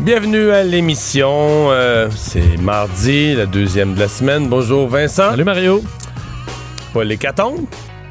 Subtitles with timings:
[0.00, 1.70] Bienvenue à l'émission.
[1.70, 4.48] Euh, c'est mardi, la deuxième de la semaine.
[4.48, 5.30] Bonjour Vincent.
[5.30, 5.82] Salut Mario.
[6.92, 7.64] Pas l'hécatombe?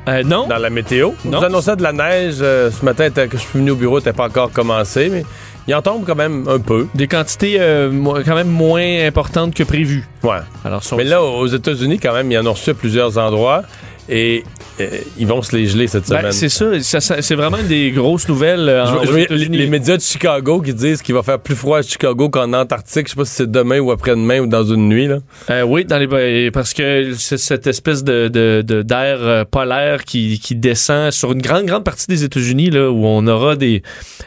[0.08, 0.48] Euh, non.
[0.48, 1.12] dans la météo?
[1.26, 1.40] On Non.
[1.40, 4.14] nous annonçait de la neige euh, ce matin que je suis venu au bureau, n'était
[4.14, 5.26] pas encore commencé, mais
[5.68, 6.88] il en tombe quand même un peu.
[6.94, 7.90] Des quantités euh,
[8.24, 10.08] quand même moins importantes que prévu.
[10.24, 10.38] Ouais.
[10.64, 13.64] Alors, Mais là, aux États-Unis, quand même, ils en ont reçu à plusieurs endroits
[14.08, 14.44] et
[14.80, 14.88] euh,
[15.18, 16.32] ils vont se les geler cette Ben, semaine.
[16.32, 18.68] c'est ça, ça- ça- c'est vraiment une des grosses nouvelles.
[18.70, 21.82] euh, Je- je les, médias de Chicago qui disent qu'il va faire plus froid à
[21.82, 23.08] Chicago qu'en Antarctique.
[23.08, 25.08] Je sais pas si c'est demain ou après-demain ou dans une nuit.
[25.08, 25.20] Là.
[25.50, 29.44] Euh, oui, dans les, ben, parce que c'est cette espèce de, de- de- d'air euh,
[29.46, 33.56] polaire qui, qui descend sur une grande, grande partie des États-Unis, là, où on aura
[33.56, 33.82] des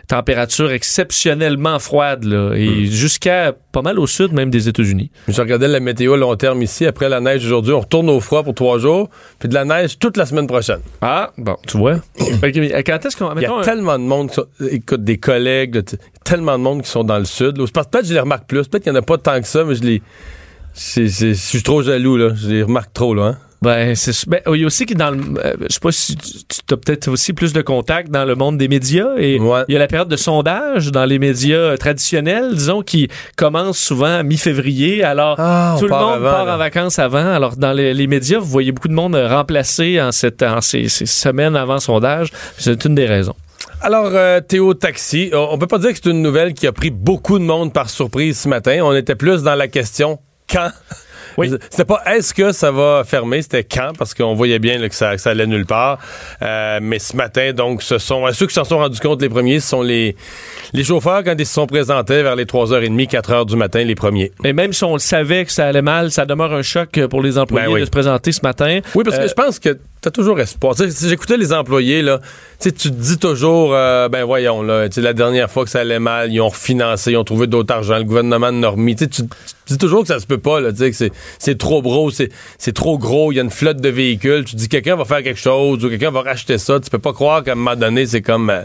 [0.09, 2.85] températures exceptionnellement froides, là, et Hmm.
[2.91, 5.11] jusqu'à pas mal au sud même des États-Unis.
[5.29, 6.85] Je regardais la météo à long terme ici.
[6.87, 9.99] Après la neige aujourd'hui, on retourne au froid pour trois jours, puis de la neige
[9.99, 10.81] toute la semaine prochaine.
[11.01, 11.97] Ah, bon, tu vois.
[12.19, 13.33] Quand est-ce qu'on...
[13.37, 15.83] Il y a un- tellement de monde, qui sont- écoute, des collègues, là,
[16.25, 17.57] tellement de monde qui sont dans le sud.
[17.57, 18.67] Peut-être que je les remarque plus.
[18.67, 20.03] Peut-être qu'il n'y en a pas tant que ça, mais je les.
[20.75, 22.31] Je suis trop jaloux, là.
[22.35, 23.23] Je les remarque trop, là.
[23.25, 23.39] hein.
[23.61, 26.17] Ben, c'est ben, il y a aussi que dans le euh, je sais pas si
[26.17, 29.63] tu as peut-être aussi plus de contacts dans le monde des médias et Ouais.
[29.67, 33.79] il y a la période de sondage dans les médias euh, traditionnels, disons qui commence
[33.79, 35.03] souvent à mi-février.
[35.03, 36.55] Alors Ah, tout le part monde avant, part là.
[36.55, 37.27] en vacances avant.
[37.33, 40.61] Alors dans les, les médias, vous voyez beaucoup de monde euh, remplacé en cette en
[40.61, 42.29] ces, ces semaines avant sondage.
[42.59, 43.35] C'est une des raisons.
[43.81, 46.73] Alors, euh, Théo Taxi, on, on peut pas dire que c'est une nouvelle qui a
[46.73, 48.81] pris beaucoup de monde par surprise ce matin.
[48.83, 50.19] On était plus dans la question
[50.53, 50.71] quand?
[51.39, 51.51] Oui.
[51.71, 54.95] C'était pas est-ce que ça va fermer, c'était quand, parce qu'on voyait bien là, que,
[54.95, 55.99] ça, que ça allait nulle part.
[56.43, 59.29] Euh, mais ce matin, donc, ce sont euh, ceux qui s'en sont rendus compte les
[59.29, 60.17] premiers, ce sont les,
[60.73, 64.33] les chauffeurs quand ils se sont présentés vers les 3h30, 4h du matin, les premiers.
[64.45, 67.23] Et même si on le savait que ça allait mal, ça demeure un choc pour
[67.23, 67.81] les employés Ben oui.
[67.81, 68.81] de se présenter ce matin.
[68.95, 70.75] Oui, parce Euh, que je pense que t'as toujours espoir.
[70.77, 72.21] Si j'écoutais les employés, là,
[72.61, 76.33] tu te dis toujours, euh, ben voyons, là, la dernière fois que ça allait mal,
[76.33, 78.97] ils ont refinancé, ils ont trouvé d'autres argent, le gouvernement en a remis.
[78.97, 79.07] Tu
[79.69, 81.83] te dis toujours que ça se peut pas, là, tu sais, que c'est, c'est trop
[81.83, 84.45] gros, c'est, c'est trop gros, il y a une flotte de véhicules.
[84.45, 86.81] Tu dis, quelqu'un va faire quelque chose ou quelqu'un va racheter ça.
[86.81, 88.63] Tu peux pas croire qu'à un moment donné, c'est comme, euh,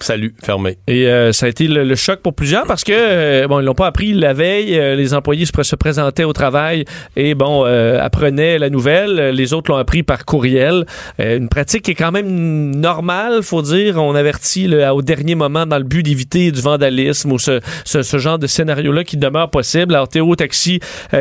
[0.00, 0.78] salut, fermé.
[0.86, 3.64] Et euh, ça a été le, le choc pour plusieurs parce que euh, bon ils
[3.64, 4.78] l'ont pas appris la veille.
[4.78, 6.84] euh, les employés se, se présentaient au travail
[7.16, 9.30] et bon euh, apprenaient la nouvelle.
[9.30, 10.84] Les autres l'ont appris par courriel.
[11.20, 14.02] Euh, une pratique qui est quand même normale, faut dire.
[14.02, 18.02] On avertit là, au dernier moment dans le but d'éviter du vandalisme ou ce, ce,
[18.02, 19.94] ce genre de scénario-là qui demeure possible.
[19.94, 20.80] Alors Théo Taxi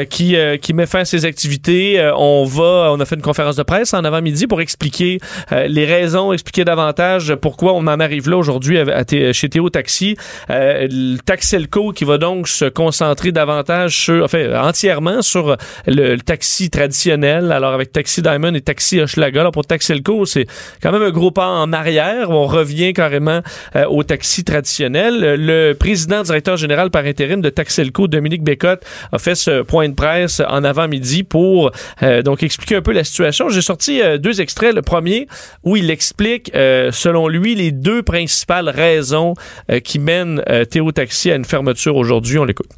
[0.09, 2.11] qui qui met fin à ses activités.
[2.17, 5.19] On va, on a fait une conférence de presse en avant-midi pour expliquer
[5.51, 8.62] les raisons, expliquer davantage pourquoi on en arrive là aujourd'hui
[9.07, 10.16] Thé- chez Théo Taxi.
[10.50, 10.88] Euh,
[11.25, 15.57] Taxelco qui va donc se concentrer davantage sur, enfin, entièrement sur
[15.88, 17.52] le, le taxi traditionnel.
[17.52, 19.41] Alors avec Taxi Diamond et Taxi Hochelaga.
[19.41, 20.46] Alors pour Taxelco, c'est
[20.81, 22.29] quand même un gros pas en arrière.
[22.29, 23.41] On revient carrément
[23.75, 25.35] euh, au taxi traditionnel.
[25.40, 29.96] Le président directeur général par intérim de Taxelco, Dominique Bécotte, a fait ce point de
[29.96, 31.72] presse en avant-midi pour
[32.03, 33.50] euh, donc expliquer un peu la situation.
[33.50, 34.75] J'ai sorti euh, deux extraits.
[34.75, 35.28] Le premier
[35.63, 39.34] où il explique, euh, selon lui, les deux principales raisons
[39.69, 42.38] euh, qui mènent euh, Théo Taxi à une fermeture aujourd'hui.
[42.38, 42.70] On l'écoute.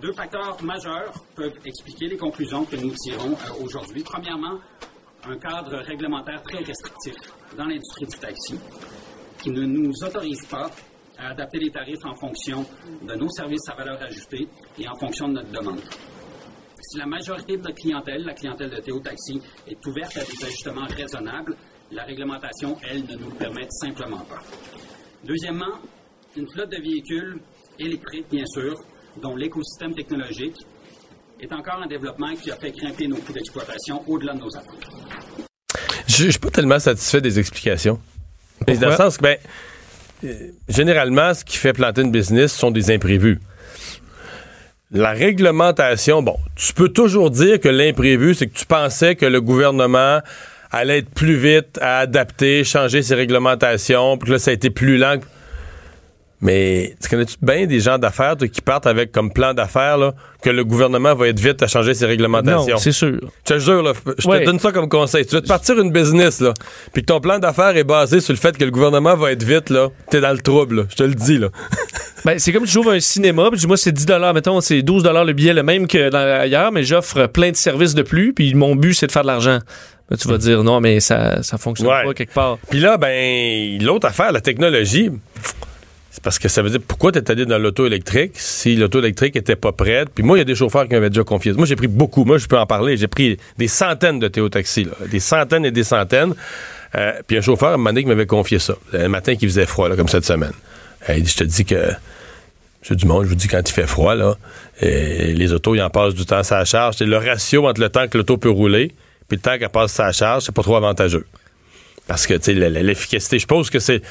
[0.00, 4.02] Deux facteurs majeurs peuvent expliquer les conclusions que nous tirons euh, aujourd'hui.
[4.02, 4.58] Premièrement,
[5.28, 7.14] un cadre réglementaire très restrictif
[7.56, 8.58] dans l'industrie du taxi
[9.42, 10.70] qui ne nous autorise pas
[11.18, 12.64] à adapter les tarifs en fonction
[13.02, 14.48] de nos services à valeur ajoutée
[14.78, 15.80] et en fonction de notre demande.
[16.80, 20.44] Si la majorité de notre clientèle, la clientèle de Théo Taxi, est ouverte à des
[20.44, 21.54] ajustements raisonnables,
[21.92, 24.40] la réglementation, elle, ne nous le permet simplement pas.
[25.24, 25.78] Deuxièmement,
[26.36, 27.38] une flotte de véhicules
[27.78, 28.74] électriques, bien sûr,
[29.20, 30.56] dont l'écosystème technologique
[31.40, 34.86] est encore en développement qui a fait grimper nos coûts d'exploitation au-delà de nos attentes.
[36.06, 37.98] Je je suis pas tellement satisfait des explications.
[38.66, 39.38] Mais Dans le sens que, ben,
[40.68, 43.40] généralement, ce qui fait planter une business sont des imprévus.
[44.92, 49.40] La réglementation, bon, tu peux toujours dire que l'imprévu, c'est que tu pensais que le
[49.40, 50.20] gouvernement
[50.70, 54.70] allait être plus vite à adapter, changer ses réglementations, puis que là, ça a été
[54.70, 55.16] plus lent.
[56.42, 59.98] Mais tu connais-tu bien des gens d'affaires qui partent avec comme plan d'affaires
[60.42, 62.66] que le gouvernement va être vite à changer ses réglementations?
[62.66, 63.18] Non, c'est sûr.
[63.46, 64.40] Je te jure, là, je Ouais.
[64.40, 65.26] te donne ça comme conseil.
[65.26, 66.54] Tu veux te partir une business, là,
[66.94, 69.42] puis que ton plan d'affaires est basé sur le fait que le gouvernement va être
[69.42, 70.82] vite, là, t'es dans le trouble, là.
[70.88, 71.48] Je te le dis, là.
[72.22, 75.32] Ben, c'est comme si j'ouvre un cinéma, puis moi, c'est 10 mettons, c'est 12 le
[75.32, 78.76] billet, le même que dans- ailleurs, mais j'offre plein de services de plus, puis mon
[78.76, 79.58] but, c'est de faire de l'argent.
[80.18, 82.04] Tu vas dire, non, mais ça, ça fonctionne Ouais.
[82.04, 82.58] pas quelque part.
[82.68, 85.10] Puis là, ben, l'autre affaire, la technologie,
[86.10, 89.36] c'est parce que ça veut dire pourquoi t'es allé dans l'auto électrique si l'auto électrique
[89.36, 90.08] était pas prête?
[90.12, 91.52] Puis moi, il y a des chauffeurs qui m'avaient déjà confié.
[91.52, 92.24] Moi, j'ai pris beaucoup.
[92.24, 92.96] Moi, je peux en parler.
[92.96, 94.92] J'ai pris des centaines de Théo Taxi, là.
[95.10, 96.34] Des centaines et des centaines.
[96.96, 98.74] Euh, puis un chauffeur, à un moment donné, qui m'avait confié ça.
[98.92, 100.52] Un matin qui faisait froid, là, comme cette semaine.
[101.08, 101.76] Euh, Il dit, je te dis que
[102.82, 104.34] Monsieur Dumont, je vous dis, quand il fait froid, là,
[104.82, 106.96] euh, les autos, ils en passent du temps à sa charge.
[106.98, 108.92] C'est le ratio entre le temps que l'auto peut rouler
[109.30, 111.24] puis le temps qu'elle passe sa charge, c'est pas trop avantageux.
[112.08, 114.02] Parce que, tu sais, l'efficacité, je pense que c'est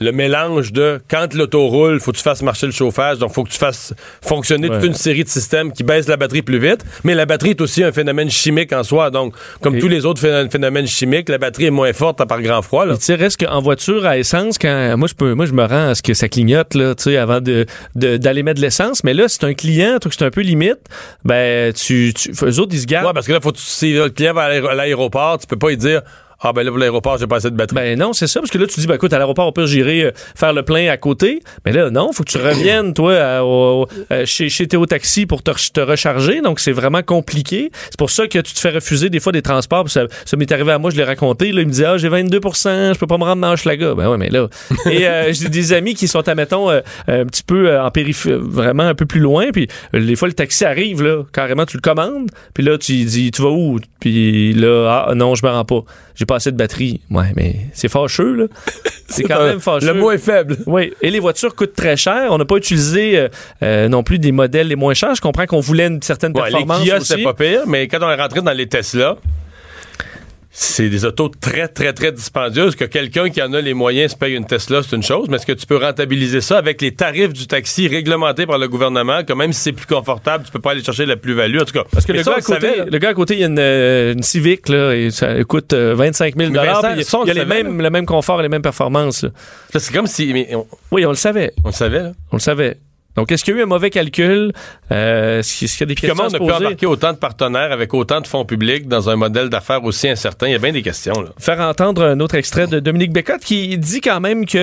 [0.00, 3.44] le mélange de quand l'auto roule, faut que tu fasses marcher le chauffage, donc faut
[3.44, 6.84] que tu fasses fonctionner toute une série de systèmes qui baissent la batterie plus vite.
[7.04, 9.10] Mais la batterie est aussi un phénomène chimique en soi.
[9.10, 12.42] Donc, comme Et- tous les autres phé- phénomènes chimiques, la batterie est moins forte par
[12.42, 12.86] grand froid.
[12.88, 15.90] Tu sais, reste qu'en voiture à essence, quand moi je peux, moi je me rends
[15.90, 17.64] à ce que ça clignote là, tu sais, avant de
[17.94, 19.04] d'aller mettre de l'essence.
[19.04, 20.78] Mais là, c'est un client, que c'est un peu limite.
[21.24, 23.06] Ben, tu, tu, eux autres ils se gardent.
[23.06, 25.56] Ouais, parce que là, faut que si le client va à à l'aéroport, tu peux
[25.56, 26.02] pas lui dire
[26.46, 27.74] Ah, ben là, pour l'aéroport, j'ai pas assez de batterie.
[27.74, 29.66] Ben non, c'est ça, parce que là, tu dis, ben écoute, à l'aéroport, au pire,
[29.66, 31.40] j'irai euh, faire le plein à côté.
[31.64, 33.86] Mais là, non, faut que tu reviennes, toi, à- euh,
[34.26, 36.42] chez, chez Théo Taxi pour te, re- te recharger.
[36.42, 37.70] Donc, c'est vraiment compliqué.
[37.86, 39.88] C'est pour ça que tu te fais refuser des fois des transports.
[39.88, 40.04] Ça,
[40.36, 41.50] m'est arrivé à moi, je l'ai raconté.
[41.50, 43.94] Là, il me dit, ah, j'ai 22 je peux pas me rendre dans Hochelaga.
[43.94, 44.48] Ben ouais, mais là.
[44.90, 48.82] Et euh, j'ai des amis qui sont, admettons, euh, un petit peu en périphérie, vraiment
[48.82, 49.46] un peu plus loin.
[49.50, 52.30] Puis des fois, le taxi arrive, là, carrément, tu le commandes.
[52.52, 53.78] Puis là, tu dis, tu vas où?
[54.00, 55.84] Puis là, ah non, je me rends pas
[56.34, 57.00] assez de batterie.
[57.10, 58.44] Ouais, mais c'est fâcheux, là.
[59.06, 59.86] C'est quand même fâcheux.
[59.86, 60.56] Le mot est faible.
[60.66, 62.28] Oui, et les voitures coûtent très cher.
[62.30, 63.28] On n'a pas utilisé euh,
[63.62, 65.14] euh, non plus des modèles les moins chers.
[65.14, 67.06] Je comprends qu'on voulait une certaine Ouais, les performance Kia, aussi.
[67.06, 69.16] c'était pas pire, mais quand on est rentré dans les Tesla,
[70.56, 72.76] c'est des autos très, très, très dispendieuses.
[72.76, 75.36] Que quelqu'un qui en a les moyens se paye une Tesla, c'est une chose, mais
[75.36, 79.24] est-ce que tu peux rentabiliser ça avec les tarifs du taxi réglementés par le gouvernement,
[79.24, 81.72] que même si c'est plus confortable, tu peux pas aller chercher la plus-value, en tout
[81.72, 81.82] cas.
[81.90, 83.58] Parce que le ça, gars, côté, savait, le gars à côté, il y a une,
[83.58, 87.00] euh, une Civic, là, et ça coûte euh, 25 000 Mais Vincent, puis Il y
[87.00, 88.48] a, ça, on il y a le les savait, mêmes, le même confort et les
[88.48, 89.26] mêmes performances.
[89.74, 90.32] C'est comme si.
[90.32, 91.52] mais on, Oui, on le savait.
[91.64, 92.12] on le savait, là.
[92.30, 92.76] On le savait.
[93.16, 94.52] Donc, est-ce qu'il y a eu un mauvais calcul?
[94.90, 97.18] Euh, est-ce qu'il y a des Puis questions comment on a pu embarquer autant de
[97.18, 100.48] partenaires avec autant de fonds publics dans un modèle d'affaires aussi incertain?
[100.48, 101.28] Il y a bien des questions, là.
[101.38, 104.58] faire entendre un autre extrait de Dominique Bécotte qui dit quand même que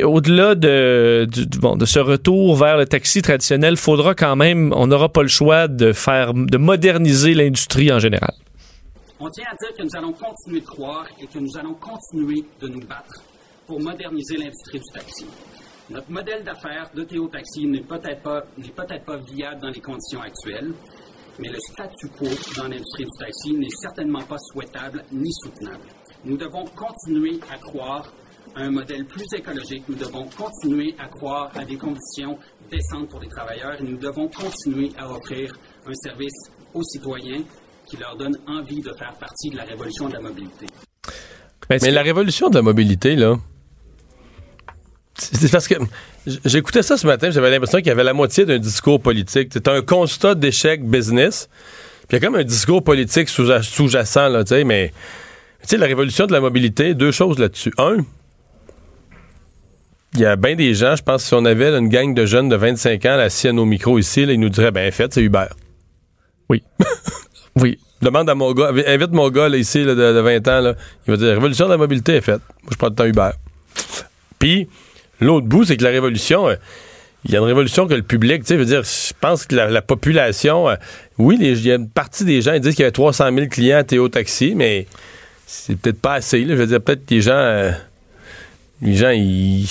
[0.00, 4.72] euh, au-delà de, du- bon, de ce retour vers le taxi traditionnel, faudra quand même,
[4.74, 8.32] on n'aura pas le choix de faire, de moderniser l'industrie en général.
[9.20, 12.42] On tient à dire que nous allons continuer de croire et que nous allons continuer
[12.62, 13.22] de nous battre
[13.66, 15.26] pour moderniser l'industrie du taxi.
[15.90, 19.80] Notre modèle d'affaires de Théo Taxi n'est peut-être pas, n'est peut-être pas viable dans les
[19.80, 20.72] conditions actuelles,
[21.40, 22.26] mais le statu quo
[22.56, 25.88] dans l'industrie du taxi n'est certainement pas souhaitable ni soutenable.
[26.24, 28.12] Nous devons continuer à croire
[28.54, 32.38] à un modèle plus écologique, nous devons continuer à croire à des conditions
[32.70, 35.52] décentes pour les travailleurs et nous devons continuer à offrir
[35.86, 37.42] un service aux citoyens
[37.86, 40.66] qui leur donne envie de faire partie de la révolution de la mobilité.
[41.68, 43.36] Ben, Mais la révolution de la mobilité, là.
[45.20, 45.74] C'est parce que
[46.44, 49.50] j'écoutais ça ce matin, j'avais l'impression qu'il y avait la moitié d'un discours politique.
[49.52, 51.48] C'est un constat d'échec business.
[52.08, 54.92] Puis il y a comme un discours politique sous- sous-jacent, là, tu sais, mais.
[55.62, 57.72] Tu sais, la révolution de la mobilité, deux choses là-dessus.
[57.76, 57.98] Un,
[60.14, 62.26] il y a bien des gens, je pense, si on avait là, une gang de
[62.26, 65.12] jeunes de 25 ans, assis à nos micros ici, là, ils nous diraient, ben, fait,
[65.12, 65.46] c'est Uber.
[66.48, 66.62] Oui.
[67.56, 67.78] oui.
[68.02, 70.74] Demande à mon gars, invite mon gars là, ici là, de, de 20 ans, là,
[71.06, 72.40] il va dire révolution de la mobilité est faite.
[72.62, 73.30] Moi, je prends le temps Uber.
[74.38, 74.68] Puis,
[75.20, 76.56] l'autre bout, c'est que la révolution, euh,
[77.24, 79.54] il y a une révolution que le public, tu sais, veut dire, je pense que
[79.54, 80.76] la, la population, euh,
[81.18, 83.46] oui, il y a une partie des gens, ils disent qu'il y avait 300 000
[83.48, 84.86] clients à Théo Taxi, mais
[85.46, 86.46] c'est peut-être pas assez.
[86.46, 87.72] Je veux dire, peut-être que les gens, euh,
[88.82, 89.66] les gens, ils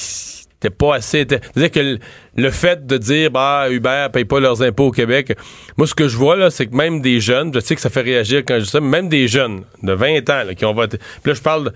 [0.60, 1.26] c'était pas assez.
[1.30, 2.00] C'est-à-dire que
[2.36, 5.38] le, fait de dire bah Uber paye pas leurs impôts au Québec,
[5.78, 7.90] moi ce que je vois là, c'est que même des jeunes, je sais que ça
[7.90, 10.74] fait réagir quand je dis ça, mais même des jeunes de 20 ans qui ont
[10.74, 10.98] voté.
[10.98, 11.74] Puis là je parle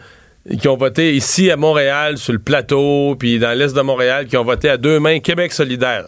[0.60, 4.38] qui ont voté ici à Montréal, sur le plateau, puis dans l'est de Montréal, qui
[4.38, 6.08] ont voté à deux mains Québec solidaire,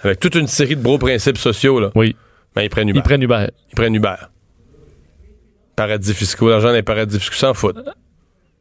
[0.00, 1.90] avec toute une série de gros principes sociaux là.
[1.94, 2.16] Oui.
[2.54, 2.98] Ben, ils prennent Uber.
[2.98, 3.46] Ils prennent Uber.
[3.70, 4.16] Ils prennent Uber.
[5.76, 7.78] Paradis fiscaux, l'argent des paradis fiscaux, s'en foutent.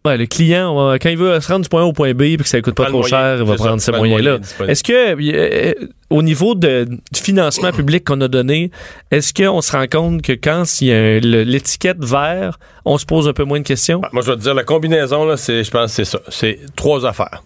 [0.05, 2.37] Ouais, le client, quand il veut se rendre du point A au point B puis
[2.37, 4.37] que ça coûte pas trop moyen, cher, il va ça, prendre ces moyens-là.
[4.57, 4.71] moyen.
[4.71, 5.73] Est-ce que, euh,
[6.09, 8.71] au niveau de, du financement public qu'on a donné,
[9.11, 13.27] est-ce qu'on se rend compte que quand il y a l'étiquette vert, on se pose
[13.27, 13.99] un peu moins de questions?
[14.05, 16.19] Ah, Moi, je vais te dire, la combinaison, là, c'est, je pense que c'est ça.
[16.29, 17.43] C'est trois affaires.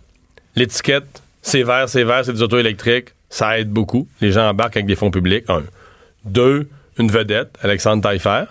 [0.55, 3.09] L'étiquette, c'est vert, c'est vert, c'est des autos électriques.
[3.29, 4.07] Ça aide beaucoup.
[4.21, 5.45] Les gens embarquent avec des fonds publics.
[5.49, 5.63] Un.
[6.23, 6.67] Deux,
[6.99, 8.43] une vedette, Alexandre Taillefer.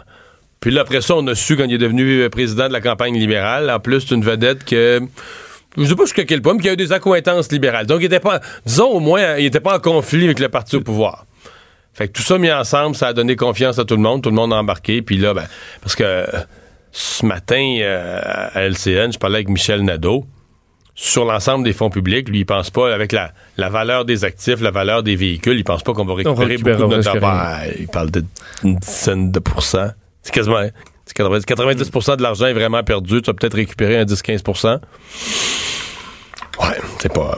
[0.63, 3.19] Puis là, après ça, on a su, quand il est devenu président de la campagne
[3.19, 5.01] libérale, en plus, c'est une vedette que...
[5.77, 7.87] Je sais pas jusqu'à quel point, mais qui a eu des accointances libérales.
[7.87, 8.41] Donc, il était pas...
[8.65, 11.27] Disons, au moins, il était pas en conflit avec le parti au pouvoir.
[11.95, 14.23] Fait que tout ça mis ensemble, ça a donné confiance à tout le monde.
[14.23, 15.03] Tout le monde a embarqué.
[15.03, 15.47] Puis là, ben,
[15.81, 16.27] parce que
[16.93, 20.27] ce matin, euh, à LCN, je parlais avec Michel Nadeau.
[20.95, 24.61] Sur l'ensemble des fonds publics, lui, il pense pas, avec la, la valeur des actifs,
[24.61, 27.89] la valeur des véhicules, il pense pas qu'on va récupérer beaucoup de notre Ah, Il
[27.89, 29.91] parle d'une dizaine de pourcents.
[30.23, 30.63] C'est quasiment...
[31.05, 33.23] c'est 90, 90 de l'argent est vraiment perdu.
[33.23, 34.43] Tu vas peut-être récupérer un 10-15
[36.63, 37.37] Ouais, c'est pas.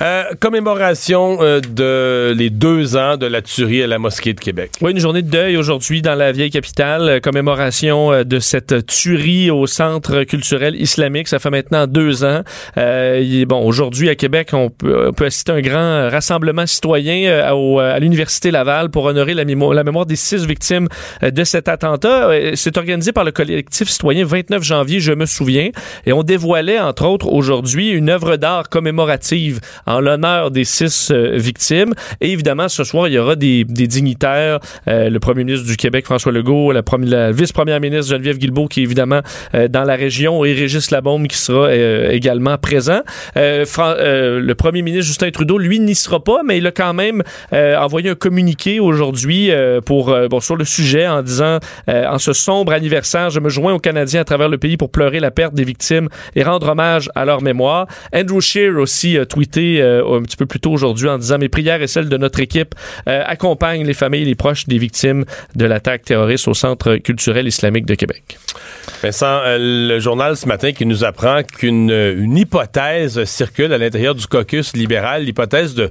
[0.00, 4.70] Euh, commémoration euh, de les deux ans de la tuerie à la mosquée de Québec.
[4.80, 8.86] Oui, une journée de deuil aujourd'hui dans la vieille capitale, euh, commémoration euh, de cette
[8.86, 11.26] tuerie au centre culturel islamique.
[11.26, 12.42] Ça fait maintenant deux ans.
[12.78, 17.28] Euh, bon, aujourd'hui à Québec, on peut, on peut assister à un grand rassemblement citoyen
[17.28, 20.86] euh, au- à l'université Laval pour honorer la, mémo- la mémoire des six victimes
[21.24, 22.28] euh, de cet attentat.
[22.30, 25.70] Euh, C'est organisé par le collectif citoyen 29 janvier, je me souviens,
[26.06, 31.36] et on dévoilait entre autres aujourd'hui une œuvre d'art commémorative en l'honneur des six euh,
[31.36, 31.92] victimes.
[32.20, 36.04] Et évidemment, ce soir, il y aura des, dignitaires, euh, le premier ministre du Québec,
[36.04, 39.20] François Legault, la, premi- la vice-première ministre Geneviève Guilbeault, qui est évidemment
[39.54, 43.00] euh, dans la région, et Régis Labaume, qui sera également présent.
[43.36, 48.10] Le premier ministre Justin Trudeau, lui, n'y sera pas, mais il a quand même envoyé
[48.10, 49.50] un communiqué aujourd'hui
[49.84, 54.22] pour sur le sujet en disant en ce sombre anniversaire, je me joins aux Canadiens
[54.22, 57.42] à travers le pays pour pleurer la perte des victimes et rendre hommage à leur
[57.42, 57.86] mémoire.
[58.14, 61.48] Andrew Scheer aussi a tweeté euh, un petit peu plus tôt aujourd'hui en disant mes
[61.48, 62.74] prières et celles de notre équipe
[63.08, 67.46] euh, accompagnent les familles et les proches des victimes de l'attaque terroriste au Centre culturel
[67.46, 68.38] islamique de Québec.
[69.02, 74.14] Vincent, euh, le journal ce matin qui nous apprend qu'une une hypothèse circule à l'intérieur
[74.14, 75.90] du caucus libéral, l'hypothèse de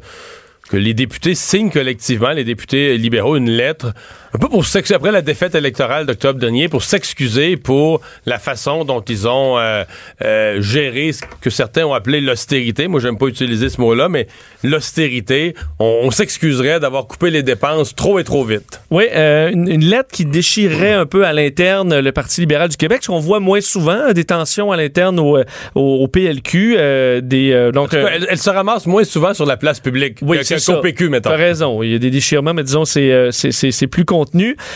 [0.69, 3.93] que les députés signent collectivement, les députés libéraux, une lettre,
[4.33, 8.85] un peu pour s'excuser, après la défaite électorale d'octobre dernier, pour s'excuser pour la façon
[8.85, 9.83] dont ils ont euh,
[10.23, 12.87] euh, géré ce que certains ont appelé l'austérité.
[12.87, 14.27] Moi, j'aime pas utiliser ce mot-là, mais
[14.63, 18.81] l'austérité, on, on s'excuserait d'avoir coupé les dépenses trop et trop vite.
[18.91, 22.77] Oui, euh, une, une lettre qui déchirerait un peu à l'interne le Parti libéral du
[22.77, 25.43] Québec, ce qu'on voit moins souvent, des tensions à l'interne au, au,
[25.75, 27.21] au PLQ.
[27.23, 30.81] des, donc, cas, elle, elle se ramasse moins souvent sur la place publique Oui, qu'au
[30.81, 31.29] PQ, mettons.
[31.29, 31.81] T'as raison.
[31.81, 34.05] Il y a des déchirements, mais disons, c'est, c'est, plus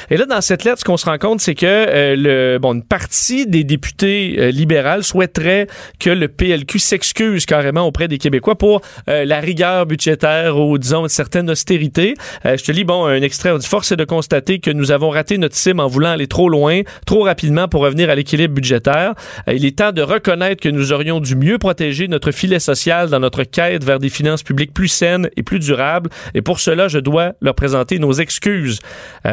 [0.10, 2.74] Et là, dans cette lettre, ce qu'on se rend compte, c'est que euh, le, bon,
[2.74, 5.68] une partie des députés euh, libérales souhaiterait
[6.00, 11.04] que le PLQ s'excuse carrément auprès des Québécois pour euh, la rigueur budgétaire ou, disons,
[11.04, 12.16] une certaine austérité.
[12.46, 13.52] Euh, je te lis, bon, un extrait.
[13.62, 16.82] Force est de constater que nous avons raté notre cible en voulant aller trop loin,
[17.06, 19.14] trop rapidement pour revenir à l'équilibre budgétaire.
[19.48, 23.10] Euh, il est temps de reconnaître que nous aurions dû mieux protéger notre filet social
[23.10, 26.10] dans notre quête vers des finances publiques plus saines et plus durables.
[26.34, 28.80] Et pour cela, je dois leur présenter nos excuses.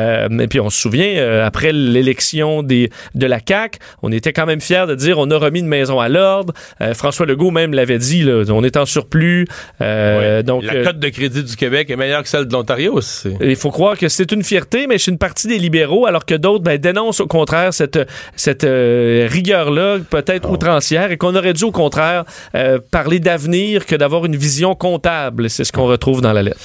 [0.01, 4.33] Euh, et puis on se souvient, euh, après l'élection des de la CAC, on était
[4.33, 6.53] quand même fiers de dire on a remis une maison à l'ordre.
[6.81, 9.47] Euh, François Legault même l'avait dit, là, on est en surplus.
[9.81, 10.45] Euh, Oui.
[10.45, 13.01] Donc la euh, cote de crédit du Québec est meilleure que celle de l'Ontario.
[13.01, 16.25] c'est- il faut croire que c'est une fierté, mais chez une partie des libéraux, alors
[16.25, 17.99] que d'autres ben, dénoncent au contraire cette,
[18.37, 23.87] cette euh, rigueur-là, peut-être Ah outrancière, et qu'on aurait dû au contraire euh, parler d'avenir
[23.87, 25.51] que d'avoir une vision comptable.
[25.51, 26.59] C'est ce qu'on retrouve dans la lettre.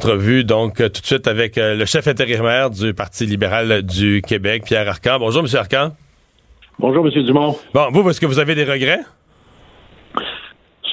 [0.00, 4.20] Entrevue donc euh, tout de suite avec euh, le chef intérimaire du Parti libéral du
[4.20, 5.18] Québec, Pierre Arcan.
[5.18, 5.92] Bonjour, Monsieur Arcan.
[6.78, 7.22] Bonjour, M.
[7.24, 7.56] Dumont.
[7.72, 9.00] Bon, vous, est-ce que vous avez des regrets?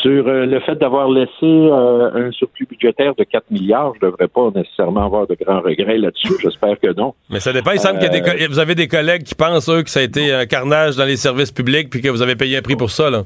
[0.01, 4.09] Sur euh, le fait d'avoir laissé euh, un surplus budgétaire de 4 milliards, je ne
[4.09, 6.35] devrais pas nécessairement avoir de grands regrets là-dessus.
[6.41, 7.13] J'espère que non.
[7.29, 7.71] Mais ça dépend.
[7.71, 10.45] Il semble co- vous avez des collègues qui pensent, eux, que ça a été un
[10.45, 13.23] carnage dans les services publics puis que vous avez payé un prix pour ça, là.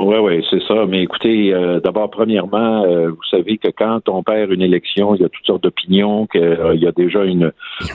[0.00, 0.86] Oui, oui, c'est ça.
[0.88, 5.20] Mais écoutez, euh, d'abord, premièrement, euh, vous savez que quand on perd une élection, il
[5.20, 7.52] y a toutes sortes d'opinions, qu'il y a déjà une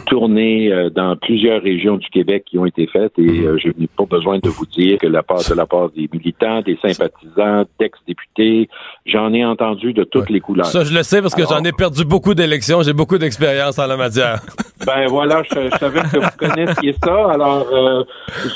[0.07, 3.87] tournée euh, dans plusieurs régions du Québec qui ont été faites et euh, je n'ai
[3.87, 7.65] pas besoin de vous dire que la part de la part des militants, des sympathisants,
[7.79, 8.69] d'ex-députés,
[9.05, 10.67] j'en ai entendu de toutes les couleurs.
[10.67, 12.83] Ça, je le sais parce que j'en ai perdu beaucoup d'élections.
[12.83, 14.41] J'ai beaucoup d'expérience en la matière.
[14.85, 18.03] Ben voilà, je, je savais que vous connaissiez ça, alors euh,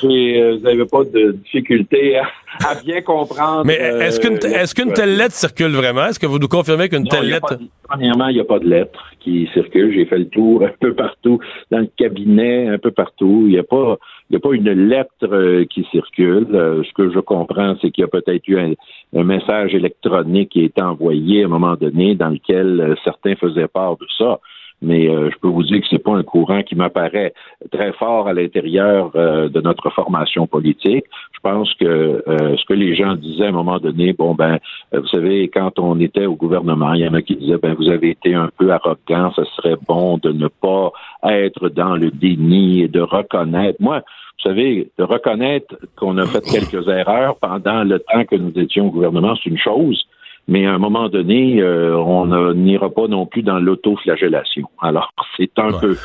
[0.04, 2.26] euh, vous n'avez pas de difficulté à,
[2.70, 3.39] à bien comprendre.
[3.66, 6.06] Mais est-ce qu'une euh, est-ce qu'une telle lettre circule vraiment?
[6.06, 7.58] Est-ce que vous nous confirmez qu'une telle lettre...
[7.58, 9.94] pas premièrement, il n'y a pas de lettre qui circule.
[9.94, 11.40] J'ai fait le tour un peu partout
[11.72, 13.44] dans le cabinet, un peu partout.
[13.46, 13.98] Il n'y a pas,
[14.30, 16.48] il n'y a pas une lettre qui circule.
[16.52, 18.74] ce que je comprends, c'est qu'il y a peut-être eu un,
[19.16, 23.68] un, message électronique qui a été envoyé à un moment donné dans lequel certains faisaient
[23.68, 24.40] part de ça
[24.82, 27.34] mais euh, je peux vous dire que c'est pas un courant qui m'apparaît
[27.72, 31.06] très fort à l'intérieur euh, de notre formation politique.
[31.34, 34.60] Je pense que euh, ce que les gens disaient à un moment donné, bon ben,
[34.94, 37.90] vous savez, quand on était au gouvernement, il y en a qui disaient, ben vous
[37.90, 40.92] avez été un peu arrogant, ce serait bon de ne pas
[41.24, 43.82] être dans le déni et de reconnaître.
[43.82, 48.58] Moi, vous savez, de reconnaître qu'on a fait quelques erreurs pendant le temps que nous
[48.58, 50.06] étions au gouvernement, c'est une chose
[50.50, 52.26] mais à un moment donné, euh, on
[52.56, 54.68] n'ira pas non plus dans l'autoflagellation.
[54.82, 55.96] Alors, c'est un peu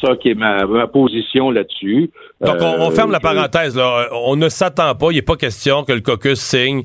[0.00, 2.10] ça qui est ma, position là-dessus.
[2.40, 3.76] Donc, on, ferme la euh, parenthèse.
[3.76, 4.08] Là.
[4.12, 6.82] On ne s'attend pas, il n'est pas question que le caucus signe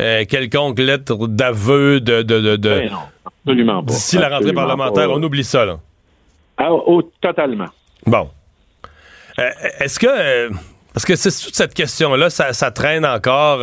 [0.00, 2.22] euh, quelconque lettre d'aveu de...
[2.22, 3.92] de, de, ben non, absolument pas.
[3.92, 5.66] D'ici la rentrée parlementaire, on oublie ça.
[5.66, 5.78] Là.
[6.56, 7.68] Ah, oh, totalement.
[8.06, 8.28] Bon.
[9.78, 10.50] Est-ce que...
[10.94, 13.60] parce que c'est toute cette question-là, ça, ça traîne encore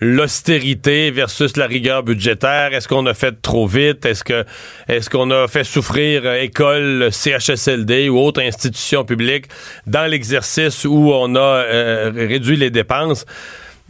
[0.00, 2.72] l'austérité versus la rigueur budgétaire?
[2.72, 4.04] Est-ce qu'on a fait trop vite?
[4.04, 4.44] Est-ce que
[4.88, 9.46] est-ce qu'on a fait souffrir euh, école, CHSLD ou autre institution publique
[9.86, 13.26] dans l'exercice où on a euh, réduit les dépenses?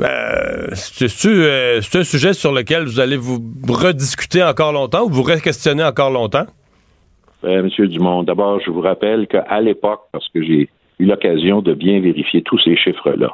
[0.00, 5.84] Euh, c'est un sujet sur lequel vous allez vous rediscuter encore longtemps ou vous re-questionner
[5.84, 6.46] encore longtemps?
[7.44, 10.68] Monsieur Dumont, d'abord, je vous rappelle qu'à l'époque, parce que j'ai
[10.98, 13.32] eu l'occasion de bien vérifier tous ces chiffres-là.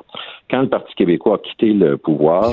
[0.50, 2.52] Quand le Parti québécois a quitté le pouvoir,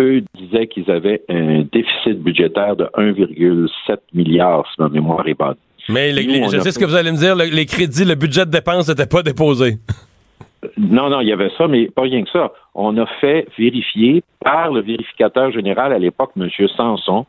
[0.00, 5.56] eux disaient qu'ils avaient un déficit budgétaire de 1,7 milliard, si ma mémoire est bonne.
[5.88, 8.88] Mais je sais ce que vous allez me dire, les crédits, le budget de dépenses
[8.88, 9.74] n'était pas déposé.
[10.78, 12.52] Non, non, il y avait ça, mais pas rien que ça.
[12.74, 16.48] On a fait vérifier par le vérificateur général à l'époque, M.
[16.74, 17.26] Sanson,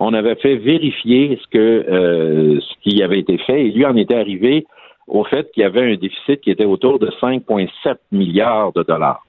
[0.00, 3.96] on avait fait vérifier ce que euh, ce qui avait été fait et lui en
[3.96, 4.66] était arrivé
[5.08, 9.24] au fait qu'il y avait un déficit qui était autour de 5,7 milliards de dollars.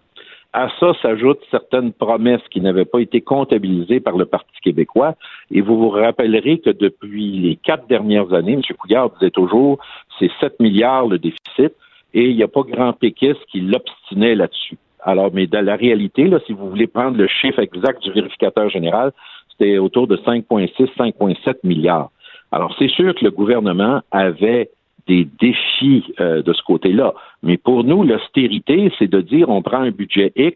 [0.51, 5.13] À ça s'ajoutent certaines promesses qui n'avaient pas été comptabilisées par le Parti québécois.
[5.51, 8.61] Et vous vous rappellerez que depuis les quatre dernières années, M.
[8.77, 9.77] Couillard disait toujours,
[10.17, 11.73] c'est 7 milliards le déficit,
[12.15, 14.77] et il n'y a pas grand péquiste qui l'obstinait là-dessus.
[15.01, 18.69] Alors, mais dans la réalité, là, si vous voulez prendre le chiffre exact du vérificateur
[18.69, 19.11] général,
[19.51, 22.09] c'était autour de 5,6, 5,7 milliards.
[22.51, 24.71] Alors, c'est sûr que le gouvernement avait
[25.09, 27.13] des défis euh, de ce côté-là.
[27.43, 30.55] Mais pour nous, l'austérité, c'est de dire on prend un budget X,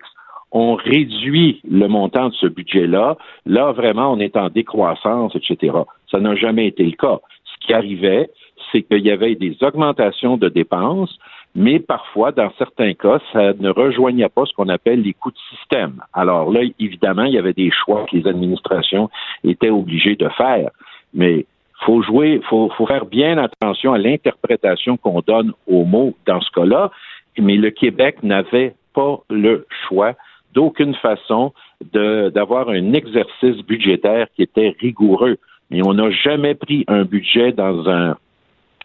[0.52, 3.18] on réduit le montant de ce budget-là.
[3.48, 5.76] Là, vraiment, on est en décroissance, etc.
[6.12, 7.20] Ça n'a jamais été le cas.
[7.46, 8.30] Ce qui arrivait,
[8.72, 11.18] c'est qu'il y avait des augmentations de dépenses,
[11.56, 15.56] mais parfois, dans certains cas, ça ne rejoignait pas ce qu'on appelle les coûts de
[15.56, 16.02] système.
[16.14, 19.10] Alors là, évidemment, il y avait des choix que les administrations
[19.44, 20.70] étaient obligées de faire.
[21.14, 21.46] Mais
[21.86, 26.52] faut jouer, faut, faut faire bien attention à l'interprétation qu'on donne aux mots dans ce
[26.52, 26.92] cas-là.
[27.38, 30.14] Mais le Québec n'avait pas le choix
[30.54, 31.54] d'aucune façon
[31.92, 35.38] d'avoir un exercice budgétaire qui était rigoureux.
[35.70, 38.16] Mais on n'a jamais pris un budget dans un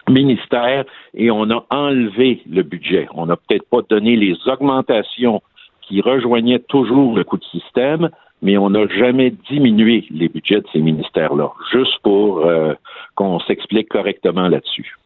[0.09, 0.85] ministère
[1.15, 3.07] et on a enlevé le budget.
[3.15, 5.43] On n'a peut-être pas donné les augmentations
[5.83, 8.11] qui rejoignaient toujours le coût de système,
[8.43, 12.75] mais on n'a jamais diminué les budgets de ces ministères-là, juste pour euh,
[13.15, 14.97] qu'on s'explique correctement là-dessus.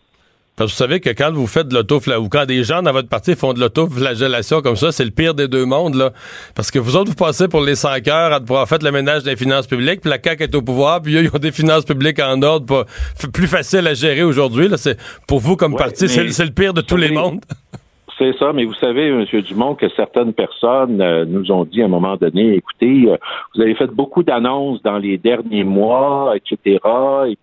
[0.54, 2.92] Parce que vous savez que quand vous faites de l'autoflagellation, ou quand des gens dans
[2.92, 6.12] votre parti font de l'autoflagellation comme ça, c'est le pire des deux mondes, là.
[6.54, 9.22] Parce que vous autres, vous passez pour les cinq heures à pouvoir faire le ménage
[9.22, 11.86] des finances publiques, puis la CAQ est au pouvoir, puis eux, ils ont des finances
[11.86, 12.84] publiques en ordre, pas,
[13.32, 14.76] plus facile à gérer aujourd'hui, là.
[14.76, 17.40] C'est, pour vous, comme parti, c'est, le pire de tous les mondes.
[18.22, 19.24] C'est ça, mais vous savez, M.
[19.42, 23.16] Dumont, que certaines personnes euh, nous ont dit à un moment donné, écoutez, euh,
[23.52, 26.78] vous avez fait beaucoup d'annonces dans les derniers mois, etc.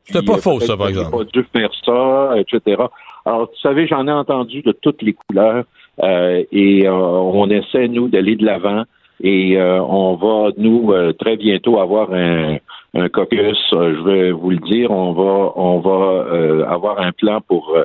[0.06, 1.12] C'était pas euh, faux, ça, par exemple.
[1.12, 2.82] pas dû faire ça, etc.
[3.26, 5.66] Alors, vous savez, j'en ai entendu de toutes les couleurs
[6.02, 8.84] et on essaie, nous, d'aller de l'avant
[9.22, 12.56] et on va, nous, très bientôt avoir un,
[12.94, 17.78] un caucus, je vais vous le dire, on va on va avoir un plan pour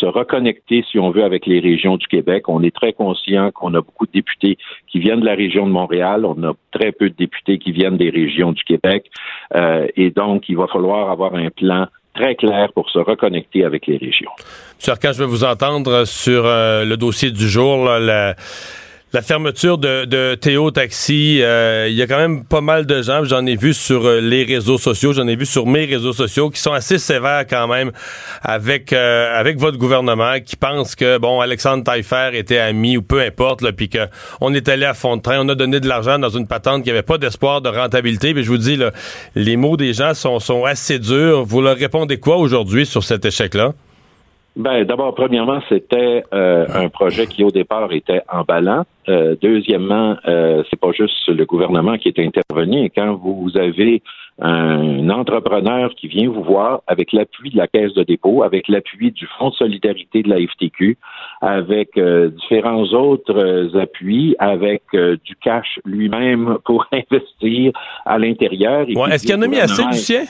[0.00, 2.48] se reconnecter, si on veut, avec les régions du Québec.
[2.48, 4.56] On est très conscient qu'on a beaucoup de députés
[4.88, 6.24] qui viennent de la région de Montréal.
[6.24, 9.10] On a très peu de députés qui viennent des régions du Québec.
[9.54, 13.86] Euh, et donc, il va falloir avoir un plan très clair pour se reconnecter avec
[13.86, 14.30] les régions.
[14.78, 17.88] Monsieur quand je vais vous entendre sur euh, le dossier du jour,
[19.22, 23.44] fermeture de, Théo Taxi, euh, il y a quand même pas mal de gens, j'en
[23.44, 26.60] ai vu sur euh, les réseaux sociaux, j'en ai vu sur mes réseaux sociaux, qui
[26.60, 27.90] sont assez sévères quand même
[28.42, 33.20] avec euh, avec votre gouvernement, qui pensent que, bon, Alexandre Taillefer était ami ou peu
[33.20, 36.30] importe, puis qu'on est allé à fond de train, on a donné de l'argent dans
[36.30, 38.32] une patente qui avait pas d'espoir de rentabilité.
[38.32, 38.92] Mais je vous dis, là,
[39.34, 41.44] les mots des gens sont, sont assez durs.
[41.44, 43.72] Vous leur répondez quoi aujourd'hui sur cet échec-là?
[44.60, 48.84] Ben, d'abord, premièrement, c'était euh, un projet qui, au départ, était emballant.
[49.08, 52.84] Euh, deuxièmement, euh, c'est pas juste le gouvernement qui est intervenu.
[52.84, 54.02] Et quand vous avez
[54.42, 59.12] un entrepreneur qui vient vous voir avec l'appui de la Caisse de dépôt, avec l'appui
[59.12, 60.98] du Fonds de solidarité de la FTQ,
[61.40, 67.72] avec euh, différents autres euh, appuis, avec euh, du cash lui-même pour investir
[68.04, 68.86] à l'intérieur.
[68.88, 70.24] Ouais, Est-ce qu'il y en a mis assez du sien?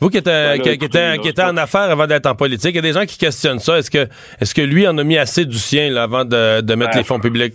[0.00, 2.06] Vous qui êtes, Ben là, qui, qui écoutez, était, là, qui était en affaires avant
[2.06, 3.78] d'être en politique, il y a des gens qui questionnent ça.
[3.78, 4.06] Est-ce que,
[4.40, 6.98] est-ce que lui en a mis assez du sien là, avant de, de mettre Ben,
[6.98, 7.54] les fonds publics?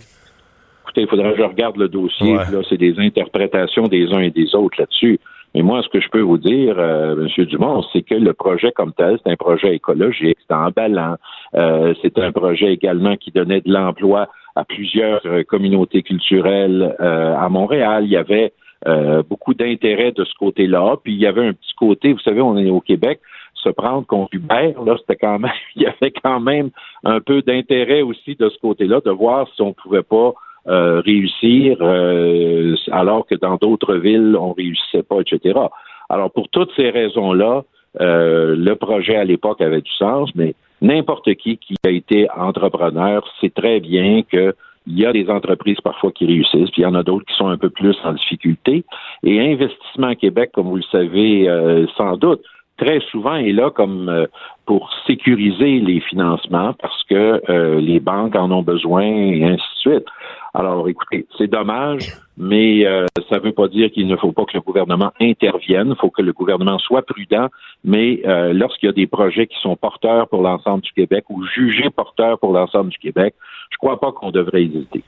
[0.84, 2.36] Écoutez, il faudrait que je regarde le dossier.
[2.36, 2.44] Ouais.
[2.52, 5.18] Là, c'est des interprétations des uns et des autres là-dessus.
[5.54, 7.44] Mais moi, ce que je peux vous dire, euh, M.
[7.46, 11.16] Dumont, c'est que le projet comme tel, c'est un projet écologique, c'est emballant.
[11.54, 17.36] Euh, c'est un projet également qui donnait de l'emploi à plusieurs euh, communautés culturelles euh,
[17.36, 18.04] à Montréal.
[18.04, 18.52] Il y avait
[18.86, 20.96] euh, beaucoup d'intérêt de ce côté-là.
[21.02, 23.20] Puis il y avait un petit côté, vous savez, on est au Québec,
[23.54, 26.70] se prendre contre Hubert, là, c'était quand même, il y avait quand même
[27.04, 30.34] un peu d'intérêt aussi de ce côté-là, de voir si on pouvait pas
[30.66, 35.58] euh, réussir euh, alors que dans d'autres villes, on réussissait pas, etc.
[36.08, 37.64] Alors, pour toutes ces raisons-là,
[38.00, 43.24] euh, le projet à l'époque avait du sens, mais n'importe qui qui a été entrepreneur
[43.40, 44.54] sait très bien que
[44.86, 47.34] il y a des entreprises parfois qui réussissent, puis il y en a d'autres qui
[47.34, 48.84] sont un peu plus en difficulté.
[49.22, 52.42] Et Investissement Québec, comme vous le savez euh, sans doute,
[52.76, 54.26] très souvent est là comme euh,
[54.66, 59.92] pour sécuriser les financements parce que euh, les banques en ont besoin et ainsi de
[59.92, 60.06] suite.
[60.54, 64.44] Alors, écoutez, c'est dommage, mais euh, ça ne veut pas dire qu'il ne faut pas
[64.44, 65.94] que le gouvernement intervienne.
[65.96, 67.48] Il faut que le gouvernement soit prudent,
[67.82, 71.90] mais lorsqu'il y a des projets qui sont porteurs pour l'ensemble du Québec ou jugés
[71.90, 73.34] porteurs pour l'ensemble du Québec,
[73.70, 75.02] je crois pas qu'on devrait hésiter.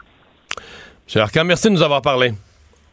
[1.14, 1.22] M.
[1.22, 2.32] Arcan, merci de nous avoir parlé.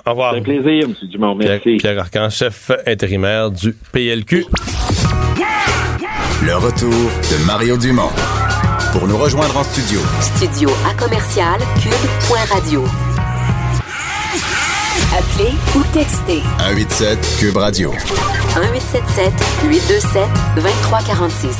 [0.05, 0.33] Au revoir.
[0.33, 0.93] C'est un plaisir, M.
[1.03, 1.37] Dumont.
[1.37, 1.77] Pierre, Merci.
[1.77, 4.45] Pierre Arcan, chef intérimaire du PLQ.
[6.45, 8.09] Le retour de Mario Dumont.
[8.91, 12.83] Pour nous rejoindre en studio, Studio à commercial cube.radio.
[15.17, 17.91] Appelez ou textez 187 Cube Radio.
[17.91, 19.33] 1877
[19.69, 20.21] 827
[20.55, 21.57] 2346.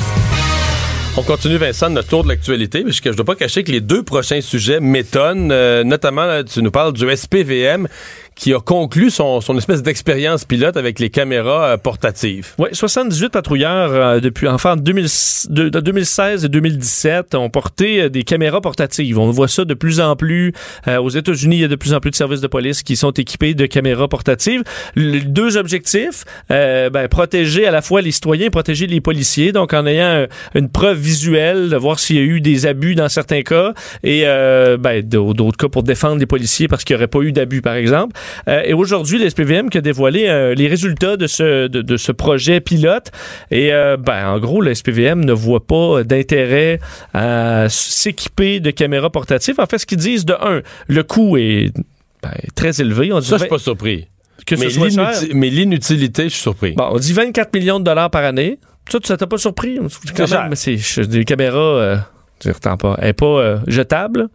[1.16, 3.70] On continue, Vincent, notre tour de l'actualité, parce que je ne dois pas cacher que
[3.70, 5.52] les deux prochains sujets m'étonnent.
[5.52, 7.86] Euh, notamment, là, tu nous parles du SPVM
[8.34, 12.54] qui a conclu son, son espèce d'expérience pilote avec les caméras euh, portatives.
[12.58, 15.06] Oui, 78 patrouilleurs euh, depuis enfin en 2000
[15.50, 19.18] de, de 2016 et 2017 ont porté euh, des caméras portatives.
[19.18, 20.52] On voit ça de plus en plus
[20.88, 21.56] euh, aux États-Unis.
[21.56, 23.66] Il y a de plus en plus de services de police qui sont équipés de
[23.66, 24.62] caméras portatives.
[24.96, 29.52] Les deux objectifs ben, protéger à la fois les citoyens, et protéger les policiers.
[29.52, 33.08] Donc en ayant une preuve visuelle de voir s'il y a eu des abus dans
[33.08, 37.20] certains cas et ben, d'autres cas pour défendre les policiers parce qu'il n'y aurait pas
[37.20, 38.16] eu d'abus par exemple.
[38.48, 41.96] Euh, et aujourd'hui, le SPVM qui a dévoilé euh, les résultats de ce, de, de
[41.96, 43.10] ce projet pilote.
[43.50, 46.78] Et euh, ben, en gros, le SPVM ne voit pas d'intérêt
[47.12, 49.56] à s'équiper de caméras portatives.
[49.58, 51.72] En fait, ce qu'ils disent, de un, le coût est
[52.22, 53.12] ben, très élevé.
[53.12, 54.08] On dit Ça, je suis pas surpris.
[54.46, 56.72] que mais l'inuti- l'inutilité, je suis surpris.
[56.72, 58.58] Bon, on dit 24 millions de dollars par année.
[58.90, 59.78] Ça, tu- ça t'a pas surpris?
[60.16, 61.96] Quand C'est même, mais c'est des caméras, euh,
[62.40, 64.28] dire, pas, elle est pas euh, jetable.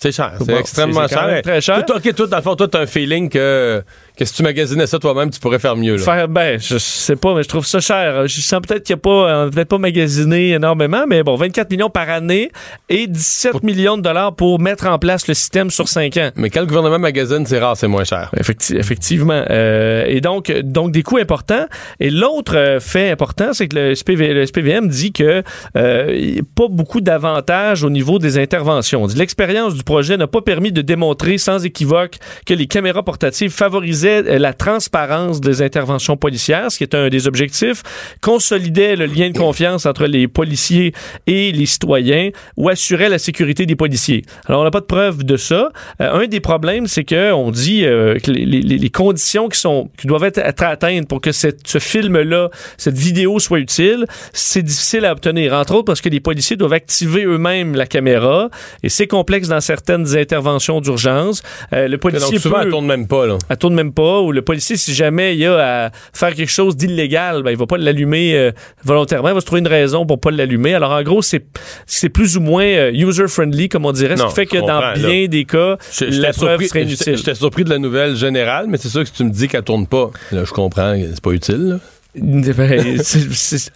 [0.00, 0.34] C'est cher.
[0.44, 1.42] C'est extrêmement cher.
[1.42, 1.84] très cher.
[1.84, 3.82] Toi, OK, toi, dans le fond, toi, t'as un feeling que,
[4.18, 5.96] que si tu magasinais ça toi-même, tu pourrais faire mieux.
[5.96, 6.02] Là?
[6.02, 8.26] Faire, ben, je sais pas, mais je trouve ça cher.
[8.26, 11.88] Je sens peut-être qu'il n'y a pas, peut-être pas magasiné énormément, mais bon, 24 millions
[11.90, 12.50] par année
[12.88, 16.30] et 17 millions de dollars pour mettre en place le système sur 5 ans.
[16.34, 18.30] Mais quand le gouvernement magasine, c'est rare, c'est moins cher.
[18.36, 19.44] Effecti- effectivement.
[19.50, 21.66] Euh, et donc, donc, des coûts importants.
[22.00, 25.44] Et l'autre euh, fait important, c'est que le, SPV, le SPVM dit que
[25.76, 29.06] euh, pas beaucoup d'avantages au niveau des interventions.
[29.14, 34.07] L'expérience du projet n'a pas permis de démontrer sans équivoque que les caméras portatives favorisaient
[34.08, 37.82] euh, la transparence des interventions policières, ce qui est un des objectifs,
[38.20, 40.92] consolidaient le lien de confiance entre les policiers
[41.26, 44.22] et les citoyens ou assuraient la sécurité des policiers.
[44.46, 45.70] Alors, on n'a pas de preuve de ça.
[46.00, 49.58] Euh, un des problèmes, c'est que on dit euh, que les, les- les conditions qui
[49.58, 54.04] sont qui doivent être, être atteintes pour que cette- ce film-là, cette vidéo soit utile,
[54.32, 55.52] c'est difficile à obtenir.
[55.54, 58.50] Entre autres parce que les policiers doivent activer eux-mêmes la caméra
[58.82, 61.42] et c'est complexe dans certaines interventions d'urgence.
[61.72, 63.26] Euh, le policier Donc, souvent, peut, elle tourne même pas.
[63.26, 63.38] Là.
[63.48, 66.76] elle tourne même pas, ou le policier, si jamais il a à faire quelque chose
[66.76, 68.52] d'illégal, ben, il va pas l'allumer euh,
[68.84, 70.74] volontairement, il va se trouver une raison pour pas l'allumer.
[70.74, 71.44] Alors, en gros, c'est,
[71.86, 75.26] c'est plus ou moins euh, user-friendly, comme on dirait, ce qui fait que dans bien
[75.26, 77.16] des cas, Je- la preuve surpris, serait inutile.
[77.16, 79.62] j'étais surpris de la nouvelle générale, mais c'est sûr que si tu me dis qu'elle
[79.62, 80.10] tourne pas.
[80.32, 81.68] Là, je comprends, c'est pas utile.
[81.68, 81.78] là.
[82.20, 82.98] Ben,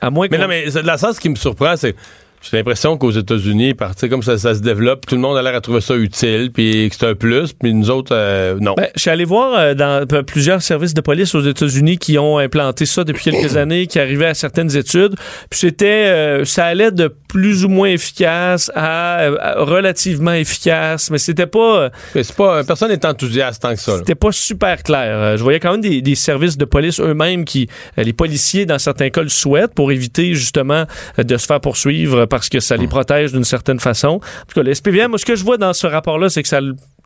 [0.00, 1.94] à moins Mais non, mais c'est- la sens qui me surprend, c'est
[2.42, 5.36] J'ai l'impression qu'aux États-Unis, par- tu sais, comme ça, ça se développe, tout le monde
[5.36, 8.56] a l'air à trouver ça utile, puis que c'est un plus, puis nous autres, euh,
[8.60, 8.74] non.
[8.76, 12.38] Ben, je suis allé voir euh, dans plusieurs services de police aux États-Unis qui ont
[12.38, 15.14] implanté ça depuis quelques années, qui arrivaient à certaines études.
[15.50, 21.10] Puis c'était, euh, ça allait de plus ou moins efficace à, euh, à relativement efficace,
[21.10, 23.92] mais c'était pas, euh, Mais c'est pas, personne n'est enthousiaste tant que ça.
[23.92, 23.98] là.
[23.98, 25.16] c'était pas super clair.
[25.18, 28.66] Euh, je voyais quand même des, des services de police eux-mêmes qui, euh, les policiers
[28.66, 30.84] dans certains cas le souhaitent pour éviter justement
[31.18, 34.08] euh, de se faire poursuivre parce que ça les protège d'une certaine façon.
[34.08, 34.18] En
[34.48, 36.60] tout cas, le SPVM, moi, ce que je vois dans ce rapport-là, c'est que ça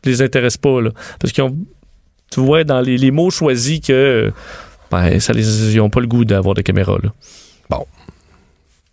[0.05, 0.91] les intéresse pas, là.
[1.19, 1.57] Parce qu'ils ont,
[2.31, 4.31] tu vois dans les, les mots choisis que,
[4.89, 7.09] ben, ça les, ils ont pas le goût d'avoir des caméras, là.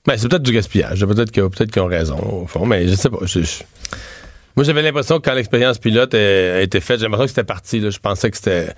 [0.06, 1.06] Ben, c'est peut-être du gaspillage.
[1.06, 1.30] Peut-être
[1.70, 3.18] qu'ils ont raison, au fond, mais je sais pas.
[3.22, 3.62] Je- je-
[4.56, 6.18] Moi, j'avais l'impression que quand l'expérience pilote a,
[6.56, 7.80] a été faite, j'ai l'impression que c'était parti.
[7.80, 7.90] Là.
[7.90, 8.74] Je pensais que c'était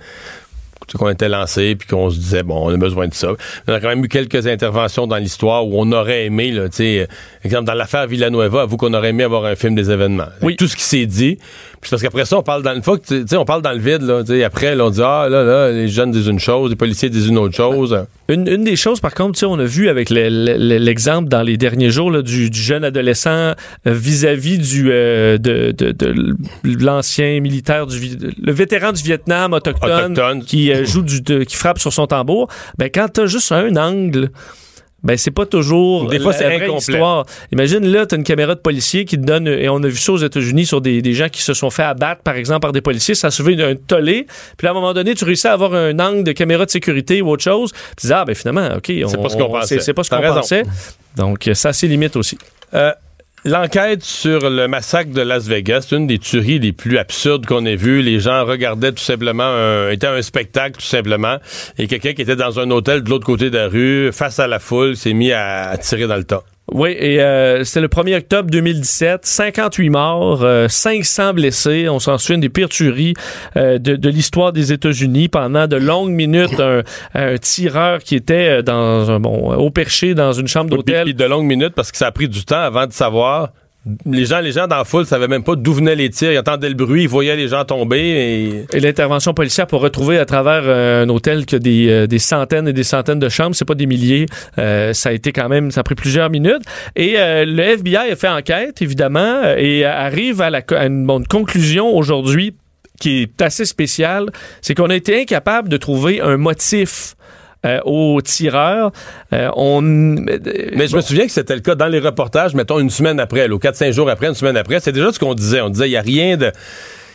[0.97, 3.29] qu'on était lancé puis qu'on se disait bon on a besoin de ça.
[3.67, 6.77] Y a quand même eu quelques interventions dans l'histoire où on aurait aimé là, tu
[6.77, 7.05] sais, euh,
[7.43, 10.27] exemple dans l'affaire Villanueva, avoue qu'on aurait aimé avoir un film des événements.
[10.41, 10.55] Oui.
[10.55, 11.37] Tout ce qui s'est dit.
[11.79, 14.01] Puis parce qu'après ça on parle dans une fois que on parle dans le vide
[14.01, 17.09] là, après là, on dit ah là là les jeunes disent une chose, les policiers
[17.09, 18.05] disent une autre chose.
[18.29, 21.55] Une, une des choses, par contre, on a vu avec le- le- l'exemple dans les
[21.55, 23.53] derniers jours là, du, du jeune adolescent euh,
[23.85, 26.35] vis-à-vis du euh, de, de- de
[26.85, 30.43] l'ancien militaire du le vétéran du Vietnam autochtone, Autochtone.
[30.43, 32.47] qui euh, joue du qui frappe sur son tambour.
[32.77, 34.29] Ben quand t'as juste un angle.
[35.03, 36.77] Ben, c'est pas toujours Des fois, c'est incomplet.
[36.77, 37.25] histoire.
[37.51, 40.11] Imagine, là, t'as une caméra de policier qui te donne, et on a vu ça
[40.13, 42.81] aux États-Unis sur des, des gens qui se sont fait abattre, par exemple, par des
[42.81, 43.13] policiers.
[43.15, 44.25] Ça se fait un tollé.
[44.57, 46.71] Puis là, à un moment donné, tu réussis à avoir un angle de caméra de
[46.71, 47.71] sécurité ou autre chose.
[47.71, 48.85] Puis tu dis, ah, ben finalement, OK.
[48.87, 49.75] C'est pas ce qu'on pensait.
[49.75, 50.63] C'est c'est pas ce qu'on pensait.
[51.15, 52.37] Donc, ça a ses limites aussi.
[52.73, 52.91] Euh,
[53.47, 57.65] L'enquête sur le massacre de Las Vegas, c'est une des tueries les plus absurdes qu'on
[57.65, 58.01] ait vues.
[58.01, 61.37] Les gens regardaient tout simplement, un, était un spectacle tout simplement,
[61.77, 64.47] et quelqu'un qui était dans un hôtel de l'autre côté de la rue, face à
[64.47, 66.43] la foule, s'est mis à, tirer dans le tas.
[66.73, 71.87] Oui, et euh, c'était le 1er octobre 2017, 58 morts, euh, 500 blessés.
[71.87, 73.13] On s'en souvient des pires tueries
[73.55, 75.29] euh, de, de l'histoire des États-Unis.
[75.29, 80.13] Pendant de longues minutes, un, un tireur qui était euh, dans un bon au perché
[80.13, 81.05] dans une chambre d'hôtel.
[81.05, 83.53] puis de longues minutes parce que ça a pris du temps avant de savoir.
[84.05, 86.31] Les gens, les gens dans la foule savaient même pas d'où venaient les tirs.
[86.31, 88.65] Ils entendaient le bruit, ils voyaient les gens tomber.
[88.71, 88.79] Et...
[88.79, 92.83] L'intervention policière pour retrouver à travers euh, un hôtel qui euh, des centaines et des
[92.83, 94.25] centaines de chambres, c'est pas des milliers.
[94.57, 96.63] Euh, ça a été quand même, ça a pris plusieurs minutes.
[96.95, 100.51] Et le FBI a fait enquête, évidemment, et arrive à
[100.85, 102.55] une bonne conclusion aujourd'hui
[102.99, 104.27] qui est assez spéciale.
[104.61, 107.15] C'est qu'on a été incapable de trouver un motif
[107.65, 108.91] euh, au tireur.
[109.33, 112.89] Euh, on, Mais je me souviens que c'était le cas dans les reportages, mettons une
[112.89, 114.79] semaine après, ou 4-5 jours après, une semaine après.
[114.79, 115.61] C'est déjà ce qu'on disait.
[115.61, 116.51] On disait, il n'y a rien de.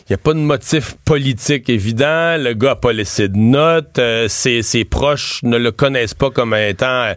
[0.08, 2.36] Il n'y a pas de motif politique évident.
[2.36, 3.98] Le gars n'a pas laissé de notes.
[4.00, 7.14] Euh, ses, ses proches ne le connaissent pas comme étant euh,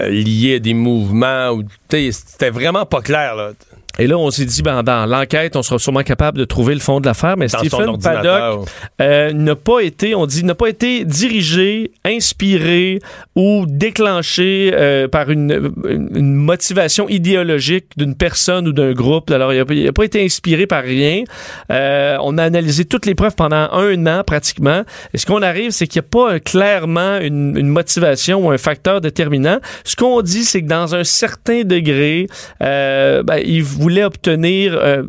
[0.00, 1.48] euh, lié à des mouvements.
[1.52, 3.34] ou- tu sais, C'était vraiment pas clair.
[3.34, 3.52] Là.
[3.98, 6.80] Et là, on s'est dit, ben, dans l'enquête, on sera sûrement capable de trouver le
[6.80, 7.36] fond de l'affaire.
[7.36, 7.98] Mais Dans Stephen.
[8.00, 8.68] Paddock
[9.00, 13.00] euh, n'a pas été, on dit, n'a pas été dirigé, inspiré
[13.34, 19.30] ou déclenché euh, par une, une- motivation idéologique d'une personne ou d'un groupe.
[19.30, 21.24] Alors, il n'a pas été inspiré par rien.
[21.72, 24.82] Euh, on a analysé toutes les preuves pendant un an pratiquement.
[25.12, 28.58] Et ce qu'on arrive, c'est qu'il n'y a pas clairement une, une motivation ou un
[28.58, 29.58] facteur déterminant.
[29.84, 32.28] Ce qu'on dit, c'est que dans un certain degré,
[32.62, 35.02] euh, ben, il voulait obtenir euh,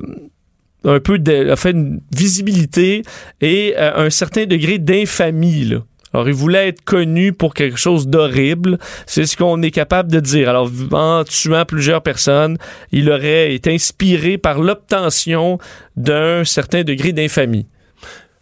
[0.86, 3.02] un peu de, enfin, une visibilité
[3.42, 5.74] et euh, un certain degré d'infamie.
[6.14, 8.80] Alors, il voulait être connu pour quelque chose d'horrible.
[9.06, 10.50] C'est ce qu'on est capable de dire.
[10.50, 12.58] Alors, en tuant plusieurs personnes,
[12.92, 15.60] il aurait été inspiré par l'obtention
[15.98, 17.68] d'un certain degré d'infamie.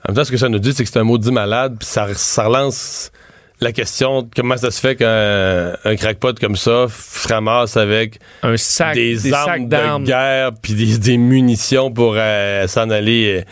[0.08, 1.88] En même temps, ce que ça nous dit, c'est que c'est un maudit malade, puis
[1.88, 2.06] ça
[2.46, 3.12] relance
[3.60, 8.20] la question de comment ça se fait qu'un un crackpot comme ça se ramasse avec
[8.44, 10.04] Un sac, des, des armes sacs de d'armes.
[10.04, 13.44] guerre puis des, des munitions pour euh, s'en aller euh,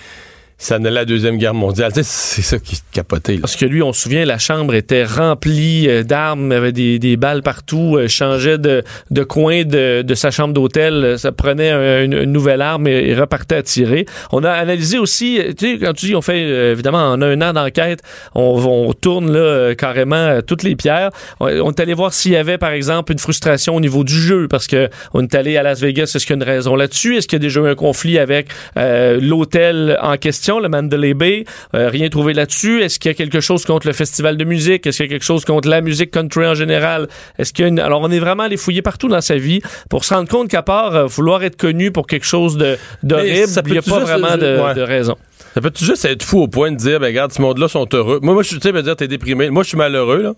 [0.69, 1.91] aller à la Deuxième Guerre mondiale.
[1.93, 3.37] Tu sais, c'est ça qui est capoté.
[3.37, 7.17] Parce que lui, on se souvient, la chambre était remplie euh, d'armes, avait des, des
[7.17, 11.69] balles partout, euh, changeait de, de coin de, de sa chambre d'hôtel, euh, ça prenait
[11.69, 14.05] un- une, nouvelle arme et, repartait à tirer.
[14.31, 17.53] On a analysé aussi, tu sais, quand tu dis, on fait évidemment en un an
[17.53, 18.01] d'enquête,
[18.33, 21.09] on, tourne là carrément toutes les pierres.
[21.39, 24.47] On, est allé voir s'il y avait, par exemple, une frustration au niveau du jeu,
[24.47, 27.17] parce que on est allé à Las Vegas, est-ce qu'il y a une raison là-dessus?
[27.17, 31.45] Est-ce qu'il y a déjà eu un conflit avec l'hôtel en question, le Mandalay Bay?
[31.73, 32.81] Euh, rien trouvé là-dessus.
[32.81, 34.85] Est-ce qu'il y a quelque chose contre le festival de musique?
[34.87, 37.07] Est-ce qu'il y a quelque chose contre la musique country en général?
[37.37, 37.79] Est-ce qu'il y a une...
[37.79, 40.61] Alors, on est vraiment allé fouiller partout dans sa vie pour se rendre compte qu'à
[40.63, 44.01] part euh, vouloir être connu pour quelque chose de d'horrible, il n'y a pas juste-
[44.01, 44.73] vraiment de, ouais.
[44.73, 45.15] de raison.
[45.53, 48.19] Ça peut juste être fou au point de dire, ben regarde, ce monde-là sont heureux.
[48.21, 49.49] Moi, moi je suis, tu sais, dire, t'es déprimé.
[49.49, 50.33] Moi, je suis malheureux, là.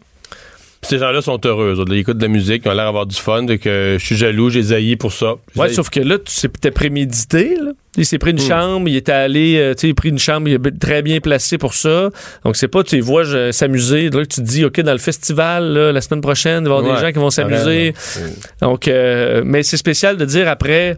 [0.83, 1.79] Ces gens-là sont heureux.
[1.79, 1.91] Autres.
[1.93, 4.49] Ils écoutent de la musique, ils ont l'air d'avoir du fun, que je suis jaloux,
[4.49, 5.35] j'ai zailli pour ça.
[5.55, 6.17] Ouais, sauf que là,
[6.61, 7.55] t'es prémédité.
[7.61, 7.71] Là.
[7.97, 10.19] Il s'est pris une chambre, il était allé, euh, tu sais, il a pris une
[10.19, 12.11] chambre, il est très bien placé pour ça.
[12.45, 14.11] Donc, c'est pas, tu vois je- s'amuser.
[14.11, 16.77] Là, tu te dis, OK, dans le festival, là, la semaine prochaine, il va y
[16.77, 17.93] avoir Ouais, des gens qui vont s'amuser.
[17.93, 20.97] pareil, Donc, euh, mais c'est spécial de dire après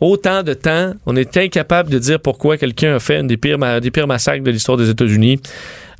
[0.00, 3.58] autant de temps, on est incapable de dire pourquoi quelqu'un a fait un des pires,
[3.80, 5.38] des pires massacres de l'histoire des États-Unis.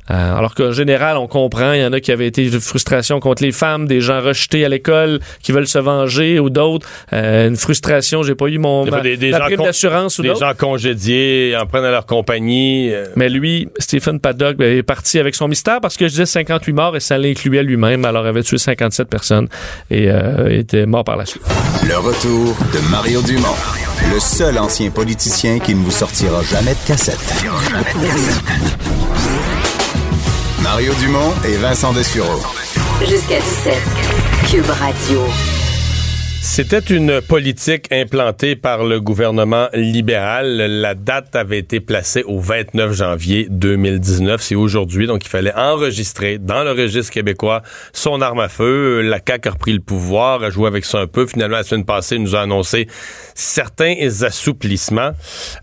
[0.09, 3.19] Euh, alors qu'en général, on comprend, il y en a qui avaient été de frustration
[3.19, 6.87] contre les femmes, des gens rejetés à l'école qui veulent se venger ou d'autres.
[7.13, 9.63] Euh, une frustration, j'ai pas eu mon Des ma- des- des la gens prime con-
[9.65, 12.91] d'assurance ou Des gens congédiés, en prennent à leur compagnie.
[12.93, 16.25] euh, Mais lui, Stephen Paddock ben, est parti avec son mystère parce que je disais
[16.25, 18.03] 58 morts et ça l'incluait lui-même.
[18.05, 19.47] Alors, il avait tué 57 personnes
[19.89, 21.43] et euh, était mort par la suite.
[21.87, 23.47] Le retour de Mario Dumont,
[24.13, 27.19] le seul ancien politicien qui ne vous sortira jamais de cassette.
[30.71, 32.39] Mario Dumont et Vincent Dessureau.
[33.05, 33.75] Jusqu'à 17.
[34.49, 35.21] Cube Radio.
[36.43, 40.57] C'était une politique implantée par le gouvernement libéral.
[40.57, 44.41] La date avait été placée au 29 janvier 2019.
[44.41, 47.61] C'est aujourd'hui, donc il fallait enregistrer dans le registre québécois
[47.93, 49.01] son arme à feu.
[49.01, 51.27] La CAQ a repris le pouvoir, a joué avec ça un peu.
[51.27, 52.87] Finalement, la semaine passée, il nous a annoncé
[53.35, 55.11] certains assouplissements.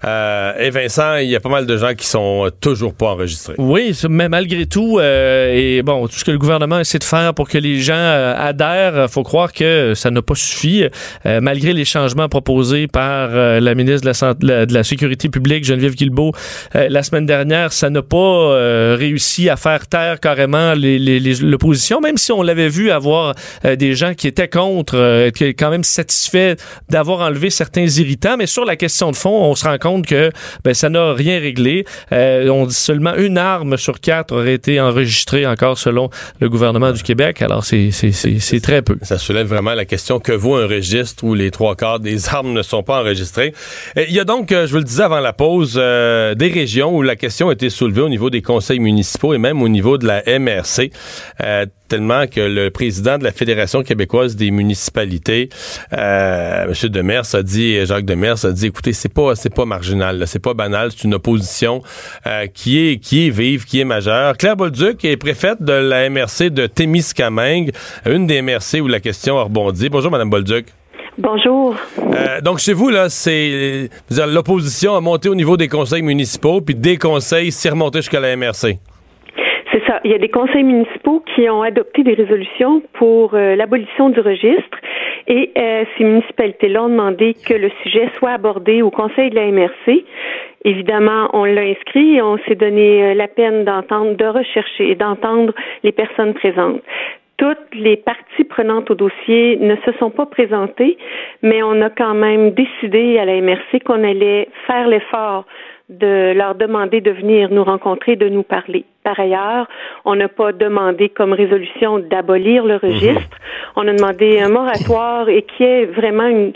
[0.05, 3.55] Euh, et Vincent, il y a pas mal de gens qui sont toujours pas enregistrés.
[3.59, 7.35] Oui, mais malgré tout, euh, et bon, tout ce que le gouvernement essaie de faire
[7.35, 10.68] pour que les gens euh, adhèrent, faut croire que ça n'a pas suffi.
[11.27, 15.29] Euh, malgré les changements proposés par euh, la ministre de la, Santé- de la Sécurité
[15.29, 16.33] publique, Geneviève Guilbeault,
[16.77, 22.17] euh, la semaine dernière, ça n'a pas euh, réussi à faire taire carrément l'opposition, même
[22.17, 25.71] si on l'avait vu avoir euh, des gens qui étaient contre, euh, qui étaient quand
[25.71, 26.57] même satisfaits
[26.89, 28.37] d'avoir enlevé certains irritants.
[28.37, 30.31] Mais sur la question de fond, on se rend compte que
[30.65, 31.85] ben, ça n'a rien réglé.
[32.11, 37.03] On dit seulement une arme sur quatre aurait été enregistrée encore selon le gouvernement du
[37.03, 37.43] Québec.
[37.43, 37.91] Alors, c'est
[38.63, 38.97] très peu.
[39.03, 42.53] Ça soulève vraiment la question que vaut un registre où les trois quarts des armes
[42.53, 43.55] ne sont pas enregistrées.
[43.97, 46.49] Et Il y a donc, euh, je vous le disais avant la pause, euh, des
[46.49, 49.69] régions où la question a été soulevée au niveau des conseils municipaux et même au
[49.69, 50.91] niveau de la MRC,
[51.43, 55.49] euh, tellement que le président de la Fédération québécoise des municipalités,
[55.93, 56.89] euh, M.
[56.91, 60.39] Demers, a dit, Jacques Demers a dit, écoutez, c'est pas, c'est pas marginal, là, c'est
[60.39, 61.83] pas banal, c'est une opposition
[62.27, 64.37] euh, qui est, qui est vive, qui est majeure.
[64.37, 67.73] Claire Bolduc est préfète de la MRC de Témiscamingue,
[68.07, 69.89] une des MRC où la question a rebondi.
[69.89, 70.67] Bonjour, Madame Bolduc.
[71.17, 71.75] Bonjour.
[71.99, 76.61] Euh, donc chez vous là, c'est dire, l'opposition a monté au niveau des conseils municipaux,
[76.61, 78.79] puis des conseils s'est remonté jusqu'à la MRC.
[80.05, 84.21] Il y a des conseils municipaux qui ont adopté des résolutions pour euh, l'abolition du
[84.21, 84.79] registre
[85.27, 89.51] et euh, ces municipalités-là ont demandé que le sujet soit abordé au conseil de la
[89.51, 90.05] MRC.
[90.65, 94.95] Évidemment, on l'a inscrit et on s'est donné euh, la peine d'entendre, de rechercher et
[94.95, 96.83] d'entendre les personnes présentes.
[97.39, 100.99] Toutes les parties prenantes au dossier ne se sont pas présentées,
[101.43, 105.47] mais on a quand même décidé à la MRC qu'on allait faire l'effort
[105.89, 108.85] de leur demander de venir nous rencontrer, de nous parler.
[109.05, 109.67] Par ailleurs,
[110.05, 113.39] on n'a pas demandé comme résolution d'abolir le registre.
[113.75, 116.53] On a demandé un moratoire et qui est vraiment une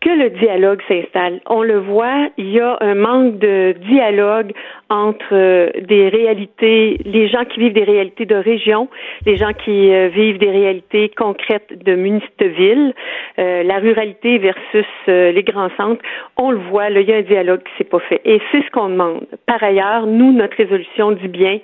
[0.00, 1.40] que le dialogue s'installe.
[1.46, 4.52] On le voit, il y a un manque de dialogue
[4.90, 8.88] entre euh, des réalités, les gens qui vivent des réalités de région,
[9.26, 12.94] les gens qui euh, vivent des réalités concrètes de de ville,
[13.38, 16.02] euh, la ruralité versus les grands centres.
[16.36, 18.20] On le voit, là, il y a un dialogue qui s'est pas fait.
[18.24, 19.26] Et c'est ce qu'on demande.
[19.46, 21.58] Par ailleurs, nous, notre résolution dit bien,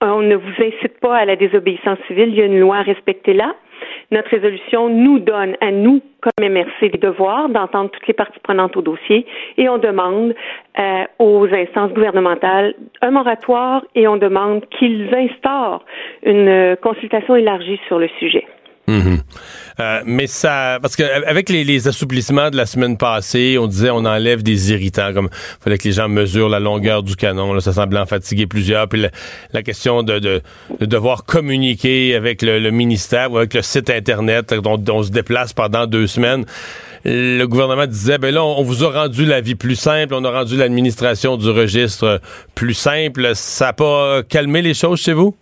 [0.00, 2.82] on ne vous incite pas à la désobéissance civile, il y a une loi à
[2.82, 3.54] respecter là.
[4.10, 8.76] Notre résolution nous donne à nous, comme MRC, des devoirs d'entendre toutes les parties prenantes
[8.76, 10.34] au dossier et on demande
[10.78, 15.84] euh, aux instances gouvernementales un moratoire et on demande qu'ils instaurent
[16.24, 18.46] une euh, consultation élargie sur le sujet.
[18.88, 23.90] Euh, mais ça, parce que avec les, les assouplissements de la semaine passée, on disait
[23.90, 25.28] on enlève des irritants, comme
[25.60, 28.88] fallait que les gens mesurent la longueur du canon, là, ça semblait en fatiguer plusieurs.
[28.88, 29.10] Puis la,
[29.52, 30.42] la question de, de,
[30.80, 35.10] de devoir communiquer avec le, le ministère ou avec le site internet, dont on, se
[35.10, 36.44] déplace pendant deux semaines.
[37.04, 40.24] Le gouvernement disait, ben là, on, on vous a rendu la vie plus simple, on
[40.24, 42.20] a rendu l'administration du registre
[42.54, 43.30] plus simple.
[43.34, 45.34] Ça n'a pas calmé les choses chez vous?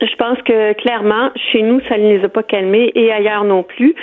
[0.00, 3.62] Je pense que clairement, chez nous, ça ne les a pas calmés et ailleurs non
[3.62, 3.94] plus.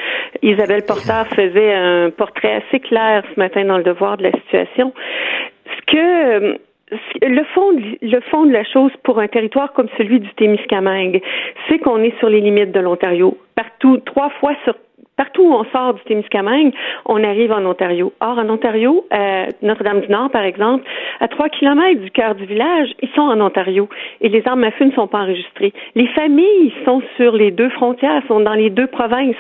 [0.42, 4.94] Isabelle Porter faisait un portrait assez clair ce matin dans le devoir de la situation.
[5.66, 6.58] Ce que
[6.92, 7.72] le fond,
[8.02, 11.22] le fond de la chose pour un territoire comme celui du Témiscamingue,
[11.68, 13.38] c'est qu'on est sur les limites de l'Ontario.
[13.56, 14.76] Partout, trois fois sur
[15.18, 16.74] Partout où on sort du Témiscamingue,
[17.06, 18.12] on arrive en Ontario.
[18.20, 20.84] Or, en Ontario, euh, Notre-Dame-du-Nord, par exemple,
[21.22, 23.88] à trois kilomètres du cœur du village, ils sont en Ontario
[24.20, 25.72] et les armes à feu ne sont pas enregistrées.
[25.96, 29.38] Les familles sont sur les deux frontières, sont dans les deux provinces.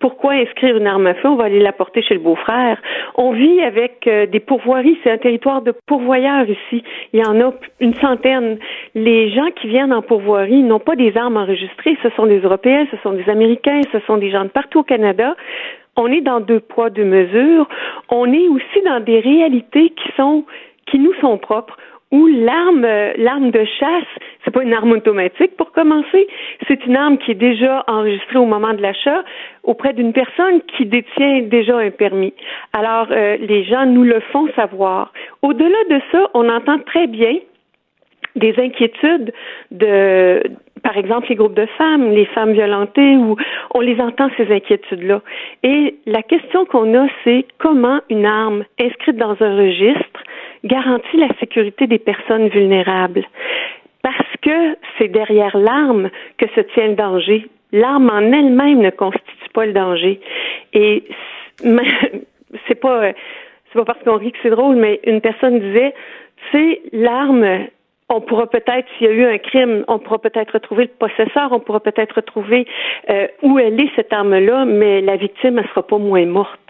[0.00, 1.28] Pourquoi inscrire une arme à feu?
[1.28, 2.82] On va aller la porter chez le beau-frère.
[3.14, 4.98] On vit avec euh, des pourvoiries.
[5.04, 6.82] C'est un territoire de pourvoyeurs ici.
[7.12, 8.58] Il y en a une centaine.
[8.96, 11.96] Les gens qui viennent en pourvoirie n'ont pas des armes enregistrées.
[12.02, 14.82] Ce sont des Européens, ce sont des Américains, ce sont des gens de partout au
[14.82, 15.11] Canada.
[15.96, 17.68] On est dans deux poids, deux mesures.
[18.08, 20.44] On est aussi dans des réalités qui sont
[20.86, 21.76] qui nous sont propres
[22.12, 22.86] où l'arme
[23.16, 24.04] l'arme de chasse,
[24.44, 26.28] c'est pas une arme automatique pour commencer,
[26.68, 29.24] c'est une arme qui est déjà enregistrée au moment de l'achat
[29.64, 32.34] auprès d'une personne qui détient déjà un permis.
[32.74, 35.12] Alors euh, les gens nous le font savoir.
[35.40, 37.34] Au-delà de ça, on entend très bien
[38.36, 39.32] des inquiétudes
[39.70, 40.42] de
[40.82, 43.36] par exemple les groupes de femmes, les femmes violentées, où
[43.74, 45.22] on les entend ces inquiétudes-là.
[45.62, 50.22] Et la question qu'on a, c'est comment une arme inscrite dans un registre
[50.64, 53.24] garantit la sécurité des personnes vulnérables?
[54.02, 57.48] Parce que c'est derrière l'arme que se tient le danger.
[57.72, 60.20] L'arme en elle-même ne constitue pas le danger.
[60.72, 61.04] Et
[62.68, 63.12] c'est pas
[63.72, 65.94] c'est pas parce qu'on rit que c'est drôle, mais une personne disait,
[66.50, 67.66] c'est l'arme
[68.12, 71.50] on pourra peut-être, s'il y a eu un crime, on pourra peut-être retrouver le possesseur,
[71.50, 72.66] on pourra peut-être retrouver
[73.10, 76.60] euh, où elle est cette arme-là, mais la victime ne sera pas moins morte.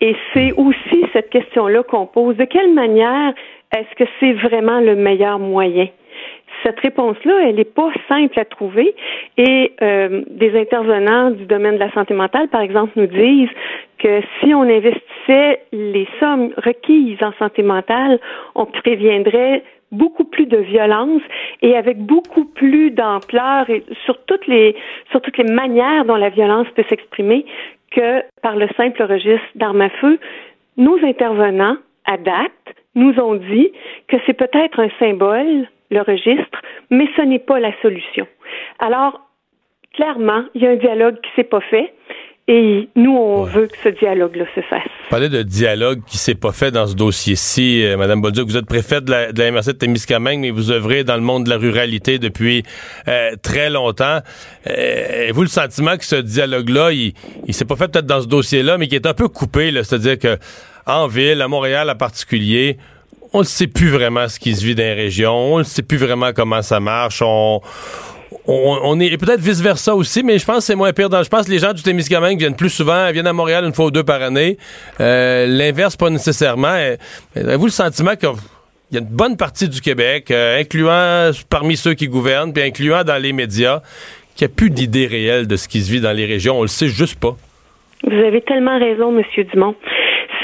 [0.00, 2.36] Et c'est aussi cette question-là qu'on pose.
[2.36, 3.32] De quelle manière
[3.74, 5.88] est-ce que c'est vraiment le meilleur moyen?
[6.62, 8.94] Cette réponse-là, elle n'est pas simple à trouver
[9.36, 13.50] et euh, des intervenants du domaine de la santé mentale, par exemple, nous disent
[13.98, 18.18] que si on investissait les sommes requises en santé mentale,
[18.54, 19.62] on préviendrait
[19.94, 21.22] beaucoup plus de violence
[21.62, 24.76] et avec beaucoup plus d'ampleur et sur toutes les
[25.10, 27.46] sur toutes les manières dont la violence peut s'exprimer
[27.90, 30.18] que par le simple registre d'armes à feu.
[30.76, 32.52] Nos intervenants, à date,
[32.94, 33.70] nous ont dit
[34.08, 38.26] que c'est peut-être un symbole, le registre, mais ce n'est pas la solution.
[38.78, 39.20] Alors,
[39.94, 41.92] clairement, il y a un dialogue qui s'est pas fait.
[42.46, 44.82] Et nous, on veut que ce dialogue-là se fasse.
[45.08, 48.66] Parler de dialogue qui s'est pas fait dans ce dossier-ci, euh, Madame Bolduc, vous êtes
[48.66, 51.50] préfète de la, de la MRC de Témiscamingue, mais vous œuvrez dans le monde de
[51.50, 52.62] la ruralité depuis
[53.08, 54.18] euh, très longtemps.
[54.66, 57.14] Euh, vous le sentiment que ce dialogue-là, il,
[57.46, 60.18] il s'est pas fait peut-être dans ce dossier-là, mais qui est un peu coupé, c'est-à-dire
[60.18, 60.36] que
[60.86, 62.76] en ville, à Montréal en particulier,
[63.32, 65.82] on ne sait plus vraiment ce qui se vit dans les régions, on ne sait
[65.82, 67.62] plus vraiment comment ça marche, on
[68.46, 71.08] on, est peut-être vice versa aussi, mais je pense que c'est moins pire.
[71.10, 73.86] Je pense que les gens du Témiscamingue viennent plus souvent, viennent à Montréal une fois
[73.86, 74.58] ou deux par année.
[75.00, 76.68] Euh, l'inverse, pas nécessairement.
[76.68, 76.96] Euh,
[77.36, 78.28] avez-vous le sentiment qu'il
[78.92, 83.02] y a une bonne partie du Québec, euh, incluant parmi ceux qui gouvernent, puis incluant
[83.02, 83.80] dans les médias,
[84.36, 86.58] qui a plus d'idée réelle de ce qui se vit dans les régions?
[86.58, 87.36] On le sait juste pas.
[88.06, 89.74] Vous avez tellement raison, Monsieur Dumont.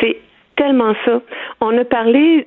[0.00, 0.16] C'est
[0.56, 1.20] tellement ça.
[1.60, 2.46] On a parlé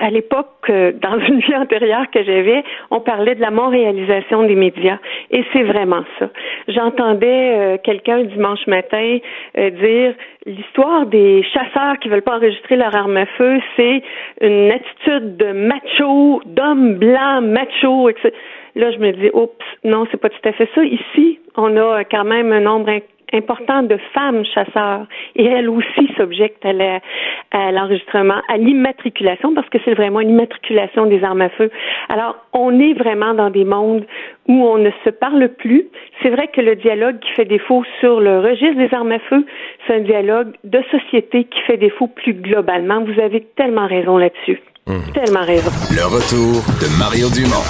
[0.00, 4.54] à l'époque, euh, dans une vie antérieure que j'avais, on parlait de la montréalisation des
[4.54, 4.98] médias.
[5.30, 6.28] Et c'est vraiment ça.
[6.68, 9.18] J'entendais euh, quelqu'un dimanche matin
[9.58, 10.14] euh, dire
[10.46, 14.02] l'histoire des chasseurs qui veulent pas enregistrer leur arme à feu, c'est
[14.40, 18.30] une attitude de macho, d'homme blanc, macho, etc.
[18.76, 19.54] Là, je me dis, oups,
[19.84, 20.82] non, c'est pas tout à fait ça.
[20.82, 22.90] Ici, on a quand même un nombre
[23.32, 25.06] important de femmes chasseurs
[25.36, 31.42] et elles aussi s'objectent à l'enregistrement, à l'immatriculation parce que c'est vraiment l'immatriculation des armes
[31.42, 31.70] à feu.
[32.08, 34.06] Alors, on est vraiment dans des mondes
[34.48, 35.86] où on ne se parle plus.
[36.22, 39.44] C'est vrai que le dialogue qui fait défaut sur le registre des armes à feu,
[39.86, 43.02] c'est un dialogue de société qui fait défaut plus globalement.
[43.04, 44.60] Vous avez tellement raison là-dessus.
[44.86, 45.12] Mmh.
[45.14, 45.70] Tellement raison.
[45.92, 47.64] Le retour de Mario Dumont,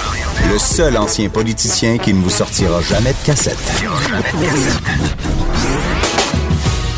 [0.51, 3.55] le seul ancien politicien qui ne vous sortira jamais de cassette.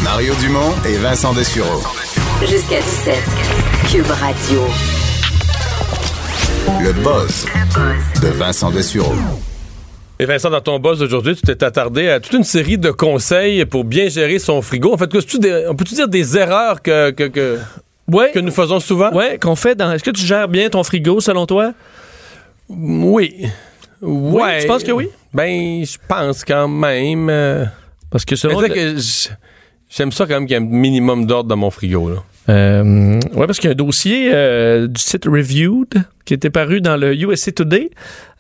[0.04, 1.84] Mario Dumont et Vincent Dessureau.
[2.42, 3.16] Jusqu'à 17.
[3.92, 4.62] Cube Radio.
[6.82, 7.46] Le buzz
[8.20, 9.14] de Vincent Dessureau.
[10.18, 13.66] Et Vincent, dans ton buzz aujourd'hui, tu t'es attardé à toute une série de conseils
[13.66, 14.92] pour bien gérer son frigo.
[14.94, 17.60] En fait, on peut-tu dire des erreurs que, que, que,
[18.08, 19.10] nous faisons souvent?
[19.14, 19.92] Oui, qu'on fait dans.
[19.92, 21.74] Est-ce que tu gères bien ton frigo selon toi?
[22.70, 23.48] Oui.
[24.02, 24.62] Ouais.
[24.62, 25.10] tu penses que oui?
[25.34, 27.30] Ben, je pense quand même.
[27.30, 27.66] Euh,
[28.10, 28.60] Parce que selon.
[28.62, 28.96] que
[29.90, 32.10] j'aime ça quand même qu'il y ait un minimum d'ordre dans mon frigo.
[32.10, 32.24] Là.
[32.50, 36.82] Euh, ouais, parce qu'il y a un dossier euh, du site Reviewed qui était paru
[36.82, 37.90] dans le USA Today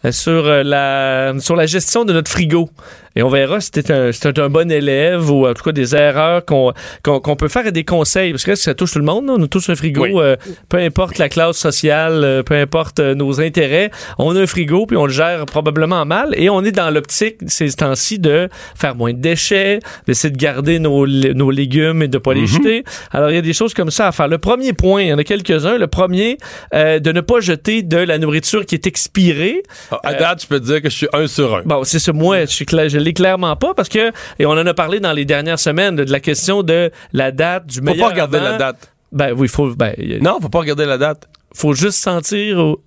[0.05, 2.69] euh, sur, euh, la, sur la gestion de notre frigo.
[3.15, 5.95] Et on verra si c'était un, si un bon élève ou en tout cas des
[5.95, 6.71] erreurs qu'on
[7.01, 8.29] qu'on qu'on peut faire et des conseils.
[8.29, 9.25] Parce que ça touche tout le monde.
[9.25, 9.33] là.
[9.39, 10.03] On a tous un frigo.
[10.03, 10.11] Oui.
[10.17, 10.35] euh,
[10.69, 13.89] peu importe la classe sociale, peu importe nos intérêts.
[14.19, 16.35] On a un frigo puis on le gère probablement mal.
[16.35, 20.77] Et on est dans l'optique ces temps-ci de faire moins de déchets, d'essayer de garder
[20.77, 22.83] nos, nos légumes et de pas les jeter.
[23.11, 24.27] Alors il y a des choses comme ça à faire.
[24.27, 25.79] Le premier point, il y en a quelques-uns.
[25.79, 26.37] Le premier,
[26.75, 29.63] euh, de ne pas jeter de la nourriture qui est expirée.
[29.91, 31.61] Ah, À date, je peux te dire que je suis un sur un.
[31.63, 32.13] Bon, c'est ça.
[32.13, 34.99] Moi, je, suis cla- je l'ai clairement pas parce que, et on en a parlé
[34.99, 38.13] dans les dernières semaines, de, de la question de la date, du Faut meilleur pas
[38.13, 38.49] regarder avant.
[38.49, 38.91] la date.
[39.11, 41.27] Ben oui, faut, ben, Non, faut pas regarder la date.
[41.55, 42.57] faut juste sentir.
[42.59, 42.83] au-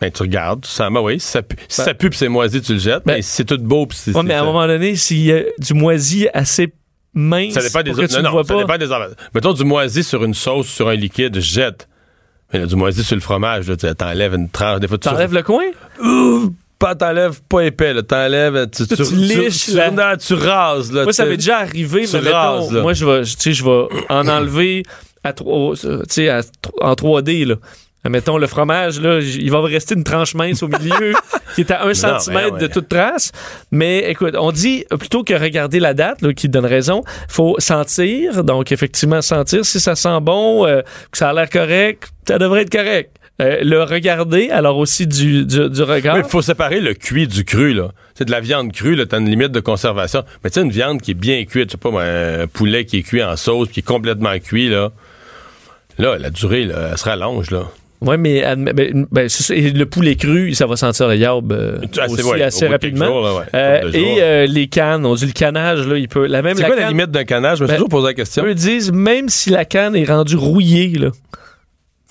[0.00, 2.28] Ben, tu regardes, tu sens, ben oui, si ça pue, si ça pue pis c'est
[2.28, 3.02] moisi, tu le jettes.
[3.04, 4.14] Ben- mais si c'est tout beau pis c'est.
[4.16, 6.72] Ouais, mais à un moment donné, s'il y a du moisi assez
[7.14, 8.16] mince, Ça dépend des pour que autres.
[8.16, 8.78] tu Non, vois non, ça pas.
[8.78, 9.14] dépend des.
[9.34, 11.88] Mettons du moisi sur une sauce, sur un liquide, je jette.
[12.52, 14.80] Mais là, du moisi sur le fromage, là, tu t'enlèves une tranche.
[14.80, 15.64] Des fois, tu T'enlèves le coin?
[16.02, 18.02] Ouh, pas t'enlèves pas épais, là.
[18.02, 19.90] T'enlèves, tu, Tu liches, tu, là.
[19.90, 21.02] non, tu rases, là.
[21.04, 22.80] Moi, ça tu- m'est déjà arrivé, tu mais rases, là.
[22.82, 24.82] moi, je vais, tu sais, je vais en enlever
[25.24, 26.40] à trois, tu sais, à
[26.80, 27.56] en 3D, là.
[28.08, 31.14] Mettons, le fromage, là, il va rester une tranche mince au milieu
[31.54, 32.60] qui est à un centimètre ouais.
[32.60, 33.32] de toute trace.
[33.72, 38.44] Mais écoute, on dit, plutôt que regarder la date, là, qui donne raison, faut sentir.
[38.44, 42.62] Donc, effectivement, sentir si ça sent bon, euh, que ça a l'air correct, ça devrait
[42.62, 43.10] être correct.
[43.40, 46.16] Euh, le regarder, alors aussi du, du, du regard.
[46.16, 47.90] Oui, il faut séparer le cuit du cru, là.
[48.14, 50.24] C'est de la viande crue, là, t'as une limite de conservation.
[50.42, 52.98] Mais tu sais, une viande qui est bien cuite, je sais pas, un poulet qui
[52.98, 54.90] est cuit en sauce, qui est complètement cuit, là.
[55.98, 57.68] Là, la durée, là, elle se rallonge, là.
[58.00, 61.52] Oui, mais ben, ben, c'est ça, et le poulet cru, ça va sentir le yarb
[61.52, 63.06] euh, Assez, aussi ouais, assez rapidement.
[63.06, 66.26] jours, là, ouais, Euh, et euh, les cannes, on dit le canage, là, il peut.
[66.26, 67.58] La même C'est la quoi la limite d'un canage?
[67.58, 68.44] Je me suis Ben, toujours posé la question.
[68.44, 71.08] Eux disent même si la canne est rendue rouillée, là,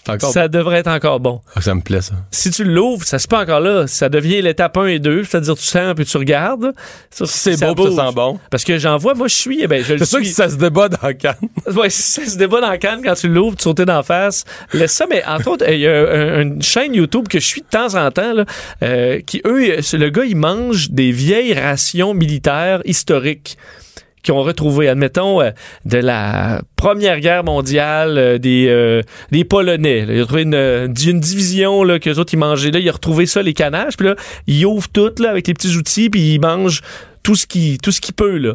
[0.10, 1.42] encore- ça devrait être encore bon.
[1.56, 2.14] Ah, ça me plaît, ça.
[2.32, 3.88] Si tu l'ouvres, ça se peut encore là.
[3.88, 6.74] Ça devient l'étape 1 et 2, c'est-à-dire tu sens puis tu regardes.
[7.10, 7.96] Ça, Si c'est beau, bouge.
[7.96, 8.40] ça sent bon.
[8.50, 10.56] Parce que j'en vois, moi je suis, eh ben, je C'est sûr que ça se
[10.56, 11.36] débat dans la canne.
[11.76, 14.44] Ouais, ça se débat dans la canne quand tu l'ouvres, tu sautes d'en face.
[14.74, 17.62] Laisse ça, mais entre autres, il y a un- une chaîne YouTube que je suis
[17.62, 18.46] de temps en temps, là,
[18.84, 23.58] euh, qui, eux, le gars, il mange des vieilles rations militaires historiques
[24.28, 25.52] qui ont retrouvé, admettons, euh,
[25.86, 29.02] de la Première Guerre mondiale, euh, des, euh,
[29.32, 30.06] des Polonais.
[30.06, 30.16] là.
[30.16, 32.80] Il a trouvé une, division là, qu'eux autres, ils mangeaient là.
[32.80, 33.96] Il a retrouvé ça, les canages.
[33.96, 34.16] Puis là,
[34.46, 36.82] il ouvre tout là, avec les petits outils, puis il mange
[37.28, 38.38] tout ce qu'il tout ce qu'il peut.
[38.38, 38.54] Là.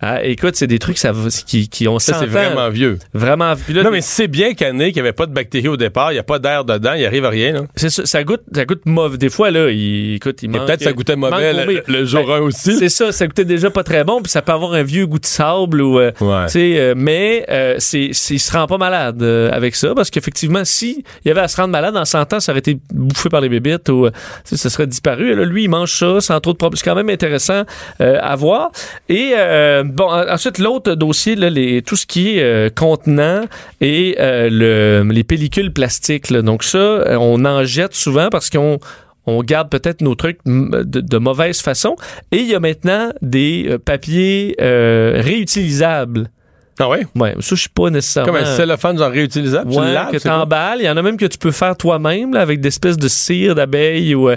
[0.00, 1.12] Ah, écoute, c'est des trucs ça,
[1.46, 2.98] qui, qui ont Ça, 100 c'est vraiment vieux.
[3.12, 3.54] Vraiment.
[3.68, 6.14] Là, Non, mais c'est bien canné qu'il n'y avait pas de bactéries au départ, il
[6.14, 7.52] n'y a pas d'air dedans, il arrive à rien.
[7.52, 7.60] Là.
[7.76, 9.18] c'est ça, ça goûte, ça goûte mauvais.
[9.18, 10.64] Des fois, là, il, écoute, il manque.
[10.64, 11.52] peut-être ça goûtait mauvais
[11.86, 12.78] le, jour Ben, 1 aussi.
[12.78, 15.18] C'est ça, ça goûtait déjà pas très bon, puis ça peut avoir un vieux goût
[15.18, 16.46] de sable ou, euh, Ouais.
[16.46, 20.08] tu sais, euh, mais euh, c'est, il se rend pas malade euh, avec ça parce
[20.08, 22.78] qu'effectivement, si il y avait à se rendre malade en 100 ans, ça aurait été
[22.90, 24.08] bouffé par les bébites ou,
[24.44, 25.30] ça serait disparu.
[25.32, 26.76] Et là, lui, il mange ça sans trop de problèmes.
[26.78, 27.64] C'est quand même intéressant
[28.00, 28.70] euh, à voir.
[29.08, 33.42] Et euh, bon, en- ensuite l'autre dossier, là, les, tout ce qui est euh, contenant
[33.80, 36.32] et euh, le, les pellicules plastiques.
[36.32, 38.78] Donc ça, euh, on en jette souvent parce qu'on
[39.26, 41.96] on garde peut-être nos trucs de, mauvaise façon.
[42.30, 46.28] Et il y a maintenant des euh, papiers euh, réutilisables.
[46.78, 47.06] Ah ouais?
[47.14, 48.32] Ouais, ça, je suis pas nécessairement...
[48.32, 50.78] Comme un cellophane genre réutilisable, tu le Ouais, laves, que t'emballes.
[50.80, 53.54] Il y en a même que tu peux faire toi-même avec des espèces de cire
[53.54, 54.36] d'abeille ou euh,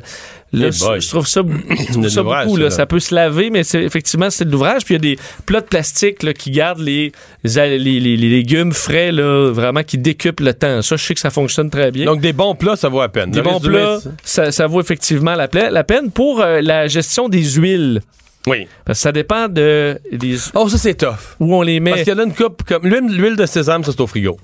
[0.53, 1.41] là, je trouve ça,
[1.88, 2.57] je trouve ça beaucoup.
[2.57, 2.69] Là.
[2.69, 4.85] ça, peut se laver, mais effectivement c'est de l'ouvrage.
[4.85, 7.11] Puis il y a des plats de plastique là, qui gardent les,
[7.43, 10.81] les, les- les légumes frais là, vraiment qui décupent le temps.
[10.83, 12.05] Ça, je sais que ça fonctionne très bien.
[12.05, 13.31] Donc des bons plats, ça vaut à peine.
[13.31, 17.29] des Le bons plats, ça, ça vaut effectivement la, la peine pour euh, la gestion
[17.29, 18.01] des huiles.
[18.47, 18.67] Oui.
[18.85, 21.35] Parce que ça dépend de des- Oh, ça c'est tough.
[21.39, 21.91] où on les met.
[21.91, 24.07] Parce qu'il y en a une coupe comme l'huile, l'huile de sésame, ça c'est au
[24.07, 24.37] frigo.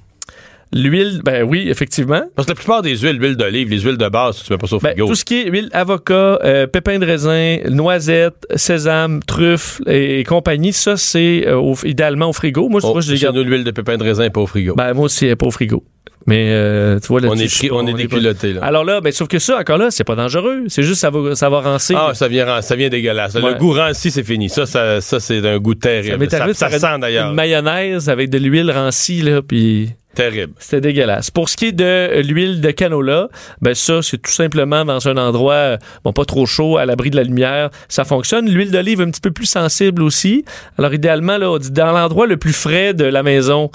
[0.73, 2.21] L'huile, ben oui, effectivement.
[2.35, 4.67] Parce que la plupart des huiles, l'huile d'olive, les huiles de base, tu mets pas
[4.67, 5.07] ça au Ben, frigo.
[5.07, 10.23] tout ce qui est huile avocat, euh, pépins de raisin, noisettes, sésame, truffe et, et
[10.23, 12.69] compagnie, ça c'est euh, au- idéalement au frigo.
[12.69, 13.35] Moi, je Oh, vois, je les garde.
[13.35, 14.75] nous, l'huile de pépins de raisin pas au frigo.
[14.75, 15.83] Ben, moi aussi, elle pas au frigo.
[16.25, 18.61] Mais euh, tu vois, là on est pris, on est déculotté là.
[18.63, 20.63] Alors là, ben, sauf que ça, encore là, c'est pas dangereux.
[20.67, 21.93] C'est juste ça va, ça va rancer.
[21.97, 23.35] Ah, ça vient, ça vient dégueulasse.
[23.35, 23.41] Ouais.
[23.51, 24.47] Le goût ranci, c'est fini.
[24.47, 26.29] Ça, ça, ça c'est d'un goût ça terrible.
[26.31, 27.29] Ça, ça faire sent d'ailleurs.
[27.29, 30.53] Une mayonnaise avec de l'huile rancie, là, puis Terrible.
[30.59, 31.31] c'était dégueulasse.
[31.31, 33.29] Pour ce qui est de l'huile de canola,
[33.61, 37.09] ben ça, c'est tout simplement dans un endroit, euh, bon, pas trop chaud, à l'abri
[37.09, 38.47] de la lumière, ça fonctionne.
[38.47, 40.45] L'huile d'olive un petit peu plus sensible aussi.
[40.77, 43.71] Alors, idéalement, là, on dit dans l'endroit le plus frais de la maison.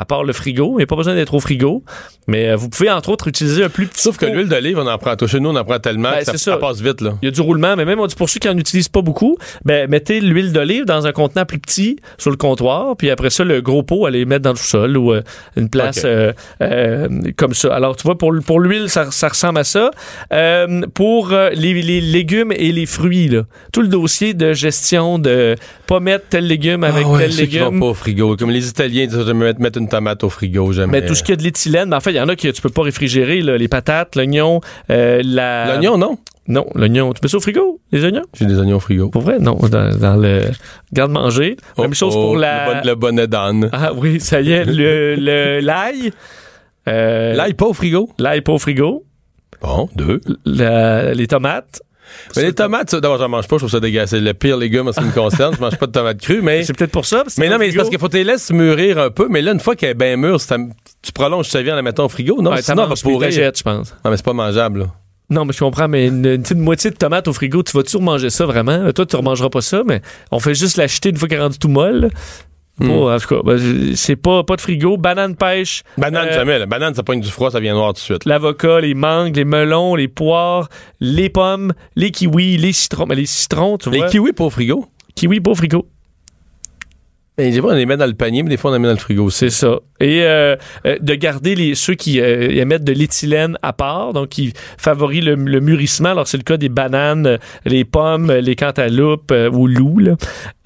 [0.00, 0.72] À part le frigo.
[0.74, 1.84] Il n'y a pas besoin d'être au frigo.
[2.26, 4.86] Mais euh, vous pouvez, entre autres, utiliser un plus petit Sauf que l'huile d'olive, on
[4.86, 5.14] en prend.
[5.26, 7.14] Chez nous, on en prend tellement Ben, que ça, passe vite, là.
[7.20, 9.02] Il y a du roulement, mais même on dit pour ceux qui en utilisent pas
[9.02, 13.28] beaucoup, ben, mettez l'huile d'olive dans un contenant plus petit sur le comptoir, puis après
[13.30, 15.22] ça, le gros pot, allez mettre dans le sous-sol ou euh,
[15.56, 16.32] une place euh,
[16.62, 17.74] euh, comme ça.
[17.74, 19.90] Alors, tu vois, pour, pour l'huile, ça, ça ressemble à ça.
[20.94, 23.42] Pour les, les légumes et les fruits, là,
[23.72, 27.46] tout le dossier de gestion de pas mettre tel légume avec Ah ouais, tel ceux
[27.46, 27.80] qui vont légume.
[27.80, 28.36] pas au frigo.
[28.36, 30.72] Comme les Italiens, ils disent j'aime mettre, mettre une tomate au frigo.
[30.72, 31.00] Jamais.
[31.00, 32.62] Mais tout ce qui a de l'éthylène, en fait, il y en a que tu
[32.62, 34.60] peux pas réfrigérer, là, les patates, l'oignon,
[34.90, 35.66] euh, la...
[35.74, 36.18] L'oignon, non?
[36.48, 37.12] Non, l'oignon.
[37.12, 38.24] Tu mets ça au frigo, les oignons?
[38.34, 39.08] J'ai des oignons au frigo.
[39.10, 40.42] Pour vrai, non, dans, dans le
[40.92, 41.56] garde-manger.
[41.78, 42.82] Même Oh, chose oh, pour Le, la...
[42.82, 43.68] le bonnet d'âne.
[43.72, 46.12] Ah oui, ça y est, le le- l'ail.
[46.88, 48.08] Euh, L'ail pas au frigo?
[48.18, 49.04] L'ail pas au frigo.
[49.62, 50.20] Bon, deux.
[50.44, 51.82] La- les tomates.
[52.36, 54.10] Mais les tomates, ça, d'abord, j'en mange pas, je trouve ça dégueulasse.
[54.10, 55.54] C'est le pire légume en ce qui me concerne.
[55.54, 56.62] je mange pas de tomates crues, mais.
[56.64, 57.22] C'est peut-être pour ça.
[57.24, 59.26] parce que Mais non, mais c'est parce qu'il faut te les laisser mûrir un peu.
[59.30, 60.56] Mais là, une fois qu'elle est bien mûre, ça-
[61.02, 62.40] tu prolonges ta vie en la mettant au frigo.
[62.42, 63.28] Non, Ouais, sinon, va puis pourrir.
[63.30, 63.94] t'achètes, je pense.
[64.04, 64.86] Non, mais c'est pas mangeable, là.
[65.32, 67.98] Non, mais je comprends, mais une, une petite moitié de tomate au frigo, tu vas-tu
[67.98, 68.90] manger ça vraiment?
[68.92, 70.02] Toi, tu ne remangeras pas ça, mais
[70.32, 72.10] on fait juste l'acheter une fois qu'elle est rendue tout molle.
[72.80, 72.90] Hmm.
[72.90, 74.96] En tout cas, ben, c'est pas, pas de frigo.
[74.96, 75.82] Banane pêche.
[75.98, 76.58] Banane, Euh, jamais.
[76.58, 78.24] La banane, ça pogne du froid, ça vient noir tout de suite.
[78.24, 80.68] L'avocat, les mangues, les melons, les poires,
[81.00, 83.06] les pommes, les kiwis, les citrons.
[83.06, 84.08] Mais les citrons, tu Les vois.
[84.08, 84.86] kiwis pas au frigo?
[85.14, 85.86] kiwis pas au frigo.
[87.40, 88.86] Ben, j'ai pas, on les met dans le panier, mais des fois, on les met
[88.86, 89.38] dans le frigo aussi.
[89.38, 89.78] C'est ça.
[89.98, 94.28] Et euh, euh, de garder les, ceux qui euh, émettent de l'éthylène à part, donc
[94.28, 96.10] qui favorisent le, le mûrissement.
[96.10, 100.16] Alors, c'est le cas des bananes, les pommes, les cantaloupes euh, ou loups, là,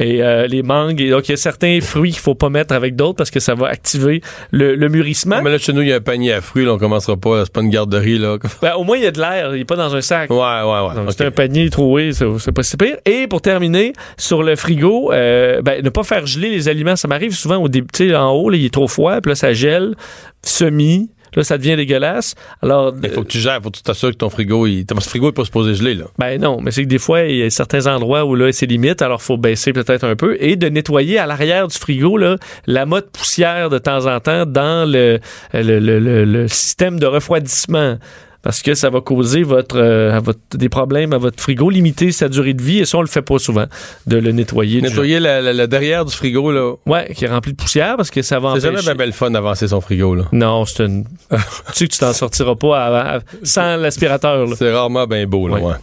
[0.00, 1.00] et les mangues.
[1.00, 3.38] Et donc, il y a certains fruits qu'il faut pas mettre avec d'autres parce que
[3.38, 4.20] ça va activer
[4.50, 5.40] le, le mûrissement.
[5.42, 7.44] Mais là, chez nous, il y a un panier à fruits, là, on commencera pas.
[7.44, 8.38] C'est pas une garderie, là.
[8.62, 9.54] Ben, au moins, il y a de l'air.
[9.54, 10.30] Il n'est pas dans un sac.
[10.30, 10.94] Ouais, ouais, ouais.
[10.94, 11.10] Donc.
[11.10, 12.96] C'est un panier troué, c'est pas si pire.
[13.04, 16.96] Et pour terminer, sur le frigo, ben, ne pas faire geler les aliments.
[16.96, 19.30] Ça m'arrive souvent au début, tu sais, en haut, là, il est trop froid, puis
[19.30, 19.94] là, ça gèle,
[20.42, 21.10] semi.
[21.36, 22.36] Là, ça devient dégueulasse.
[22.62, 25.00] Alors, Il faut que tu gères, faut que tu t'assures que ton frigo, il, ton
[25.00, 26.04] frigo est pas supposé geler, là.
[26.16, 28.66] ben non, mais c'est que des fois, il y a certains endroits où là, c'est
[28.66, 32.36] limite, alors faut baisser peut-être un peu et de nettoyer à l'arrière du frigo là,
[32.68, 35.18] la mode poussière de temps en temps dans le,
[35.52, 37.98] le, le- le- le système de refroidissement.
[38.44, 42.12] Parce que ça va causer votre, euh, à votre- des problèmes à votre frigo, limiter
[42.12, 43.64] sa durée de vie, et ça, on le fait pas souvent,
[44.06, 44.82] de le nettoyer.
[44.82, 46.74] Nettoyer la- derrière du frigo, là.
[46.86, 48.90] Ouais, qui est rempli de poussière, parce que ça va C'est jamais empêcher...
[48.90, 50.24] bien belle fun d'avancer son frigo, là.
[50.32, 51.04] Non, c'est une...
[51.30, 51.36] tu
[51.72, 54.46] sais que tu t'en sortiras pas à- à- sans l'aspirateur.
[54.46, 54.54] là.
[54.56, 55.62] C'est rarement bien beau, là, Ouais.
[55.62, 55.74] ouais.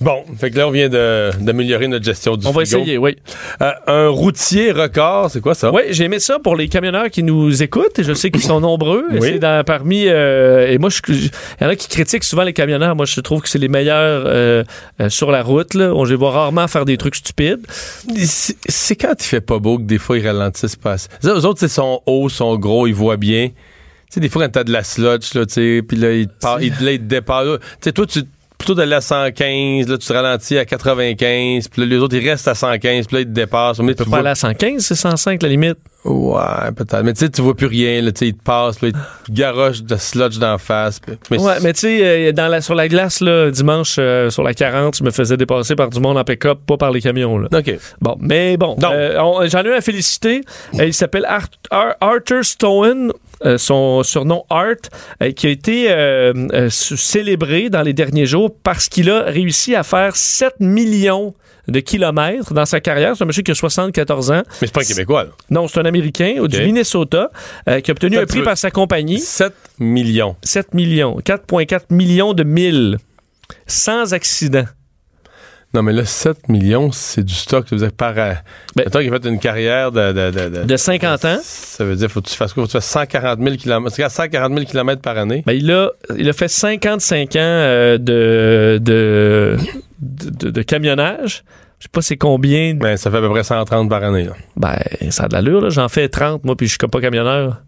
[0.00, 2.80] Bon, fait que là, on vient d'améliorer notre gestion du On va frigo.
[2.82, 3.16] essayer, oui.
[3.60, 5.72] Euh, un routier record, c'est quoi ça?
[5.72, 7.98] Oui, j'ai aimé ça pour les camionneurs qui nous écoutent.
[7.98, 9.04] Et je sais qu'ils sont nombreux.
[9.12, 9.28] Et Oui.
[9.34, 10.04] C'est dans, parmi.
[10.06, 11.24] euh, et moi, il
[11.60, 12.96] y en a qui critiquent souvent les camionneurs.
[12.96, 14.64] Moi, je trouve que c'est les meilleurs euh,
[15.08, 15.74] sur la route.
[15.74, 15.92] Là.
[15.94, 17.60] On les voit rarement faire des trucs stupides.
[18.68, 20.96] C'est quand il fait pas beau que des fois ils ralentissent pas.
[21.22, 23.48] Les autres, ils sont hauts, sont gros, ils voient bien.
[23.48, 26.26] Tu sais, des fois, quand t'as de la sludge, là, tu sais, puis là, ils
[26.26, 27.56] te ils- là, te.
[27.56, 28.22] Tu sais, toi, tu
[28.60, 32.28] plutôt d'aller à 115, là, tu te ralentis à 95, puis là, les autres, ils
[32.28, 33.80] restent à 115, puis là, ils te dépassent.
[33.80, 35.78] Mais Tu peux pas aller à 115, c'est 105 la limite.
[36.04, 37.02] Ouais, peut-être.
[37.02, 39.82] Mais tu sais, tu vois plus rien, là, ils te passent, là, ils te garochent
[39.82, 40.98] de sludge d'en face.
[40.98, 44.30] puis- Mais Ouais, mais tu sais, euh, dans la, sur la glace, là, dimanche, euh,
[44.30, 47.00] sur la 40, je me faisais dépasser par du monde en pick-up, pas par les
[47.02, 47.36] camions.
[47.38, 47.48] Là.
[47.52, 47.78] OK.
[48.00, 50.40] Bon, mais bon, euh, j'en ai eu à féliciter.
[50.78, 53.12] Euh, il s'appelle Ar- Arthur Stone.
[53.46, 54.74] euh, son surnom Art,
[55.22, 59.82] euh, qui a été euh, célébré dans les derniers jours parce qu'il a réussi à
[59.82, 61.34] faire 7 millions
[61.68, 63.16] de kilomètres dans sa carrière.
[63.16, 64.42] C'est un monsieur qui a 74 ans.
[64.60, 65.30] Mais c'est pas un Québécois, là.
[65.50, 66.60] Non, c'est un Américain du.
[66.62, 67.30] Minnesota
[67.68, 69.18] euh, qui a obtenu un prix par sa compagnie.
[69.18, 70.36] 7 millions.
[70.42, 72.98] 7 millions, 4,4 millions de milles,
[73.66, 74.64] sans accident.
[75.72, 77.68] Non, mais là, 7 millions, c'est du stock.
[77.68, 78.10] Ça veut dire par.
[78.18, 78.34] an.
[78.74, 80.12] Ben- Mettons qu'il a fait une carrière de.
[80.12, 81.38] de, de, de- De 50 ans.
[81.44, 82.64] Ça veut dire faut que tu fasses quoi?
[82.64, 84.10] Faut que tu fasses 140 000 km.
[84.10, 85.44] 140 000 km par année.
[85.46, 89.56] Ben, il, a, il a fait 55 ans euh, de, de,
[90.00, 91.44] de, de camionnage.
[91.78, 92.74] Je sais pas c'est combien.
[92.74, 94.24] Ben, ça fait à peu près 130 par année.
[94.24, 94.32] Là.
[94.56, 94.76] Ben,
[95.10, 95.70] ça a de l'allure, là.
[95.70, 97.62] J'en fais 30, moi, puis je suis pas camionneur.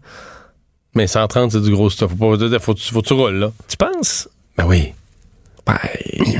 [0.93, 2.11] Mais 130, c'est du gros stuff.
[2.19, 3.51] Faut pas faut, faut, faut que tu roules, là.
[3.67, 4.27] Tu penses?
[4.57, 4.93] Ben oui.
[5.65, 5.77] Ben,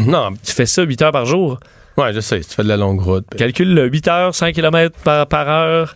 [0.06, 1.60] non, tu fais ça 8 heures par jour?
[1.98, 2.40] ouais, je sais.
[2.42, 3.26] Tu fais de la longue route.
[3.38, 5.96] Calcule le 8 heures, 100 km par, par heure.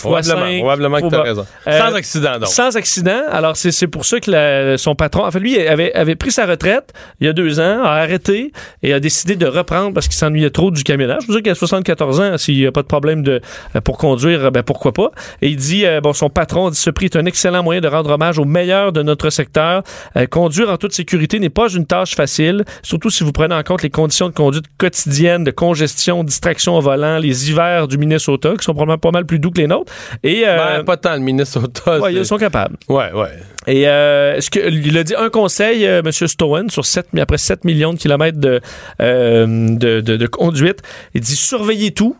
[0.00, 1.46] Probablement, probablement que tu as raison.
[1.66, 2.48] Euh, Sans accident, donc.
[2.48, 3.22] Sans accident.
[3.30, 6.30] Alors, c'est c'est pour ça que la- son patron, en fait, lui, avait, avait pris
[6.30, 10.06] sa retraite il y a deux ans, a arrêté et a décidé de reprendre parce
[10.08, 11.22] qu'il s'ennuyait trop du camionnage.
[11.22, 13.40] Je veux dire qu'il a 74 ans, s'il n'y a pas de problème de,
[13.76, 15.10] euh, pour conduire, ben pourquoi pas.
[15.40, 17.88] Et il dit, euh, bon, son patron dit, ce prix est un excellent moyen de
[17.88, 19.82] rendre hommage aux meilleurs de notre secteur.
[20.16, 23.62] Euh, conduire en toute sécurité n'est pas une tâche facile, surtout si vous prenez en
[23.62, 28.52] compte les conditions de conduite quotidiennes, de congestion, distraction au volant, les hivers du Minnesota,
[28.58, 29.81] qui sont probablement pas mal plus doux que les nôtres.
[29.82, 29.92] Autres.
[30.22, 31.98] Et, euh, Ben, pas tant le Minnesota.
[32.00, 32.76] ouais, ils sont capables.
[32.88, 33.28] Ouais, ouais.
[33.66, 36.10] Et euh, ce que, il a dit un conseil, euh, M.
[36.12, 38.60] Stowen, sur 7, après 7 millions de kilomètres de,
[39.00, 40.80] euh, de, de- de conduite.
[41.14, 42.16] Il dit surveillez tout,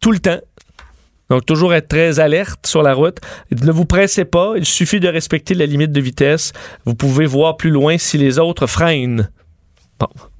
[0.00, 0.40] tout le temps.
[1.30, 3.18] Donc, toujours être très alerte sur la route.
[3.62, 6.52] Ne vous pressez pas, il suffit de respecter la limite de vitesse.
[6.84, 9.30] Vous pouvez voir plus loin si les autres freinent.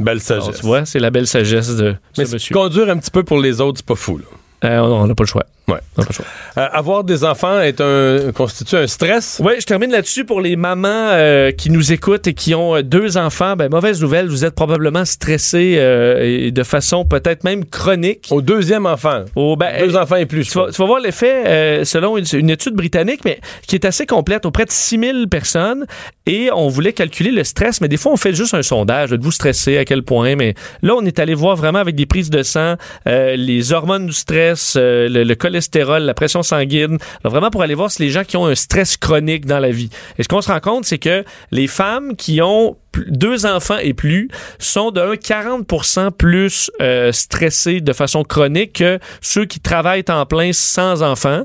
[0.01, 0.61] Belle Alors, sagesse.
[0.61, 2.53] tu vois, c'est la belle sagesse de Mais ce monsieur.
[2.53, 4.19] conduire un petit peu pour les autres, c'est pas fou.
[4.19, 4.25] Là.
[4.69, 5.47] Euh, on n'a pas le choix.
[5.73, 5.79] Ouais.
[5.97, 6.25] On n'a pas le choix.
[6.59, 9.41] Euh, avoir des enfants est un, constitue un stress.
[9.45, 12.83] Oui, je termine là-dessus pour les mamans euh, qui nous écoutent et qui ont euh,
[12.83, 13.57] deux enfants.
[13.57, 18.29] Ben, mauvaise nouvelle, vous êtes probablement stressés euh, et de façon peut-être même chronique.
[18.31, 19.25] Au deuxième enfant.
[19.37, 20.49] Au- ben, Deux enfants et plus.
[20.49, 24.07] tu vas, tu vas voir l'effet selon une, une étude britannique, mais qui est assez
[24.07, 25.87] complète, auprès de 6000 personnes.
[26.27, 29.11] Et on voulait calculer le stress, mais des fois, on fait juste un sondage.
[29.11, 30.37] de vous stresser à quel point?
[30.37, 34.13] Mais là, on est allé voir vraiment avec des prises de sang, les hormones du
[34.13, 36.99] stress, le, le cholestérol, la pression sanguine.
[37.25, 39.91] Vraiment pour aller voir si les gens qui ont un stress chronique dans la vie.
[40.19, 42.77] Et ce qu'on se rend compte, c'est que les femmes qui ont
[43.09, 48.99] deux enfants et plus sont de 1, 40 plus euh, stressées de façon chronique que
[49.21, 51.45] ceux qui travaillent en plein sans enfants.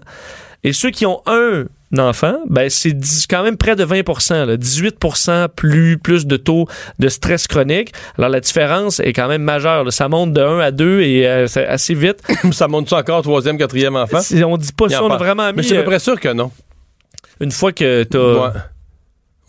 [0.63, 1.65] Et ceux qui ont un
[1.97, 2.95] enfant, ben c'est
[3.29, 3.95] quand même près de 20
[4.45, 6.67] là, 18% plus, plus de taux
[6.99, 7.93] de stress chronique.
[8.17, 9.85] Alors la différence est quand même majeure.
[9.85, 9.91] là.
[9.91, 12.21] Ça monte de 1 à 2 et euh, c'est assez vite.
[12.51, 14.19] ça monte ça encore troisième, quatrième enfant?
[14.19, 15.91] Si on dit pas ça, on a vraiment Mais mis je suis à peu euh,
[15.91, 16.51] près sûr que non.
[17.39, 18.19] une fois que t'as...
[18.19, 18.49] Ouais.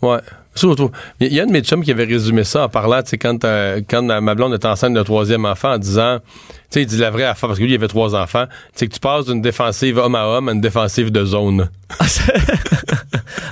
[0.01, 0.19] Ouais.
[0.55, 0.91] Surtout.
[1.19, 3.17] Il y a un de mes chums qui avait résumé ça en parlant, tu sais,
[3.17, 6.25] quand, euh, quand ma blonde était enceinte d'un troisième enfant, en disant, tu
[6.69, 8.93] sais, il dit la vraie affaire, parce que lui, il avait trois enfants, c'est que
[8.93, 11.69] tu passes d'une défensive homme à homme à une défensive de zone.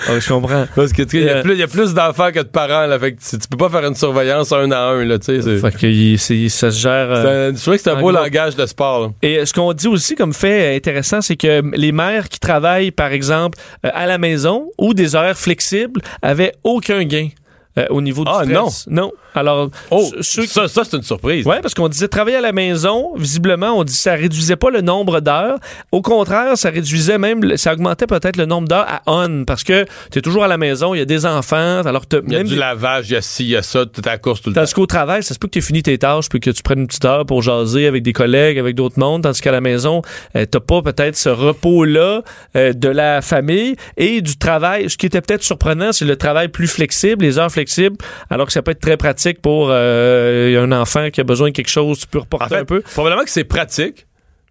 [0.09, 0.65] Ah, je comprends.
[0.75, 2.39] Parce que, tu sais, il y a Euh, plus- il y, a plus d'enfants que
[2.39, 5.03] de parents, là, fait que tu, tu peux pas faire une surveillance un à un,
[5.05, 5.41] là, tu sais.
[5.41, 7.07] c'est- Fait que il- c'est- ça se gère...
[7.11, 8.11] euh, c'est un- Je trouvais que c'était un beau gros.
[8.11, 9.07] langage de sport, là.
[9.21, 12.91] Et euh, ce qu'on dit aussi comme fait intéressant, c'est que les mères qui travaillent,
[12.91, 17.29] par exemple, euh, à la maison ou des horaires flexibles avaient aucun gain
[17.77, 18.85] euh, au niveau du Ah, stress.
[18.89, 19.11] Non.
[19.35, 21.45] Alors, Oh, ce- ceux qui- ça, ça c'est une surprise.
[21.45, 24.81] Ouais, parce qu'on disait travailler à la maison, visiblement, on dit ça réduisait pas le
[24.81, 25.57] nombre d'heures.
[25.91, 29.85] Au contraire, ça réduisait même, ça augmentait peut-être le nombre d'heures à on, parce que
[30.11, 32.39] tu es toujours à la maison, il y a des enfants, alors Il y a
[32.39, 34.49] même du lavage, il y a ci, il y a ça, tu à course tout
[34.49, 34.61] le temps.
[34.61, 36.63] Tandis qu'au travail, ça se peut que tu aies fini tes tâches puis que tu
[36.63, 39.61] prennes une petite heure pour jaser avec des collègues, avec d'autres mondes, tandis qu'à la
[39.61, 40.01] maison,
[40.35, 42.21] euh, t'as pas peut-être ce repos-là
[42.55, 44.89] euh, de la famille et du travail.
[44.89, 47.66] Ce qui était peut-être surprenant, c'est le travail plus flexible, les heures flexibles,
[48.29, 51.53] alors que ça peut être très pratique pour euh, un enfant qui a besoin de
[51.53, 52.81] quelque chose, tu peux reporter En fait, un peu.
[52.81, 54.06] probablement que c'est pratique,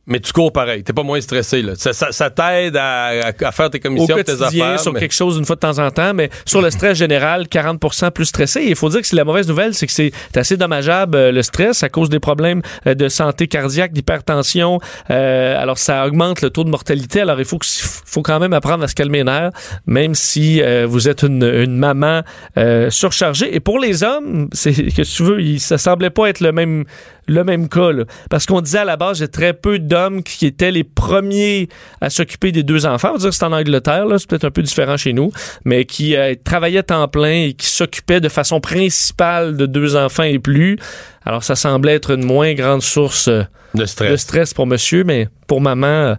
[0.07, 0.83] mais tu cours pareil.
[0.85, 1.63] T'es pas moins stressé.
[1.63, 1.73] Là.
[1.77, 4.81] Ça, ça- ça t'aide à, à- à faire tes au commissions, tes affaires.
[4.81, 7.49] sur mais- quelque chose une fois de temps en temps, mais sur le stress général,
[7.49, 8.61] 40% plus stressé.
[8.61, 11.33] Et il faut dire que c'est la mauvaise nouvelle, c'est que c'est assez dommageable euh,
[11.33, 14.81] le stress à cause des problèmes euh, de santé cardiaque, d'hypertension.
[15.11, 17.21] Euh, alors ça augmente le taux de mortalité.
[17.21, 19.51] Alors il faut, que, faut quand même apprendre à se calmer les nerfs,
[19.87, 22.23] même si euh, vous êtes une, une maman
[22.59, 23.55] euh, surchargée.
[23.55, 26.85] Et pour les hommes, c'est que tu veux, il, ça semblait pas être le même
[27.27, 27.93] le même cas.
[27.93, 28.05] là.
[28.31, 30.85] Parce qu'on disait à la base, il y a très peu d'hommes qui étaient les
[30.85, 31.69] premiers
[32.01, 33.11] à s'occuper des deux enfants.
[33.11, 35.33] On va dire que c'est en Angleterre, là, c'est peut-être un peu différent chez nous,
[35.65, 40.23] mais qui euh, travaillaient temps plein et qui s'occupaient de façon principale de deux enfants
[40.23, 40.79] et plus.
[41.25, 43.43] Alors ça semblait être une moins grande source euh,
[43.75, 44.11] de stress.
[44.11, 46.15] de stress pour monsieur, mais pour maman, euh,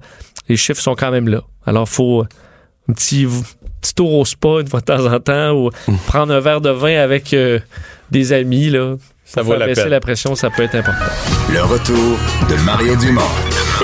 [0.50, 1.42] les chiffres sont quand même là.
[1.66, 2.26] Alors faut
[2.90, 3.26] un petit,
[3.82, 5.70] petit tour au spa une fois de temps en temps ou
[6.08, 7.36] prendre un verre de vin avec
[8.12, 8.96] des amis, là.
[9.28, 9.92] Ça vaut faire la baisser peine.
[9.92, 11.12] la pression, ça peut être important.
[11.52, 12.18] Le retour
[12.50, 13.22] de Mario Dumont.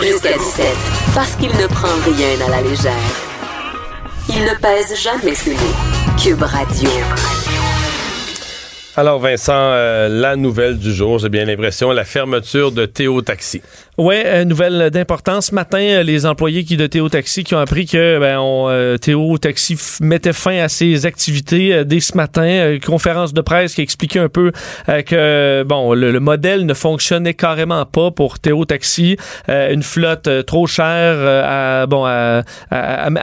[0.02, 0.66] Jusqu'à 17,
[1.14, 2.94] parce qu'il ne prend rien à la légère.
[4.30, 6.18] Il ne pèse jamais ses mots.
[6.18, 6.90] Cube Radio.
[8.96, 13.60] Alors, Vincent, euh, la nouvelle du jour, j'ai bien l'impression, la fermeture de Théo Taxi.
[13.96, 15.48] Ouais, euh, nouvelle d'importance.
[15.48, 18.98] Ce matin, euh, les employés qui de Théo Taxi qui ont appris que ben, euh,
[18.98, 22.80] Théo Taxi mettait fin à ses activités dès ce matin.
[22.84, 24.52] Conférence de presse qui expliquait un peu
[24.88, 29.16] que bon, le, le modèle ne fonctionnait carrément pas pour Théo Taxi.
[29.48, 32.44] Une flotte trop chère à bon à,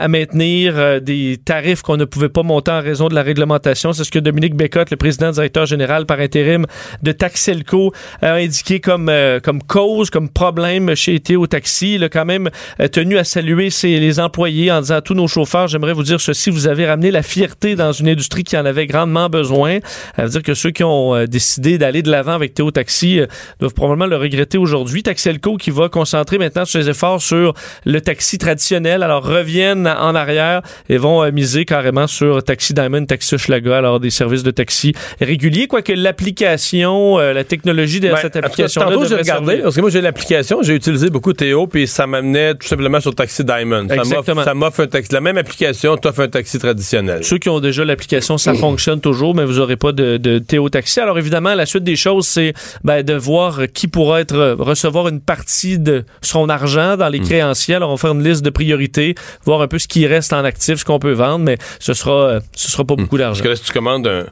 [0.07, 3.91] maintenir, des tarifs qu'on ne pouvait pas monter en raison de la réglementation.
[3.91, 6.65] C'est ce que Dominique Bécotte, le président directeur général par intérim
[7.03, 11.95] de Taxelco, a indiqué comme euh, comme cause, comme problème chez Théo Taxi.
[11.95, 12.49] Il a quand même
[12.79, 16.03] euh, tenu à saluer ses, les employés en disant à tous nos chauffeurs, j'aimerais vous
[16.03, 19.79] dire ceci, vous avez ramené la fierté dans une industrie qui en avait grandement besoin.
[20.15, 23.21] Ça veut dire que ceux qui ont euh, décidé d'aller de l'avant avec Théo Taxi
[23.59, 25.03] doivent probablement le regretter aujourd'hui.
[25.03, 27.53] Taxelco qui va concentrer maintenant ses efforts sur
[27.85, 33.37] le taxi traditionnel, alors reviennent en arrière et vont miser carrément sur Taxi Diamond, Taxi
[33.37, 38.17] Schlaga, alors des services de taxi réguliers particulier, quoique l'application, euh, la technologie de Ben,
[38.17, 41.09] cette en tout cas, application Tantôt, j'ai regardé, parce que moi, j'ai l'application, j'ai utilisé
[41.09, 43.87] beaucoup Théo, puis ça m'amenait tout simplement sur Taxi Diamond.
[43.87, 44.43] Ça m'offre- Exactement.
[44.43, 45.13] Ça m'offre un taxi.
[45.13, 47.23] La même application t'offre un taxi traditionnel.
[47.23, 50.69] Ceux qui ont déjà l'application, ça fonctionne toujours, mais vous n'aurez pas de, de Théo
[50.69, 50.99] Taxi.
[50.99, 55.07] Alors évidemment, la suite des choses, c'est ben, de voir qui pourra être euh, recevoir
[55.07, 57.75] une partie de son argent dans les créanciers.
[57.75, 60.43] Alors on va faire une liste de priorités, voir un peu ce qui reste en
[60.43, 63.43] actif, ce qu'on peut vendre, mais ce sera, euh, ce sera pas beaucoup Parce d'argent.
[63.43, 64.25] que là, si tu commandes un,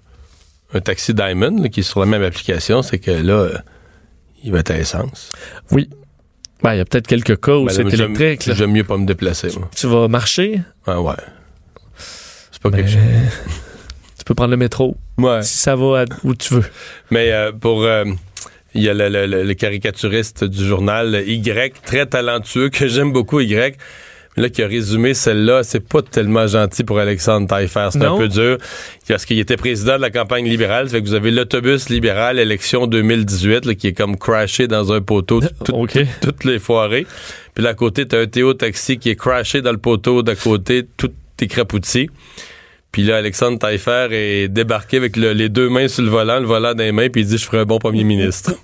[0.74, 3.58] un taxi Diamond, là, qui est sur la même application, c'est que là, euh,
[4.44, 5.32] il va être à essence.
[5.72, 5.90] Oui.
[6.62, 8.52] Ben, il y a peut-être quelques cas où Ben, c'est électrique.
[8.54, 9.70] J'aime mieux pas me déplacer, moi.
[9.76, 11.14] Tu vas marcher, Ah ouais.
[12.52, 13.02] C'est pas Ben, quelque chose.
[14.18, 15.42] tu peux prendre le métro Ouais.
[15.42, 16.66] si ça va à- où tu veux.
[17.12, 17.84] Mais euh, pour.
[17.84, 18.06] euh,
[18.76, 23.12] il y a le, le- le- le caricaturiste du journal Y, très talentueux, que j'aime
[23.12, 23.76] beaucoup, Y.
[24.40, 27.90] Là, qui a résumé celle-là, c'est pas tellement gentil pour Alexandre Taillefer.
[27.92, 28.58] C'est un peu dur.
[29.08, 30.88] Parce qu'il était président de la campagne libérale.
[30.90, 34.94] Ça fait que vous avez l'autobus libéral élection 2018, là, qui est comme crashé dans
[34.94, 35.92] un poteau tout- OK.
[35.92, 37.06] tout- toutes les foirées.
[37.54, 40.36] Puis là, à côté, t'as un Théo Taxi qui est crashé dans le poteau d'à
[40.36, 41.12] côté, tout
[41.42, 42.10] écrapouti.
[42.92, 46.46] Puis là, Alexandre Taillefer est débarqué avec le- les deux mains sur le volant, le
[46.48, 48.54] volant dans les mains, puis il dit Je ferai un bon premier ministre.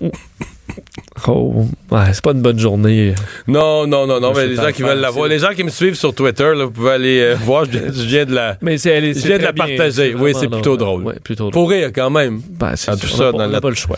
[1.28, 3.14] Oh, ouais, c'est pas une bonne journée.
[3.46, 5.70] non, non, non, non, mais les gens qui veulent la voir, les gens qui me
[5.70, 8.56] suivent sur Twitter, là, vous pouvez aller euh, voir, je viens, je viens de la.
[8.60, 10.14] Mais c'est, elle est- Je viens de la bien, partager.
[10.14, 11.02] Oui, c'est plutôt drôle.
[11.04, 11.52] ouais, plutôt drôle.
[11.52, 12.40] Pour rire, quand même.
[12.50, 13.96] Ben, c'est tout on ça on la- n'a pas le choix.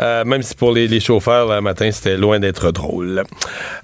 [0.00, 3.22] Euh, même si pour les, les chauffeurs, le matin, c'était loin d'être drôle.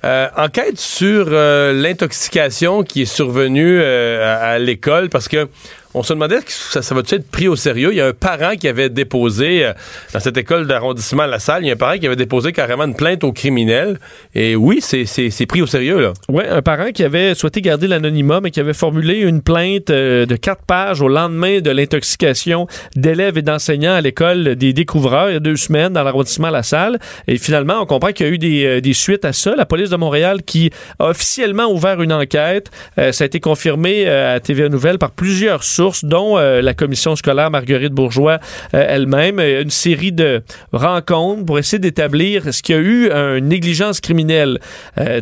[0.04, 5.48] Euh, enquête sur l'intoxication qui est survenue à, à l'école parce que
[5.96, 7.88] on se demandait ça, ça va-tu être pris au sérieux?
[7.92, 9.72] Il y a un parent qui avait déposé, euh,
[10.12, 12.84] dans cette école d'arrondissement La Salle, il y a un parent qui avait déposé carrément
[12.84, 13.98] une plainte au criminel.
[14.34, 16.12] Et oui, c'est- pris au sérieux, là.
[16.28, 20.26] Oui, un parent qui avait souhaité garder l'anonymat, mais qui avait formulé une plainte euh,
[20.26, 25.34] de quatre pages au lendemain de l'intoxication d'élèves et d'enseignants à l'école des découvreurs il
[25.34, 26.98] y a deux semaines dans l'arrondissement La Salle.
[27.26, 29.54] Et finalement, on comprend qu'il y a eu des, euh, suites à ça.
[29.56, 32.70] La police de Montréal qui a officiellement ouvert une enquête.
[32.96, 37.50] Ça a été confirmé à TVA Nouvelle par plusieurs sources, dont euh, la commission scolaire
[37.50, 38.38] Marguerite Bourgeois
[38.74, 39.38] euh, elle-même.
[39.38, 44.00] Euh, Une série de rencontres pour essayer d'établir est-ce qu'il y a eu une négligence
[44.00, 44.58] criminelle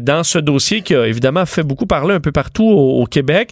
[0.01, 3.51] dans ce dossier qui a évidemment fait beaucoup parler un peu partout au, Québec.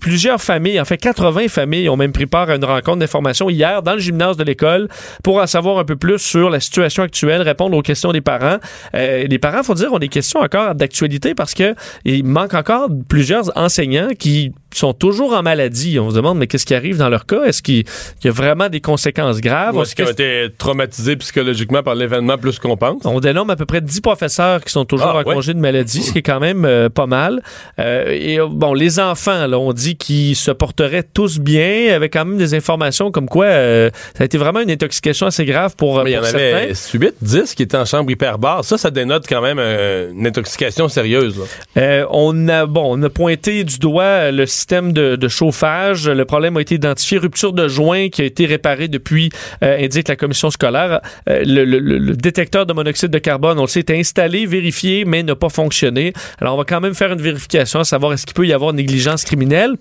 [0.00, 3.82] Plusieurs familles, en fait 80 familles ont même pris part à une rencontre d'information hier
[3.82, 4.88] dans le gymnase de l'école
[5.22, 8.58] pour en savoir un peu plus sur la situation actuelle, répondre aux questions des parents.
[8.94, 13.56] Les parents, faut dire, ont des questions encore d'actualité parce que il manque encore plusieurs
[13.56, 15.98] enseignants qui sont toujours en maladie.
[15.98, 17.44] On se demande, mais qu'est-ce qui arrive dans leur cas?
[17.44, 17.84] Est-ce qu'il
[18.24, 19.76] y a vraiment des conséquences graves?
[19.80, 23.02] Est-ce qu'ils ont été traumatisés psychologiquement par l'événement plus qu'on pense?
[23.04, 25.34] on dénomme à peu près 10 professeurs qui sont toujours Ah, en ouais.
[25.34, 27.42] congé de maladie, ce qui est quand même euh, pas mal.
[27.78, 32.12] Euh, et euh, bon, les enfants, là, on dit qu'ils se porteraient tous bien, avec
[32.12, 35.74] quand même des informations comme quoi euh, ça a été vraiment une intoxication assez grave
[35.76, 36.98] pour, Mais il y en avait certains.
[36.98, 38.64] 8, 10 qui étaient en chambre hyperbare.
[38.64, 41.38] Ça, ça dénote quand même une intoxication sérieuse.
[41.76, 42.06] là.
[42.10, 46.08] On a bon, on a pointé du doigt le système de, de chauffage.
[46.08, 49.30] Le problème a été identifié rupture de joint qui a été réparé depuis,
[49.62, 51.00] euh, indique la commission scolaire.
[51.28, 55.04] Euh, le, le- le- détecteur de monoxyde de carbone, on le sait, était installé, vérifié,
[55.04, 56.12] mais n'a pas fonctionné.
[56.40, 58.72] Alors on va quand même faire une vérification, à savoir est-ce qu'il peut y avoir
[58.72, 59.72] négligence criminelle.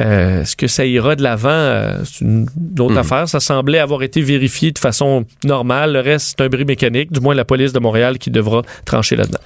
[0.00, 1.48] Euh, est-ce que ça ira de l'avant?
[1.50, 2.46] Euh, C'est une
[2.78, 3.28] autre affaire.
[3.28, 5.92] Ça semblait avoir été vérifié de façon normale.
[5.92, 7.12] Le reste, c'est un bris mécanique.
[7.12, 9.38] Du moins la police de Montréal qui devra trancher là-dedans.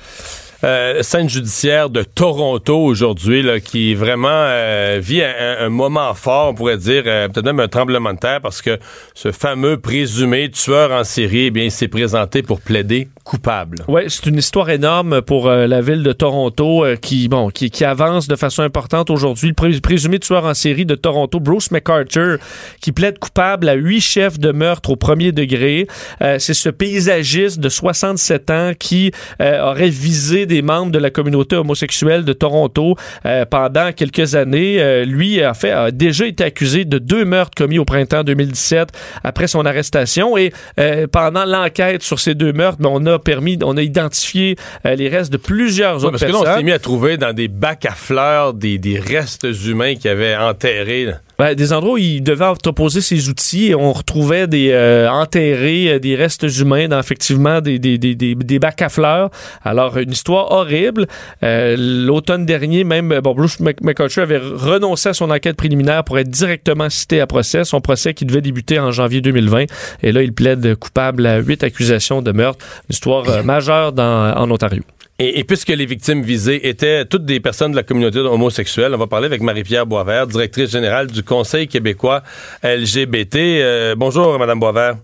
[0.64, 6.54] Euh, scène judiciaire de Toronto aujourd'hui, qui vraiment euh, vit un, un moment fort, on
[6.54, 8.78] pourrait dire, euh, peut-être même un tremblement de terre, parce que
[9.14, 13.78] ce fameux présumé tueur en série, eh bien, il s'est présenté pour plaider coupable.
[13.88, 18.36] Oui, c'est une histoire énorme pour la ville de Toronto qui, bon, qui, avance de
[18.36, 19.48] façon importante aujourd'hui.
[19.48, 22.38] Le pré- présumé tueur en série de Toronto, Bruce McArthur,
[22.80, 25.86] qui plaide coupable à huit chefs de meurtre au premier degré.
[26.20, 32.24] C'est ce paysagiste de 67 ans qui aurait visé des membres de la communauté homosexuelle
[32.24, 34.80] de Toronto euh, pendant quelques années.
[34.80, 38.88] Euh, lui, en fait, a déjà été accusé de deux meurtres commis au printemps 2017
[39.24, 40.36] après son arrestation.
[40.36, 44.57] Et euh, pendant l'enquête sur ces deux meurtres, ben, on a permis, on a identifié
[44.84, 46.59] les restes de plusieurs Ouais, autres parce que là, on personnes.
[46.61, 50.36] s'est mis à trouver dans des bacs à fleurs des, des restes humains qui avaient
[50.36, 51.04] enterrés.
[51.07, 51.14] là.
[51.39, 55.89] Ben, des endroits où il devait entreposer ses outils et on retrouvait des euh, enterrés,
[55.91, 59.30] euh, des restes humains dans effectivement des, des, des, des, bacs à fleurs.
[59.62, 61.07] Alors, une histoire horrible.
[61.43, 66.05] Euh, L'automne dernier, même, euh, bon, Bruce Mc- McArthur avait renoncé à son enquête préliminaire
[66.05, 67.64] pour être directement cité à procès.
[67.64, 69.64] Son procès qui devait débuter en janvier 2020.
[70.03, 72.64] Et là, il plaide coupable à huit accusations de meurtre.
[72.89, 74.82] Une histoire euh, majeure dans, en Ontario.
[75.19, 79.07] Et, puisque les victimes visées étaient toutes des personnes de la communauté homosexuelle, on va
[79.07, 82.23] parler avec Marie-Pierre Boisvert, directrice générale du Conseil québécois
[82.62, 83.37] LGBT.
[83.37, 84.97] Euh, bonjour, Madame Boisvert.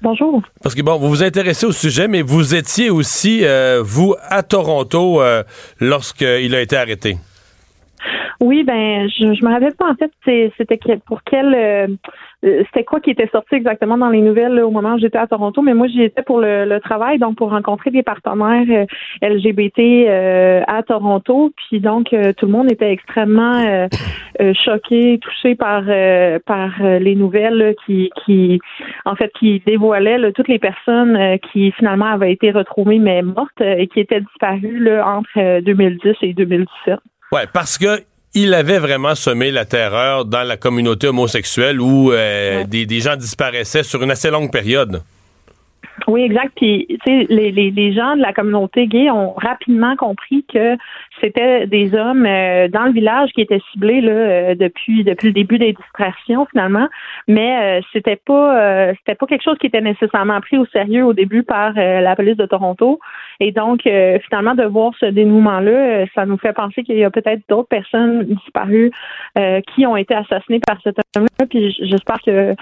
[0.00, 0.42] Bonjour.
[0.62, 4.42] Parce que bon, vous vous intéressez au sujet, mais vous étiez aussi, euh, vous, à
[4.42, 5.42] Toronto euh,
[5.80, 7.16] lorsqu'il a été arrêté.
[8.40, 10.10] Oui, ben, je, je me rappelle pas en fait,
[10.56, 11.88] c'était pour quel euh,
[12.42, 15.60] c'était quoi qui était sorti exactement dans les nouvelles au moment où j'étais à Toronto,
[15.60, 20.62] mais moi j'y étais pour le, travail, donc pour rencontrer des partenaires euh, LGBT euh,
[20.68, 23.88] à Toronto, puis donc tout le monde était extrêmement
[24.64, 25.82] choqué, touché par
[26.46, 26.70] par
[27.00, 28.60] les nouvelles qui qui
[29.04, 33.88] en fait qui dévoilaient toutes les personnes qui finalement avaient été retrouvées mais mortes et
[33.88, 36.98] qui étaient disparues là, entre 2010 et 2017.
[37.32, 38.00] Ouais, parce que
[38.34, 43.16] il avait vraiment semé la terreur dans la communauté homosexuelle où euh, des, des, gens
[43.16, 45.02] disparaissaient sur une assez longue période.
[46.06, 46.52] Oui, exact.
[46.56, 50.76] Puis, tu sais, les, les, les, gens de la communauté gay ont rapidement compris que
[51.20, 55.32] c'était des hommes euh, dans le village qui étaient ciblés là euh, depuis depuis le
[55.32, 56.88] début des distractions finalement,
[57.26, 61.12] mais euh, c'était pas c'était pas quelque chose qui était nécessairement pris au sérieux au
[61.12, 63.00] début par la police de Toronto.
[63.40, 67.42] Et donc, finalement, de voir ce dénouement-là, ça nous fait penser qu'il y a peut-être
[67.48, 68.90] d'autres personnes disparues
[69.74, 71.46] qui ont été assassinées par cet homme-là.
[71.48, 72.54] Puis j'espère que,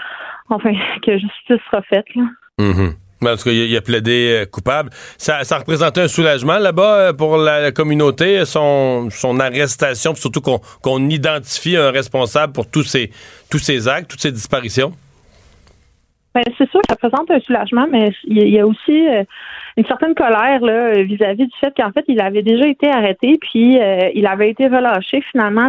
[0.48, 0.72] enfin,
[1.02, 2.06] que justice sera faite.
[2.14, 2.24] Là.
[3.20, 3.24] Mm-hmm.
[3.24, 4.90] Parce qu'il a plaidé euh, coupable.
[5.16, 11.08] Ça, ça représentait un soulagement là-bas euh, pour la, communauté, son, son arrestation, surtout qu'on
[11.08, 13.08] identifie un responsable pour tous ces,
[13.88, 14.92] actes, toutes ces disparitions?
[16.34, 19.24] Ben, c'est sûr que ça représente un soulagement, mais il y a aussi euh,
[19.78, 20.60] une certaine colère
[21.04, 23.78] vis-à-vis du fait qu'en fait, il avait déjà été arrêté, puis
[24.14, 25.68] il avait été relâché finalement,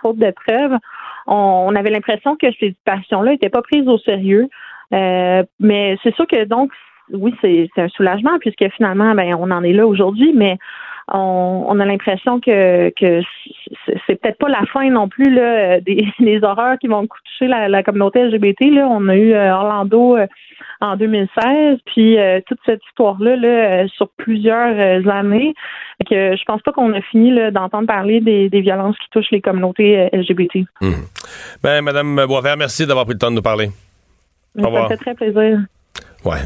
[0.00, 0.78] faute de preuves.
[1.26, 4.48] On, on avait l'impression que ces disparitions-là n'étaient pas prises au sérieux.
[4.92, 6.70] Euh, mais c'est sûr que donc,
[7.12, 10.58] oui, c'est un soulagement puisque finalement, ben, on en est là aujourd'hui, mais
[11.12, 13.20] on, on, a l'impression que, que
[14.06, 18.24] c'est peut-être pas la fin non plus là, des, horreurs qui vont toucher la, communauté
[18.24, 18.70] LGBT.
[18.70, 18.88] Là.
[18.88, 20.26] On a eu euh, Orlando euh,
[20.80, 22.16] en 2016, puis
[22.46, 25.54] toute cette histoire-là là, sur plusieurs années.
[26.08, 30.08] Que je pense pas qu'on a fini d'entendre parler des, violences qui touchent les communautés
[30.12, 30.66] LGBT.
[30.80, 30.90] Mmh.
[31.62, 33.68] Ben, Madame Boisvert, merci d'avoir pris le temps de nous parler.
[34.60, 35.58] Ça fait très plaisir.
[36.24, 36.38] Ouais.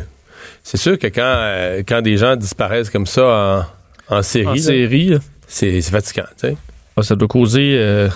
[0.63, 3.67] C'est sûr que quand, euh, quand des gens disparaissent comme ça
[4.11, 6.25] en, en série, série c'est fatigant.
[6.41, 6.57] Tu sais.
[6.97, 8.09] Ah, ça doit causer euh,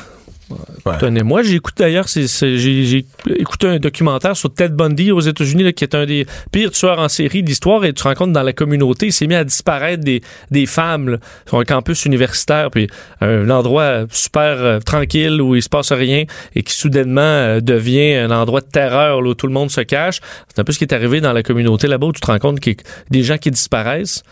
[1.25, 5.95] moi, j'ai écouté d'ailleurs, j'ai écouté un documentaire sur Ted Bundy aux États-Unis, qui est
[5.95, 9.07] un des pires tueurs en série d'histoire, et tu te rends compte dans la communauté,
[9.07, 12.89] il s'est mis à disparaître des, des femmes sur un campus universitaire, puis
[13.21, 16.25] un endroit super euh, tranquille où il se passe rien,
[16.55, 20.21] et qui soudainement euh, devient un endroit de terreur où tout le monde se cache.
[20.49, 22.39] C'est un peu ce qui est arrivé dans la communauté là-bas, où tu te rends
[22.39, 24.23] compte qu'il y a des gens qui disparaissent.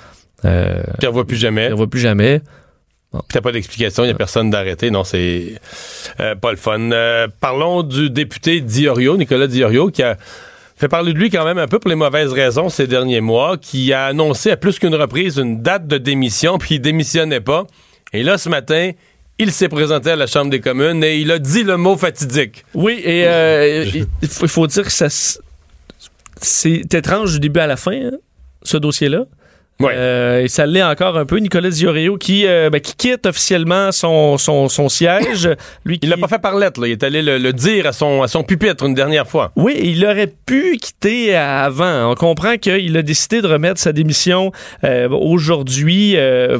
[0.44, 1.68] Euh, tu ne plus jamais.
[1.68, 2.40] Tu ne plus jamais.
[3.28, 4.90] T'as pas d'explication, il n'y a personne d'arrêté.
[4.90, 5.54] Non, c'est
[6.20, 6.92] euh, pas le fun.
[6.92, 10.16] Euh, parlons du député Diorio, Nicolas Diorio, qui a
[10.76, 13.58] fait parler de lui quand même un peu pour les mauvaises raisons ces derniers mois,
[13.58, 17.66] qui a annoncé à plus qu'une reprise une date de démission, puis il démissionnait pas.
[18.12, 18.92] Et là, ce matin,
[19.38, 22.64] il s'est présenté à la Chambre des communes et il a dit le mot fatidique.
[22.74, 23.84] Oui, et euh,
[24.22, 25.08] il faut dire que ça
[26.42, 28.18] c'est étrange du début à la fin, hein,
[28.62, 29.24] ce dossier-là.
[29.80, 29.94] Ouais.
[29.96, 31.38] Euh, et ça l'est encore un peu.
[31.38, 35.48] Nicolas Diorio qui, euh, ben, qui quitte officiellement son, son, son siège.
[35.84, 36.80] Lui Il l'a pas fait par lettre.
[36.80, 36.88] Là.
[36.88, 39.52] Il est allé le, dire à son, à son pupitre une dernière fois.
[39.56, 42.10] Oui, il aurait pu quitter avant.
[42.10, 44.52] On comprend qu'il a décidé de remettre sa démission
[44.84, 46.16] euh, aujourd'hui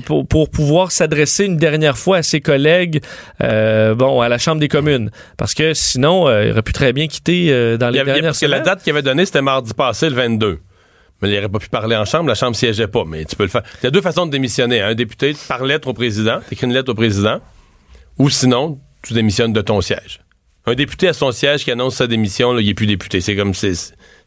[0.07, 3.03] pour, pour pouvoir s'adresser une dernière fois à ses collègues
[3.41, 5.11] bon, à la Chambre des communes.
[5.37, 8.47] Parce que sinon, il aurait pu très bien quitter dans les il dernières Parce que
[8.47, 10.61] la date qu'il avait donnée, c'était mardi passé, le 22.
[11.23, 13.43] Mais il n'aurait pas pu parler en chambre, la chambre siégeait pas, mais tu peux
[13.43, 13.63] le faire.
[13.83, 14.81] Il y a deux façons de démissionner.
[14.81, 14.89] Hein.
[14.89, 17.41] Un député par lettre au président, tu écris une lettre au président,
[18.19, 20.21] ou sinon, tu démissionnes de ton siège.
[20.67, 23.21] Un député à son siège qui annonce sa démission, là, il n'est plus député.
[23.21, 23.73] C'est comme c'est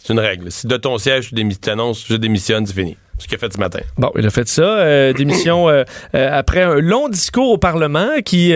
[0.09, 0.51] une règle.
[0.51, 2.97] Si de ton siège tu annonces je démissionne, c'est fini.
[3.19, 3.79] Ce qu'il a fait ce matin.
[3.97, 4.63] Bon, il a fait ça.
[4.63, 5.83] Euh, démission euh,
[6.15, 8.53] euh, après un long discours au Parlement qui,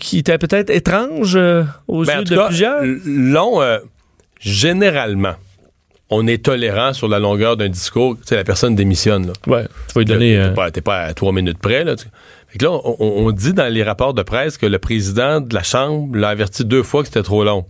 [0.00, 1.36] qui était peut-être étrange
[1.88, 2.82] aux ben, yeux de plusieurs.
[3.04, 3.60] Long,
[4.38, 5.36] généralement
[6.10, 8.16] on est tolérant sur la longueur d'un discours.
[8.16, 9.26] Tu sais, la personne démissionne.
[9.26, 9.32] Là.
[9.46, 10.50] Ouais, tu vas lui donner.
[10.72, 11.84] T'es pas, pas, à trois minutes près.
[11.84, 11.94] Là,
[12.48, 15.62] fait que là on, dit dans les rapports de presse que le président de la
[15.62, 17.66] Chambre l'a averti deux fois que c'était trop long.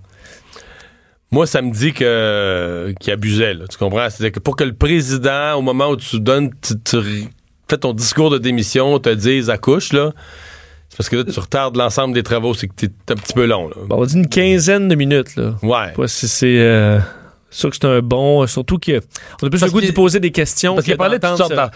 [1.32, 3.55] Moi, ça me dit que qu'il abusait.
[3.55, 4.09] Là, tu comprends?
[4.11, 6.51] C'est-à-dire que pour que le président, au moment où tu donnes,
[6.84, 6.93] tu,
[7.68, 10.12] fais ton discours de démission, te dise accouche, là.
[10.89, 13.45] C'est parce que là, tu retardes l'ensemble des travaux, c'est que t'es un petit peu
[13.45, 13.68] long.
[13.68, 13.74] Là.
[13.89, 15.34] Bon, on dit une quinzaine de minutes.
[15.37, 15.57] Là.
[15.62, 15.93] Ouais.
[15.93, 16.61] Pas si c'est.
[16.61, 17.25] Euh, C'est
[17.59, 19.00] sûr que c'est un bon, surtout qu'on a
[19.50, 20.74] plus Parce le goût de poser des questions.
[20.74, 21.70] Parce qu'il parlait de toutes sortes En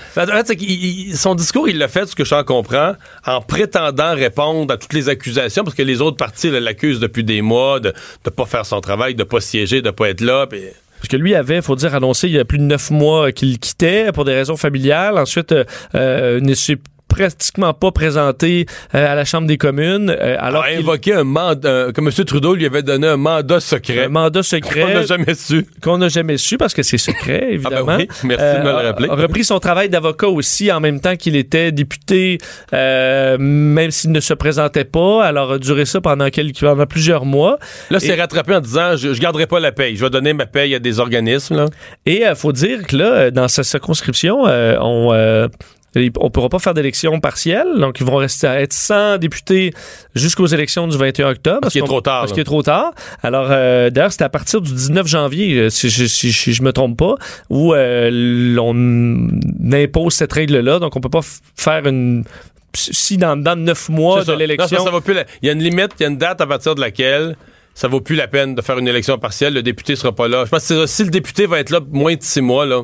[0.44, 2.94] fait, il- son discours, il l'a fait, ce que j'en comprends,
[3.26, 7.42] en prétendant répondre à toutes les accusations, parce que les autres partis l'accusent depuis des
[7.42, 7.92] mois de
[8.24, 10.46] ne pas faire son travail, de pas siéger, de pas être là.
[10.46, 13.58] Parce que lui avait, faut dire, annoncé il y a plus de neuf mois qu'il
[13.58, 15.16] quittait pour des raisons familiales.
[15.16, 15.64] Ensuite, euh,
[15.94, 16.76] euh, ne s'est
[17.10, 20.08] pratiquement pas présenté euh, à la Chambre des communes.
[20.08, 22.10] euh, alors a invoqué un mandat, que M.
[22.24, 24.04] Trudeau lui avait donné un mandat secret.
[24.04, 25.66] un mandat qu'on secret n'a jamais su.
[25.82, 27.80] qu'on n'a jamais su parce que c'est secret, évidemment.
[27.90, 29.08] Ah ben oui, merci de me le rappeler.
[29.10, 32.38] A repris son travail d'avocat aussi en même temps qu'il était député,
[32.72, 35.24] euh, même s'il ne se présentait pas.
[35.24, 37.58] Alors, a duré ça pendant, quelques, pendant plusieurs mois.
[37.90, 39.96] Là, c'est rattrapé en disant je, je garderai pas la paye.
[39.96, 41.56] Je vais donner ma paye à des organismes.
[41.56, 41.66] Là.
[42.06, 45.48] Et il faut dire que là, euh, dans sa circonscription, euh, on...
[45.96, 49.72] on ne pourra pas faire d'élection partielle, donc ils vont rester à être sans députés
[50.14, 51.58] jusqu'aux élections du 21 octobre.
[51.62, 52.92] Parce qu'il est trop tard, Parce qu'il est trop tard.
[53.22, 56.62] Alors, euh, d'ailleurs, c'était à partir du 19 janvier, euh, si je, si, si je
[56.62, 57.14] me trompe pas,
[57.48, 58.08] où euh,
[58.54, 59.28] l'on
[59.72, 60.78] impose cette règle-là.
[60.78, 61.20] Donc, on peut pas
[61.56, 62.24] faire une...
[62.72, 64.32] Si dans, dans neuf mois C'est ça.
[64.32, 64.78] de l'élection...
[64.78, 66.18] Non, ça, ça vaut plus la- Il y a une limite, il y a une
[66.18, 67.36] date à partir de laquelle
[67.74, 69.54] ça vaut plus la peine de faire une élection partielle.
[69.54, 70.44] Le député sera pas là.
[70.44, 72.82] Je pense que si le député va être là moins de six mois, là,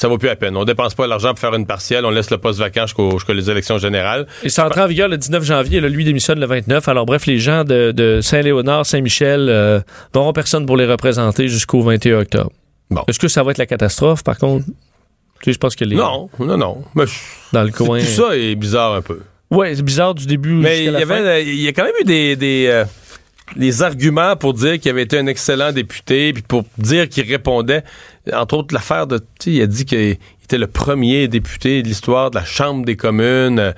[0.00, 0.56] ça vaut plus la peine.
[0.56, 2.04] On dépense pas l'argent pour faire une partielle.
[2.06, 4.26] On laisse le poste vacant jusqu'au- jusqu'aux les élections générales.
[4.42, 5.80] Et ça entre en vigueur le 19 janvier.
[5.80, 6.88] Là, lui démissionne le 29.
[6.88, 9.80] Alors bref, les gens de, de Saint-Léonard, Saint-Michel euh,
[10.14, 12.50] n'auront personne pour les représenter jusqu'au 21 octobre.
[12.90, 13.02] Bon.
[13.08, 14.64] Est-ce que ça va être la catastrophe, par contre?
[14.66, 14.72] Tu
[15.44, 15.96] sais, je pense que les...
[15.96, 16.82] Non, non, non.
[16.94, 17.12] Mais je-
[17.52, 18.00] Dans le coin...
[18.00, 19.20] tout ça est bizarre un peu.
[19.50, 21.92] Ouais, c'est bizarre du début Mais jusqu'à il y, avait, il y a quand même
[22.00, 22.84] eu des, des, euh,
[23.56, 27.82] des arguments pour dire qu'il avait été un excellent député, puis pour dire qu'il répondait,
[28.32, 32.36] entre autres l'affaire de, il a dit qu'il était le premier député de l'histoire de
[32.36, 33.72] la Chambre des communes euh,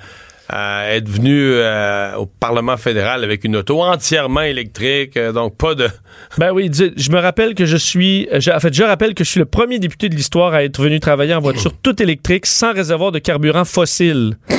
[0.49, 5.73] à être venu euh, au Parlement fédéral avec une auto entièrement électrique, euh, donc pas
[5.73, 5.87] de...
[6.37, 8.27] Ben oui, je me rappelle que je suis...
[8.31, 10.99] en fait, je rappelle que je suis le premier député de l'histoire à être venu
[10.99, 14.37] travailler en voiture toute électrique sans réservoir de carburant fossile.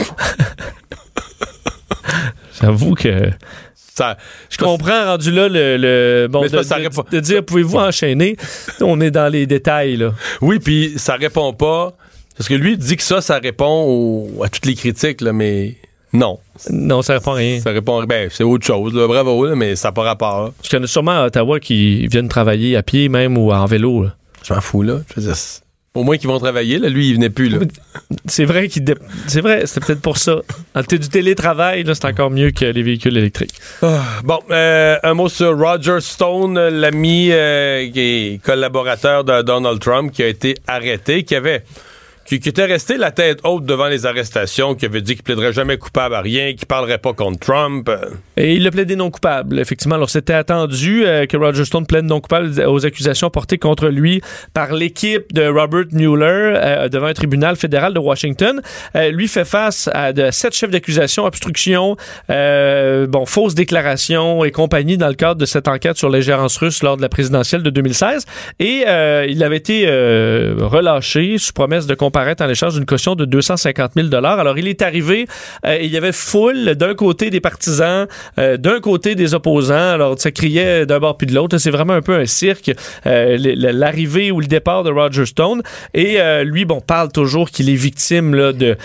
[2.61, 3.31] J'avoue que...
[3.97, 4.17] Ça,
[4.51, 7.77] Je comprends, rendu là, le, le- bon, de, ça, ça de- répond- de dire, pouvez-vous
[7.79, 8.37] enchaîner?
[8.81, 10.13] On est dans les détails, là.
[10.41, 11.93] oui, puis ça répond pas,
[12.37, 15.33] parce que lui il dit que ça, ça répond au- à toutes les critiques, là,
[15.33, 15.77] mais
[16.13, 16.39] non.
[16.71, 17.61] Non, ça répond à rien.
[17.61, 20.45] Ça répond, ben, c'est autre chose, là, bravo, là, mais ça n'a pas rapport.
[20.47, 20.51] là.
[20.57, 23.53] Parce qu'il y en a sûrement à Ottawa qui viennent travailler à pied même ou
[23.53, 24.03] en vélo.
[24.05, 24.17] là.
[24.43, 24.99] Je m'en fous, là.
[25.15, 25.37] Je veux dire,
[25.95, 26.89] au moins qu'ils vont travailler, là.
[26.89, 27.59] Lui, il venait plus, là.
[28.27, 28.95] C'est vrai qu'il dé-
[29.29, 30.41] c'est vrai, c'est peut-être pour ça.
[30.75, 33.55] En t- du télétravail, là, c'est encore mieux que les véhicules électriques.
[34.25, 40.11] Bon, euh, un mot sur Roger Stone, l'ami euh, qui est collaborateur de Donald Trump,
[40.11, 41.63] qui a été arrêté, qui avait.
[42.27, 45.77] Qui, était resté la tête haute devant les arrestations, qui avait dit qu'il plaiderait jamais
[45.77, 47.91] coupable à rien, qu'il parlerait pas contre Trump.
[48.37, 49.59] Et il a plaidé non coupable.
[49.59, 53.89] Effectivement, alors c'était attendu euh, que Roger Stone plaide non coupable aux accusations portées contre
[53.89, 54.23] lui
[54.55, 58.63] par l'équipe de Robert Mueller euh, devant un tribunal fédéral de Washington.
[58.97, 61.97] Euh, lui fait face à sept chefs d'accusation, obstruction,
[62.29, 66.97] bon, fausse déclaration et compagnie dans le cadre de cette enquête sur l'ingérence russe lors
[66.97, 68.25] de la présidentielle de 2016.
[68.61, 68.85] Et
[69.29, 74.25] il avait été relâché sous promesse de comparaître en échange d'une caution de 250 000
[74.25, 75.27] Alors il est arrivé,
[75.67, 78.07] euh, il y avait foule d'un côté des partisans,
[78.39, 79.75] euh, d'un côté des opposants.
[79.75, 81.59] Alors ça criait d'un bord puis de l'autre.
[81.59, 82.71] C'est vraiment un peu un cirque.
[83.07, 85.63] euh, L'arrivée ou le départ de Roger Stone.
[85.93, 88.77] Et lui, bon, parle toujours qu'il est victime là, de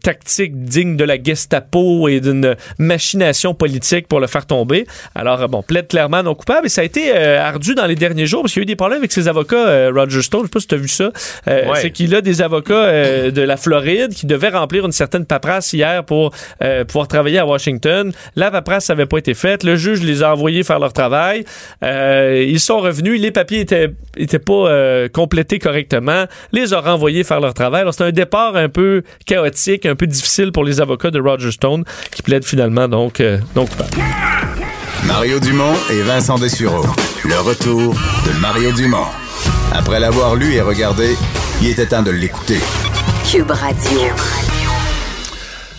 [0.00, 4.86] tactiques dignes de la Gestapo et d'une machination politique pour le faire tomber.
[5.16, 6.66] Alors, bon, plaide clairement non coupable.
[6.66, 8.76] Et ça a été ardu dans les derniers jours parce qu'il y a eu des
[8.76, 10.42] problèmes avec ses avocats, Roger Stone.
[10.42, 11.10] Je sais pas si tu as vu ça.
[11.46, 11.80] Ouais.
[11.80, 15.72] C'est qu'il a des avocats euh, de la Floride qui devaient remplir une certaine paperasse
[15.72, 18.12] hier pour euh, pouvoir travailler à Washington.
[18.36, 19.64] La paperasse n'avait pas été faite.
[19.64, 21.44] Le juge les a envoyés faire leur travail.
[21.82, 23.20] Euh, ils sont revenus.
[23.20, 26.24] Les papiers étaient, étaient pas complétés correctement.
[26.52, 27.82] Les a renvoyés faire leur travail.
[27.82, 31.50] Alors, c'est un départ un peu chaotique, un peu difficile pour les avocats de Roger
[31.50, 33.22] Stone qui plaident finalement donc,
[33.54, 33.96] non coupable.
[35.06, 36.84] Mario Dumont et Vincent Dessureau.
[37.24, 39.06] Le retour de Mario Dumont.
[39.72, 41.14] Après l'avoir lu et regardé,
[41.62, 42.58] il était temps de l'écouter.
[43.30, 44.00] Cube Radio.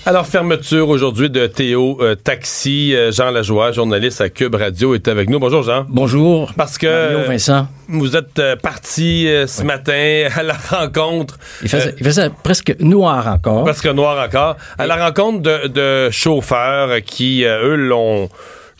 [0.05, 2.95] Alors, fermeture aujourd'hui de Théo euh, Taxi.
[2.95, 5.39] Euh, Jean Lajoie, journaliste à Cube Radio, est avec nous.
[5.39, 5.85] Bonjour, Jean.
[5.89, 6.51] Bonjour.
[6.55, 7.67] Parce que Mario, Vincent.
[7.89, 11.37] vous êtes euh, parti euh, ce matin à la rencontre.
[11.61, 13.63] Il faisait, euh, il faisait presque noir encore.
[13.65, 14.55] Presque noir encore.
[14.77, 18.29] À la rencontre de, de chauffeurs qui, euh, eux, l'ont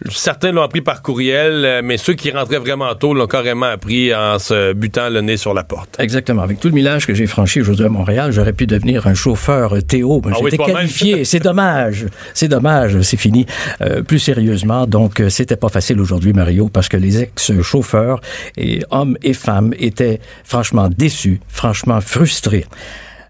[0.09, 4.13] certains l'ont appris par courriel, euh, mais ceux qui rentraient vraiment tôt l'ont carrément appris
[4.13, 5.99] en se butant le nez sur la porte.
[5.99, 6.41] Exactement.
[6.41, 9.75] Avec tout le millage que j'ai franchi aujourd'hui à Montréal, j'aurais pu devenir un chauffeur
[9.87, 10.21] Théo.
[10.25, 11.25] Mais Ah J'étais qualifié.
[11.29, 12.05] C'est dommage.
[12.33, 13.01] C'est dommage.
[13.01, 13.45] C'est fini.
[13.81, 18.21] Euh, plus sérieusement, donc, euh, c'était pas facile aujourd'hui, Mario, parce que les ex-chauffeurs,
[18.57, 22.65] et hommes et femmes, étaient franchement déçus, franchement frustrés.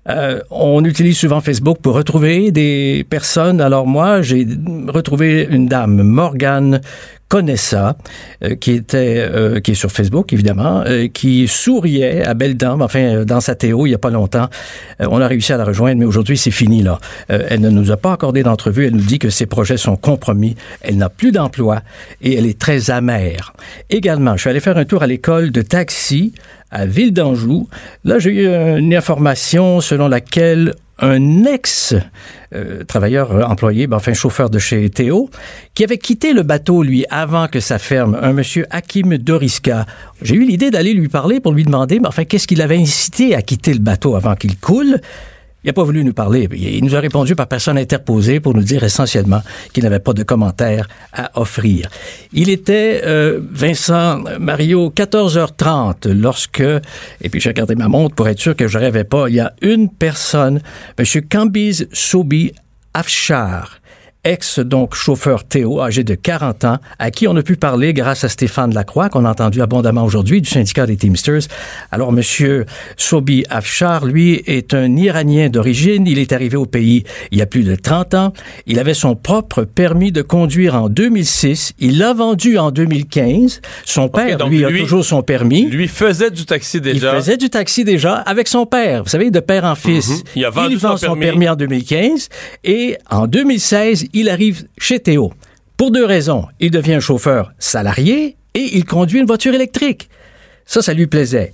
[0.07, 3.61] Euh, on utilise souvent Facebook pour retrouver des personnes.
[3.61, 4.47] Alors moi, j'ai
[4.87, 6.81] retrouvé une dame, Morgane
[7.29, 7.95] Conessa,
[8.43, 12.81] euh, qui était euh, qui est sur Facebook évidemment, euh, qui souriait à belle dame,
[12.81, 14.49] enfin dans sa théo il y a pas longtemps.
[14.99, 16.99] On a réussi à la rejoindre, mais aujourd'hui c'est fini là.
[17.27, 18.87] Elle ne nous a pas accordé d'entrevue.
[18.87, 20.55] Elle nous dit que ses projets sont compromis.
[20.81, 21.81] Elle n'a plus d'emploi
[22.21, 23.53] et elle est très amère.
[23.91, 26.33] Également, je suis allé faire un tour à l'école de taxi
[26.71, 27.67] à Ville d'Anjou.
[28.03, 31.95] Là, j'ai eu une information selon laquelle un ex
[32.53, 35.29] euh, travailleur employé, ben, enfin chauffeur de chez Théo,
[35.73, 39.85] qui avait quitté le bateau lui avant que ça ferme, un monsieur Hakim Doriska.
[40.21, 43.35] J'ai eu l'idée d'aller lui parler pour lui demander, mais enfin qu'est-ce qui l'avait incité
[43.35, 44.99] à quitter le bateau avant qu'il coule?
[45.63, 46.47] Il n'a pas voulu nous parler.
[46.53, 49.41] Il nous a répondu par personne interposée pour nous dire essentiellement
[49.73, 51.89] qu'il n'avait pas de commentaires à offrir.
[52.31, 58.39] Il était, euh, Vincent Mario, 14h30 lorsque, et puis j'ai regardé ma montre pour être
[58.39, 60.61] sûr que je rêvais pas, il y a une personne,
[60.97, 61.05] M.
[61.27, 62.53] Kambiz Sobi
[62.93, 63.78] Afshar,
[64.23, 68.23] ex donc chauffeur Théo, âgé de 40 ans, à qui on a pu parler grâce
[68.23, 71.43] à Stéphane Lacroix, qu'on a entendu abondamment aujourd'hui, du syndicat des Teamsters.
[71.91, 72.65] Alors, Monsieur
[72.97, 76.05] Sobi Afshar, lui, est un Iranien d'origine.
[76.07, 78.33] Il est arrivé au pays il y a plus de 30 ans.
[78.65, 81.73] Il avait son propre permis de conduire en 2006.
[81.79, 83.61] Il l'a vendu en 2015.
[83.85, 85.67] Son père, donc lui, a toujours son permis.
[85.69, 87.13] Lui faisait du taxi déjà.
[87.13, 89.03] Il faisait du taxi déjà avec son père.
[89.03, 90.09] Vous savez, de père en fils.
[90.09, 90.17] Mhm.
[90.35, 91.25] Il a vendu vend son son permis.
[91.25, 92.29] permis en 2015
[92.63, 95.33] et en 2016, il arrive chez Théo.
[95.77, 96.45] Pour deux raisons.
[96.59, 100.09] Il devient chauffeur salarié et il conduit une voiture électrique.
[100.65, 101.53] Ça, ça lui plaisait.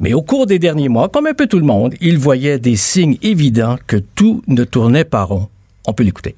[0.00, 2.76] Mais au cours des derniers mois, comme un peu tout le monde, il voyait des
[2.76, 5.48] signes évidents que tout ne tournait pas rond.
[5.86, 6.36] On peut l'écouter.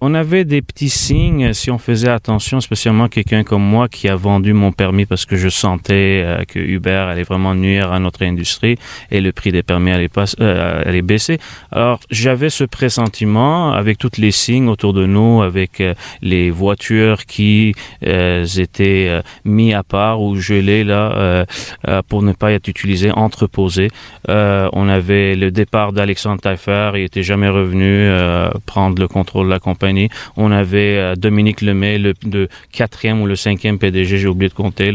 [0.00, 4.14] On avait des petits signes si on faisait attention, spécialement quelqu'un comme moi qui a
[4.14, 8.24] vendu mon permis parce que je sentais euh, que Uber allait vraiment nuire à notre
[8.24, 8.76] industrie
[9.10, 10.08] et le prix des permis allait,
[10.40, 11.38] euh, baisser.
[11.72, 17.26] Alors j'avais ce pressentiment avec tous les signes autour de nous, avec euh, les voitures
[17.26, 17.74] qui
[18.06, 21.44] euh, étaient euh, mis à part ou gelées là euh,
[21.88, 23.88] euh, pour ne pas être utilisées, entreposées.
[24.28, 29.46] Euh, on avait le départ d'Alexandre Taillefer, il était jamais revenu euh, prendre le contrôle
[29.46, 29.87] de la compagnie.
[30.36, 34.54] On avait euh, Dominique Lemay, le, le quatrième ou le cinquième PDG, j'ai oublié de
[34.54, 34.92] compter,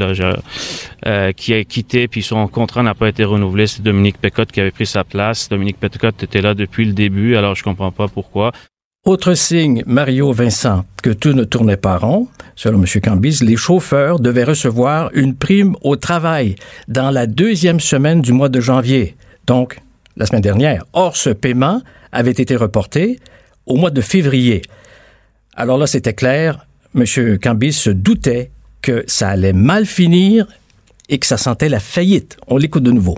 [1.05, 3.67] euh, qui a quitté, puis son contrat n'a pas été renouvelé.
[3.67, 5.49] C'est Dominique Pécotte qui avait pris sa place.
[5.49, 8.51] Dominique Pécotte était là depuis le début, alors je comprends pas pourquoi.
[9.05, 12.29] Autre signe, Mario Vincent, que tout ne tournait pas rond.
[12.55, 13.01] Selon M.
[13.01, 16.55] Cambis, les chauffeurs devaient recevoir une prime au travail
[16.87, 19.81] dans la deuxième semaine du mois de janvier, donc
[20.15, 20.85] la semaine dernière.
[20.93, 21.81] Or, ce paiement
[22.13, 23.19] avait été reporté
[23.65, 24.61] au mois de février.
[25.55, 26.65] Alors là, c'était clair,
[26.95, 27.38] M.
[27.39, 28.51] Cambis se doutait
[28.81, 30.47] que ça allait mal finir
[31.09, 32.38] et que ça sentait la faillite.
[32.47, 33.17] On l'écoute de nouveau.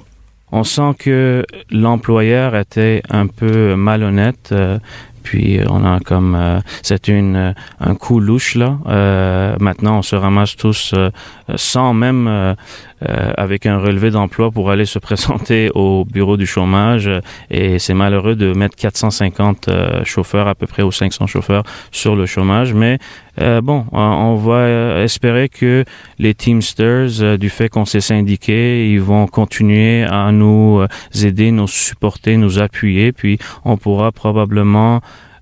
[0.52, 4.50] On sent que l'employeur était un peu malhonnête.
[4.52, 4.78] euh,
[5.24, 8.78] puis on a comme euh, c'est une euh, un coup louche là.
[8.88, 11.10] Euh, maintenant on se ramasse tous euh,
[11.56, 12.56] sans même
[13.04, 17.10] euh, avec un relevé d'emploi pour aller se présenter au bureau du chômage.
[17.52, 22.16] Et c'est malheureux de mettre 450 euh, chauffeurs à peu près ou 500 chauffeurs sur
[22.16, 22.74] le chômage.
[22.74, 22.98] Mais
[23.42, 25.84] euh, bon on, va euh, espérer que
[26.20, 30.86] les Teamsters euh, du fait qu'on s'est syndiqués ils vont continuer à nous
[31.22, 33.12] aider nous supporter nous appuyer.
[33.12, 35.02] Puis on pourra probablement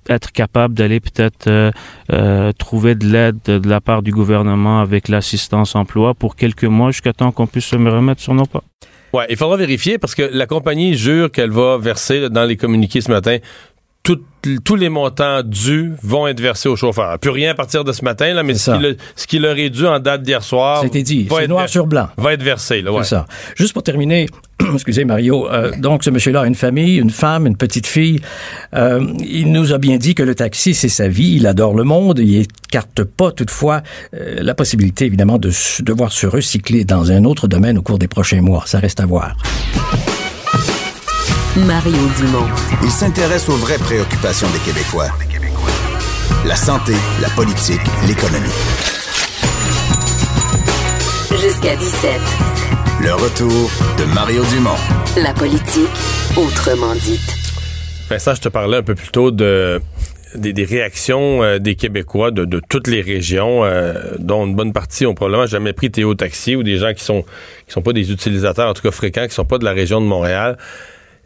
[0.09, 1.71] être capable d'aller peut-être euh,
[2.11, 6.91] euh, trouver de l'aide de, la part du gouvernement avec l'assistance emploi pour quelques mois
[6.91, 8.63] jusqu'à temps qu'on puisse se remettre sur nos pas.
[9.13, 12.99] Ouais, il faudra vérifier parce que la compagnie jure qu'elle va verser dans les communiqués
[12.99, 13.37] ce matin
[14.03, 14.19] tout-
[14.65, 17.17] tous les montants dus vont être versés aux chauffeurs.
[17.19, 18.77] Plus rien à partir de ce matin, là, mais C'est ce ça.
[18.77, 21.43] qui, le- ce qui leur est dû en date d'hier soir C'était dit, va c'est
[21.43, 22.09] être noir sur blanc.
[22.17, 22.81] va être versé.
[22.81, 23.03] Là, ouais.
[23.03, 23.25] C'est ça.
[23.55, 24.25] Juste pour terminer,
[24.73, 28.19] excusez Mario, euh, donc ce monsieur-là a une famille, une femme, une petite fille.
[28.75, 31.85] Euh, il nous a bien dit que le taxi, c'est sa vie, il adore le
[31.85, 33.81] monde, il écarte pas toutefois
[34.13, 35.51] euh, la possibilité, évidemment, de
[35.83, 38.63] devoir se recycler dans un autre domaine au cours des prochains mois.
[38.65, 39.37] Ça reste à voir.
[41.55, 42.47] Mario Dumont.
[42.81, 45.09] Il s'intéresse aux vraies préoccupations des Québécois.
[46.47, 48.49] La santé, la politique, l'économie.
[51.29, 52.11] Jusqu'à 17.
[53.03, 53.69] Le retour
[53.99, 54.71] de Mario Dumont.
[55.15, 55.91] La politique,
[56.35, 57.21] autrement dite.
[58.09, 59.79] Vincent, je te parlais un peu plus tôt de
[60.33, 64.73] des, des réactions euh, des Québécois de, de toutes les régions, euh, dont une bonne
[64.73, 67.21] partie ont probablement jamais pris Théo Taxi ou des gens qui sont
[67.67, 70.01] qui sont pas des utilisateurs, en tout cas fréquents, qui sont pas de la région
[70.01, 70.57] de Montréal.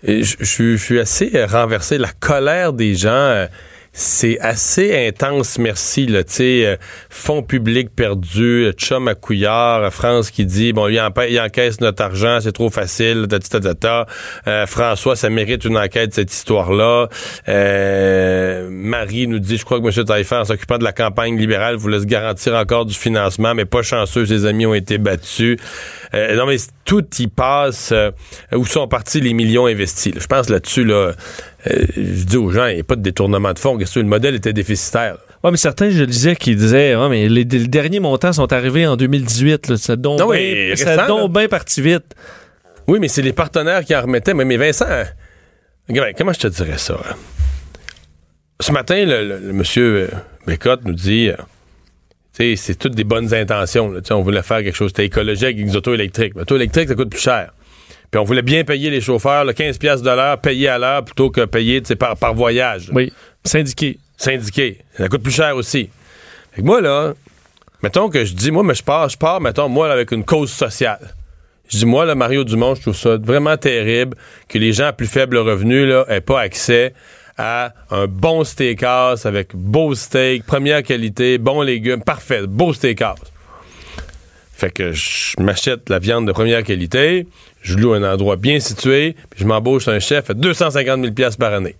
[0.04, 0.36] Je je-
[0.76, 1.98] je suis assez renversé.
[1.98, 3.48] La colère des gens, euh,
[4.00, 6.06] c'est assez intense, merci.
[6.06, 6.76] Là, sais, euh,
[7.10, 12.04] fonds publics perdus, euh, chum à couillard, euh, France qui dit, bon, il, encaisse notre
[12.04, 14.06] argent, c'est trop facile, tata.
[14.46, 17.10] Euh, François, ça mérite une enquête, cette histoire-là.
[18.70, 20.06] Marie nous dit, je crois que M.
[20.06, 23.82] Taillefer, en s'occupant de la campagne libérale, voulait se garantir encore du financement, mais pas
[23.82, 25.58] chanceux, ses amis ont été battus.
[26.14, 27.92] Euh, non, mais tout y passe.
[28.54, 30.14] où sont partis les millions investis?
[30.16, 31.14] Je pense là-dessus, là,
[31.70, 33.78] euh, je dis aux gens, il n'y a pas de détournement de fonds.
[33.78, 35.18] Le modèle était déficitaire.
[35.44, 38.96] Ouais, mais certains, je disais, qui disaient, mais les, les derniers montants sont arrivés en
[38.98, 39.68] 2018.
[39.68, 40.96] Là, ça Ah bien oui, ça
[41.48, 42.16] parti vite.
[42.88, 44.34] Oui, mais c'est les partenaires qui en remettaient.
[44.34, 44.86] Mais, mais Vincent,
[45.88, 46.96] regarde, comment je te dirais ça?
[47.10, 47.16] hein?
[48.60, 50.16] Ce matin, le, le- le monsieur euh,
[50.48, 51.36] Bécotte nous dit, euh,
[52.56, 53.92] c'est toutes des bonnes intentions.
[53.92, 54.00] là.
[54.12, 56.34] On voulait faire quelque chose, c'était écologique avec des autos électriques.
[56.36, 57.52] L'auto électrique, ça coûte plus cher.
[58.12, 61.04] Puis on voulait bien payer les chauffeurs, là, 15 pièces de l'heure, payer à l'heure
[61.04, 62.90] plutôt que payer par, par voyage.
[62.94, 63.12] Oui,
[63.44, 64.00] syndiqué.
[64.16, 64.80] Syndiqué.
[64.98, 65.90] Ça coûte plus cher aussi.
[66.52, 67.14] Fait que moi, là,
[67.84, 70.24] mettons que je dis, moi, mais je pars, je pars, mettons, moi, là, avec une
[70.24, 71.14] cause sociale.
[71.70, 74.16] Je dis, moi, là, Mario Dumont, je trouve ça vraiment terrible
[74.48, 76.94] que les gens à plus faible revenu, là, aient pas accès
[77.38, 83.20] à un bon steakhouse avec beau steak, première qualité, bons légumes, parfait, beau steakhouse.
[84.54, 87.28] Fait que je m'achète la viande de première qualité,
[87.68, 91.36] je loue un endroit bien situé, puis je m'embauche un chef à 250 000 pièces
[91.36, 91.76] par année.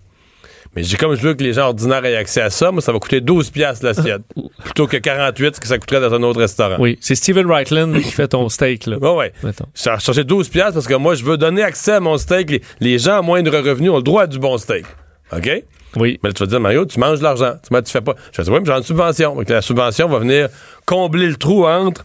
[0.76, 2.92] Mais j'ai comme je veux que les gens ordinaires aient accès à ça, moi, ça
[2.92, 4.20] va coûter 12 pièces l'assiette,
[4.64, 6.76] plutôt que 48 ce que ça coûterait dans un autre restaurant.
[6.78, 8.86] Oui, c'est Steven Reitland qui fait ton steak.
[8.86, 8.98] Là.
[8.98, 9.32] Ouais, ouais.
[9.42, 12.50] Vais chercher 12 pièces parce que moi, je veux donner accès à mon steak.
[12.50, 14.84] Les, les gens à moindre revenu ont le droit à du bon steak.
[15.32, 15.64] OK?
[15.96, 16.20] Oui.
[16.22, 17.54] Mais là, tu vas dire, Mario, tu manges de l'argent.
[17.66, 18.14] Tu, tu fais pas.
[18.32, 19.34] Je vais dire, oui, mais j'ai une subvention.
[19.34, 20.48] Donc, la subvention va venir
[20.84, 22.04] combler le trou entre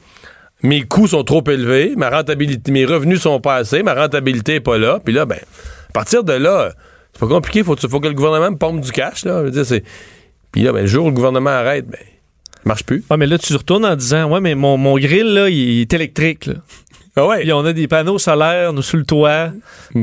[0.63, 4.59] mes coûts sont trop élevés, ma rentabilité, mes revenus sont pas assez, ma rentabilité est
[4.61, 4.99] pas là.
[5.03, 5.39] Puis là, ben,
[5.89, 6.71] à partir de là,
[7.13, 7.63] c'est pas compliqué.
[7.63, 9.41] Faut, faut que le gouvernement me pompe du cash, là.
[9.45, 9.81] Je veux dire.
[10.51, 11.99] Puis là, ben, le jour où le gouvernement arrête, ben,
[12.65, 13.03] marche plus.
[13.11, 15.93] Ouais, mais là, tu retournes en disant, ouais, mais mon, mon grill, là, il est
[15.93, 16.45] électrique.
[16.45, 16.55] Là.
[17.15, 17.41] Ah ouais.
[17.41, 19.51] Puis on a des panneaux solaires nous, sous le toit.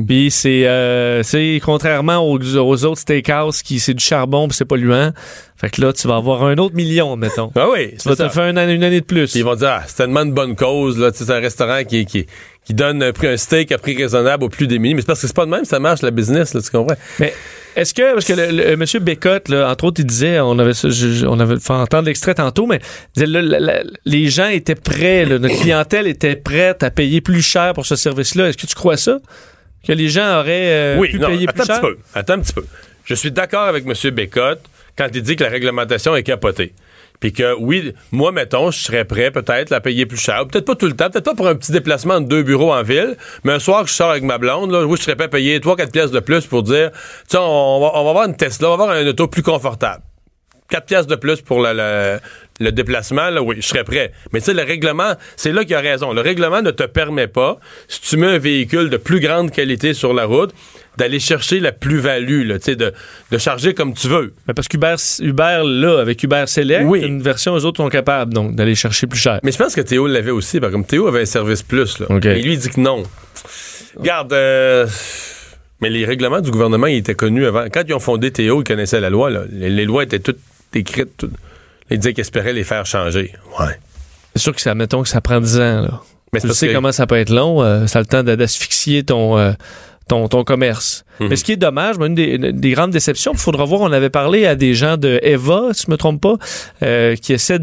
[0.06, 1.22] Puis c'est, euh,
[1.62, 5.12] contrairement aux, aux autres steakhouse qui c'est du charbon puis c'est polluant.
[5.56, 7.52] Fait que là, tu vas avoir un autre million, mettons.
[7.54, 9.30] Ah oui, Tu vas te faire une année, une année de plus.
[9.30, 11.12] Puis ils vont dire, ah, c'est tellement de bonne cause, là.
[11.12, 12.26] Tu sais, C'est un restaurant qui, qui,
[12.64, 14.94] qui donne un, prix, un steak à prix raisonnable aux plus démunis.
[14.94, 16.94] Mais c'est parce que c'est pas de même, ça marche, la business, là, tu comprends?
[17.18, 17.32] Mais
[17.74, 20.72] est-ce que, parce que le, le- monsieur Bécotte, là, entre autres, il disait, on avait,
[20.74, 22.80] je- on avait fait entendre l'extrait tantôt, mais
[23.16, 27.42] il disait, la- les gens étaient prêts, là, notre clientèle était prête à payer plus
[27.42, 28.48] cher pour ce service-là.
[28.48, 29.18] Est-ce que tu crois ça?
[29.86, 31.80] Que les gens auraient euh, oui, pu non, payer plus un cher?
[31.80, 31.98] petit peu.
[32.14, 32.64] Attends un petit peu.
[33.04, 34.10] Je suis d'accord avec M.
[34.10, 34.60] Bécotte
[34.98, 36.72] quand il dit que la réglementation est capotée.
[37.20, 40.46] Puis que, oui, moi, mettons, je serais prêt peut-être à payer plus cher.
[40.46, 42.82] Peut-être pas tout le temps, peut-être pas pour un petit déplacement de deux bureaux en
[42.82, 45.26] ville, mais un soir que je sors avec ma blonde, là, oui, je serais prêt
[45.26, 46.90] à payer 3-4 pièces de plus pour dire,
[47.28, 50.02] tiens, on va, on va avoir une Tesla, on va avoir un auto plus confortable.
[50.70, 52.20] 4 pièces de plus pour la- la-
[52.60, 54.12] le déplacement, là, oui, je serais prêt.
[54.32, 56.12] Mais tu sais, le règlement, c'est là qu'il a raison.
[56.12, 57.58] Le règlement ne te permet pas,
[57.88, 60.52] si tu mets un véhicule de plus grande qualité sur la route,
[60.98, 62.92] d'aller chercher la plus-value, là, tu sais, de,
[63.30, 64.34] de charger comme tu veux.
[64.46, 67.00] Mais parce qu'Uber, Uber, là, avec Uber Select, Oui.
[67.00, 69.40] une version, eux autres sont capables, donc, d'aller chercher plus cher.
[69.42, 72.06] Mais je pense que Théo l'avait aussi, par comme Théo avait un service plus, là.
[72.24, 73.04] Et lui, il dit que non.
[73.96, 74.86] Regarde, euh,
[75.80, 77.64] mais les règlements du gouvernement, ils étaient connus avant.
[77.72, 79.44] Quand ils ont fondé Théo, ils connaissaient la loi, là.
[79.50, 80.38] Les, les lois étaient toutes
[80.74, 81.16] écrites.
[81.16, 81.32] toutes.
[81.90, 83.32] Ils disaient qu'ils espéraient les faire changer.
[83.58, 83.78] Ouais.
[84.34, 86.00] C'est sûr que ça, mettons que ça prend 10 ans, là.
[86.32, 88.36] Mais Tu sais que- comment ça peut être long, euh, ça a le temps d'a-
[88.36, 89.52] d'asphyxier ton, euh,
[90.10, 91.04] ton, ton commerce.
[91.20, 91.28] Mhm.
[91.28, 93.92] Mais ce qui est dommage, une des, une des grandes déceptions, il faudra voir, on
[93.92, 96.34] avait parlé à des gens de Eva, si je me trompe pas,
[96.82, 97.60] euh, qui essaient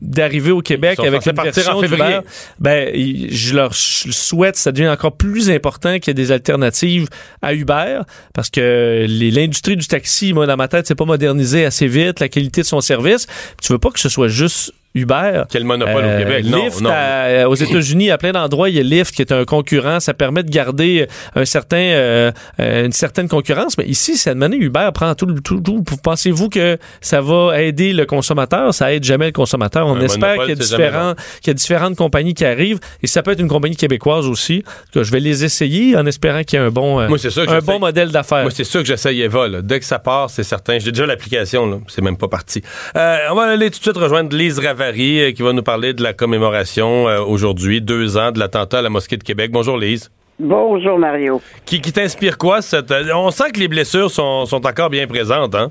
[0.00, 2.20] d'arriver au Québec avec une version en février.
[2.58, 7.08] Ben, je leur souhaite, ça devient encore plus important qu'il y ait des alternatives
[7.42, 8.00] à Uber,
[8.32, 12.30] parce que l'industrie du taxi, moi, dans ma tête, c'est pas modernisé assez vite, la
[12.30, 13.26] qualité de son service.
[13.62, 15.42] Tu veux pas que ce soit juste Uber.
[15.50, 16.44] Quel monopole Euh, au Québec?
[16.46, 16.90] Non, Lyft, non.
[16.92, 20.00] à- aux États-Unis, à plein d'endroits, il y a Lyft qui est un concurrent.
[20.00, 21.06] Ça permet de garder
[21.36, 23.78] un certain, euh, euh, une certaine concurrence.
[23.78, 25.82] Mais ici, cette année, Uber prend tout, le- tout, tout.
[26.02, 28.74] Pensez-vous que ça va aider le consommateur?
[28.74, 29.86] Ça aide jamais le consommateur.
[29.86, 32.80] On Un espère qu'il y, qu'il y a différentes compagnies qui arrivent.
[33.02, 34.64] Et ça peut être une compagnie québécoise aussi.
[34.94, 37.18] Je vais les essayer en espérant qu'il y ait un bon, euh, Moi,
[37.48, 38.42] un bon modèle d'affaires.
[38.42, 39.46] Moi, c'est sûr que j'essaye Eva.
[39.48, 39.62] là.
[39.62, 40.78] Dès que ça part, c'est certain.
[40.78, 41.82] J'ai déjà l'application.
[41.88, 42.62] C'est même pas parti.
[42.96, 45.92] Euh, on va aller tout de suite rejoindre Lise Ravary, euh, qui va nous parler
[45.92, 49.50] de la commémoration euh, aujourd'hui, deux ans de l'attentat à la mosquée de Québec.
[49.52, 50.10] Bonjour, Lise.
[50.38, 51.40] Bonjour, Mario.
[51.66, 52.62] Qui, qui t'inspire quoi?
[52.62, 52.90] Cette...
[52.90, 55.70] euh, On sent que les blessures sont, sont encore bien présentes, hein?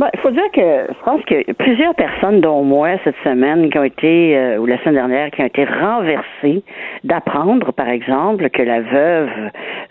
[0.00, 3.76] Ben, il faut dire que je pense que plusieurs personnes, dont moi, cette semaine, qui
[3.76, 6.64] ont été, euh, ou la semaine dernière, qui ont été renversées
[7.04, 9.28] d'apprendre, par exemple, que la veuve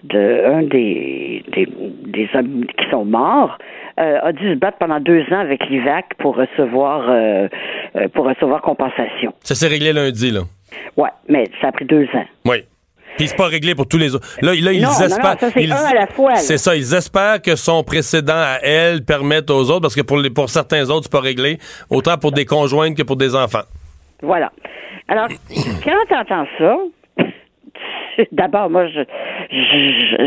[0.06, 1.68] d'un des, des,
[2.08, 3.60] des hommes qui sont morts
[4.00, 7.48] euh, a dû se battre pendant deux ans avec l'IVAC pour recevoir euh,
[8.16, 9.32] pour recevoir compensation.
[9.42, 10.42] Ça s'est réglé lundi, là.
[10.98, 12.26] Ouais, mais ça a pris deux ans.
[12.48, 12.64] Oui.
[13.20, 14.26] Puis c'est pas réglé pour tous les autres.
[14.42, 15.36] Là, là ils non, espèrent.
[15.40, 16.36] C'est un à la fois.
[16.36, 16.74] C'est ça.
[16.74, 20.50] Ils espèrent que son précédent à elle permette aux autres, parce que pour, les, pour
[20.50, 21.58] certains autres, c'est pas réglé,
[21.90, 23.64] autant pour des conjointes que pour des enfants.
[24.22, 24.54] Voilà.
[25.10, 25.28] Alors,
[25.84, 26.78] quand tu entends ça,
[28.32, 29.02] d'abord, moi, je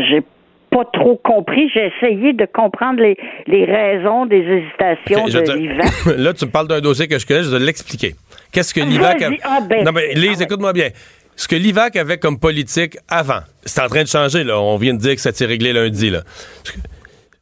[0.09, 0.21] j'ai
[0.69, 1.69] pas trop compris.
[1.73, 3.17] J'ai essayé de comprendre les,
[3.47, 6.05] les raisons des hésitations Okay, de te- l'IVAC.
[6.17, 8.13] Là, tu me parles d'un dossier que je connais, je vais l'expliquer.
[8.51, 9.21] Qu'est-ce que l'IVAC...
[9.23, 9.29] a-.
[9.43, 9.83] Ah, ben.
[9.83, 10.89] Non, mais Lise, écoute-moi bien.
[11.35, 14.59] Ce que l'IVAC avait comme politique avant, c'est en train de changer, là.
[14.59, 16.23] On vient de dire que ça s'est réglé lundi, là.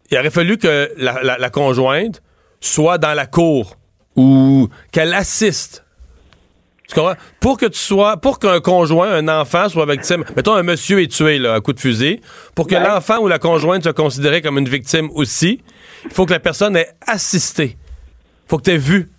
[0.10, 2.22] Il aurait fallu que la, la- la conjointe
[2.60, 3.78] soit dans la cour
[4.16, 5.84] ou qu'elle assiste.
[6.88, 7.16] Tu comprends?
[7.40, 11.08] Pour que tu sois, pour qu'un conjoint, un enfant soit victime, mettons un monsieur est
[11.12, 12.20] tué là, à coup de fusil,
[12.54, 15.62] pour que l'enfant ou la conjointe soit considéré comme une victime aussi,
[16.04, 17.78] il faut que la personne ait assisté.
[18.50, 19.10] faut que tu aies vu.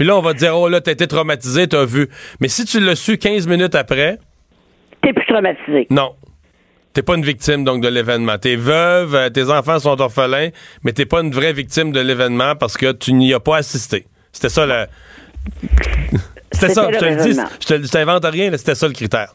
[0.00, 2.08] Puis là, on va te dire, oh là, t'as été traumatisé, t'as vu.
[2.40, 4.16] Mais si tu l'as su 15 minutes après,
[5.02, 5.86] T'es plus traumatisé.
[5.90, 6.14] non.
[6.94, 8.38] T'es pas une victime donc de l'événement.
[8.38, 10.48] T'es veuve, euh, tes enfants sont orphelins,
[10.84, 14.06] mais t'es pas une vraie victime de l'événement parce que tu n'y as pas assisté.
[14.32, 14.86] C'était ça la.
[16.52, 17.38] C'était ça, je te le le dis.
[17.60, 19.34] Je te- je t'invente rien, c'était ça le critère.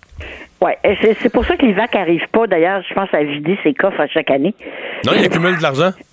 [0.84, 4.00] Et c'est pour ça que l'IVAC arrive pas, d'ailleurs, je pense, à vider ses coffres
[4.02, 4.56] à chaque année.
[5.06, 5.92] Non, il accumule de l'argent.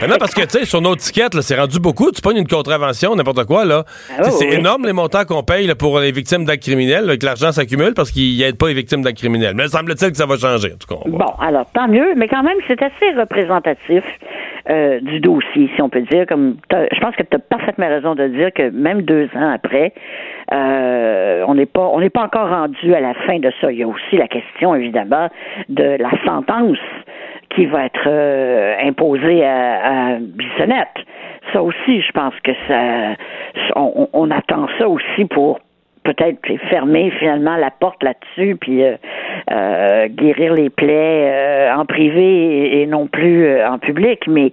[0.00, 2.12] Maintenant, parce que, tu sais, sur nos tickets, là, c'est rendu beaucoup.
[2.12, 3.84] Tu pognes une contravention, n'importe quoi, là.
[4.10, 4.54] Ah oui, c'est oui.
[4.54, 7.94] énorme les montants qu'on paye là, pour les victimes d'actes criminels, là, que l'argent s'accumule
[7.94, 9.54] parce qu'ils n'aident pas les victimes d'actes criminels.
[9.56, 11.08] Mais semble-t-il que ça va changer, en tout cas.
[11.08, 14.04] Bon, alors, tant mieux, mais quand même, c'est assez représentatif
[14.70, 16.26] euh, du dossier, si on peut dire.
[16.26, 19.94] Comme Je pense que tu as parfaitement raison de dire que même deux ans après,
[20.52, 23.72] euh, on n'est pas on n'est pas encore rendu à la fin de ça.
[23.72, 25.28] Il y a aussi la question, évidemment,
[25.68, 26.78] de la sentence
[27.58, 30.94] qui va être euh, imposée à, à Bissonnette.
[31.52, 33.16] Ça aussi, je pense que ça
[33.74, 35.58] on, on attend ça aussi pour
[36.04, 36.38] peut-être
[36.70, 38.94] fermer finalement la porte là-dessus, puis euh,
[39.50, 44.26] euh, guérir les plaies en privé et, non plus en public.
[44.28, 44.52] Mais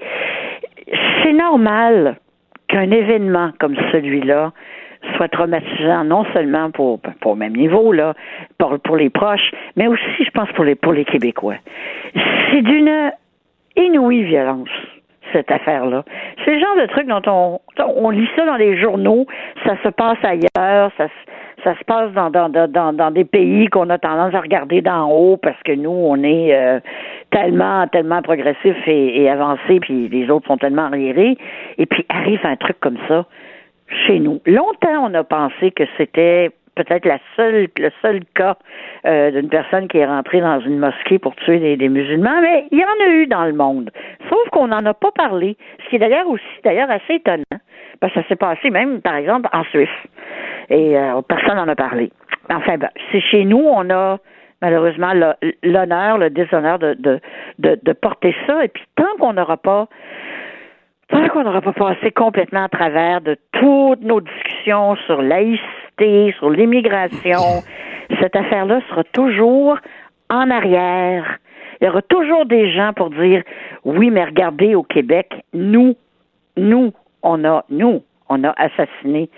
[1.21, 2.15] c'est normal
[2.67, 4.51] qu'un événement comme celui-là
[5.15, 8.13] soit traumatisant non seulement pour, pour au même niveau là,
[8.57, 11.55] pour, pour les proches, mais aussi, je pense, pour les pour les Québécois.
[12.51, 13.11] C'est d'une
[13.77, 14.69] inouïe violence
[15.33, 16.03] cette affaire-là.
[16.45, 17.59] C'est le genre de truc dont on,
[17.97, 19.25] on lit ça dans les journaux,
[19.65, 23.25] ça se passe ailleurs, ça, se- ça se passe dans, dans, dans, dans, dans des
[23.25, 26.79] pays qu'on a tendance à regarder d'en haut parce que nous, on est euh,
[27.31, 31.37] tellement, tellement progressif et, et avancé, puis les autres sont tellement arriérés.
[31.79, 33.25] Et puis arrive un truc comme ça
[33.89, 34.41] chez nous.
[34.45, 38.57] Longtemps, on a pensé que c'était peut-être la seule, le seul cas
[39.05, 42.79] euh, d'une personne qui est rentrée dans une mosquée pour tuer des, musulmans, mais il
[42.79, 43.91] y en a eu dans le monde.
[44.29, 47.43] Sauf qu'on n'en a pas parlé, ce qui est d'ailleurs aussi d'ailleurs assez étonnant,
[47.99, 49.89] parce que ça s'est passé même, par exemple, en Suisse.
[50.69, 52.11] Et euh, personne n'en a parlé.
[52.49, 54.19] Enfin, ben, c'est chez nous, on a
[54.61, 55.13] malheureusement
[55.63, 57.19] l'honneur, le déshonneur de, de,
[57.59, 58.63] de porter ça.
[58.63, 59.87] Et puis tant qu'on n'aura pas
[61.07, 66.49] Tant qu'on n'aura pas passé complètement à travers de toutes nos discussions sur laïcité, sur
[66.49, 67.63] l'immigration,
[68.19, 69.77] cette affaire-là sera toujours
[70.29, 71.37] en arrière.
[71.79, 73.43] Il y aura toujours des gens pour dire
[73.83, 75.95] oui, mais regardez au Québec, nous,
[76.57, 76.91] nous,
[77.21, 79.29] on a, nous, on a assassiné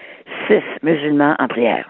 [0.48, 1.89] six musulmans en prière.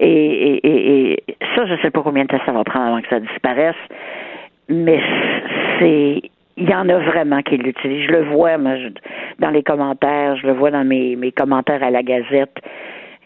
[0.00, 2.86] Et, et, et, et ça, je ne sais pas combien de temps ça va prendre
[2.86, 3.76] avant que ça disparaisse,
[4.68, 5.00] mais
[5.78, 6.22] c'est
[6.58, 8.06] il y en a vraiment qui l'utilisent.
[8.06, 8.88] Je le vois moi, je-
[9.38, 12.56] dans les commentaires, je le vois dans mes, mes commentaires à la Gazette.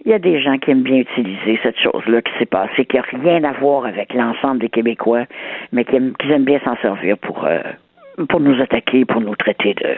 [0.05, 2.97] Il y a des gens qui aiment bien utiliser cette chose-là qui s'est passée, qui
[2.97, 5.25] n'a rien à voir avec l'ensemble des Québécois,
[5.73, 7.61] mais qui aiment, qui aiment bien s'en servir pour, euh,
[8.29, 9.91] pour nous attaquer, pour nous traiter de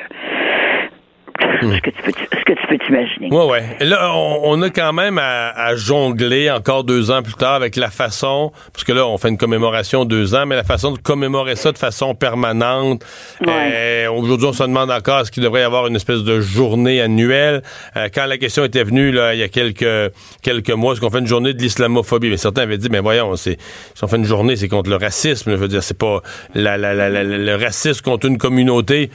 [1.40, 3.28] ce que tu peux, ce que tu peux t'imaginer?
[3.31, 3.65] Ouais, ouais.
[3.81, 7.55] Et là, on, on a quand même à, à jongler encore deux ans plus tard
[7.55, 10.93] avec la façon, parce que là, on fait une commémoration deux ans, mais la façon
[10.93, 13.05] de commémorer ça de façon permanente.
[13.47, 17.01] Euh, Aujourd'hui, on se demande encore est-ce qu'il devrait y avoir une espèce de journée
[17.01, 17.62] annuelle?
[17.97, 20.12] Euh, quand la question était venue, là, il y a quelques,
[20.43, 22.31] quelques mois, est-ce qu'on fait une journée de l'islamophobie?
[22.31, 23.59] Mais certains avaient dit, mais voyons, c'est,
[23.94, 25.51] si on fait une journée, c'est contre le racisme.
[25.52, 26.20] Je veux dire, c'est pas
[26.55, 29.11] la, la, la, la- le racisme contre une communauté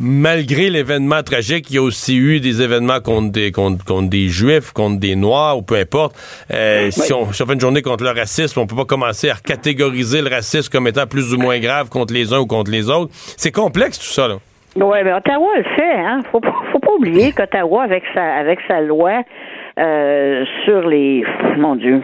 [0.00, 4.28] malgré l'événement tragique, il y a aussi eu des événements contre des, contre, contre des
[4.28, 6.16] juifs, contre des noirs, ou peu importe.
[6.52, 9.28] Euh, si, on, si on fait une journée contre le racisme, on peut pas commencer
[9.30, 12.70] à catégoriser le racisme comme étant plus ou moins grave contre les uns ou contre
[12.70, 13.10] les autres.
[13.36, 14.36] C'est complexe tout ça, là.
[14.76, 16.22] Oui, mais Ottawa le fait, hein.
[16.30, 19.22] Faut, pas- faut pas oublier qu'Ottawa, avec sa avec sa loi
[19.78, 21.24] euh, sur les
[21.58, 22.00] mon Dieu.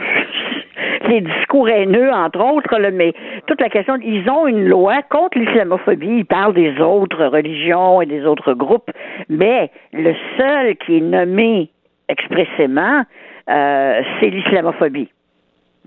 [1.08, 3.12] Les discours haineux, entre autres, là, mais
[3.46, 6.18] toute la question, ils ont une loi contre l'islamophobie.
[6.18, 8.90] Ils parlent des autres religions et des autres groupes,
[9.28, 11.70] mais le seul qui est nommé
[12.08, 13.04] expressément,
[13.48, 15.08] euh, c'est l'islamophobie.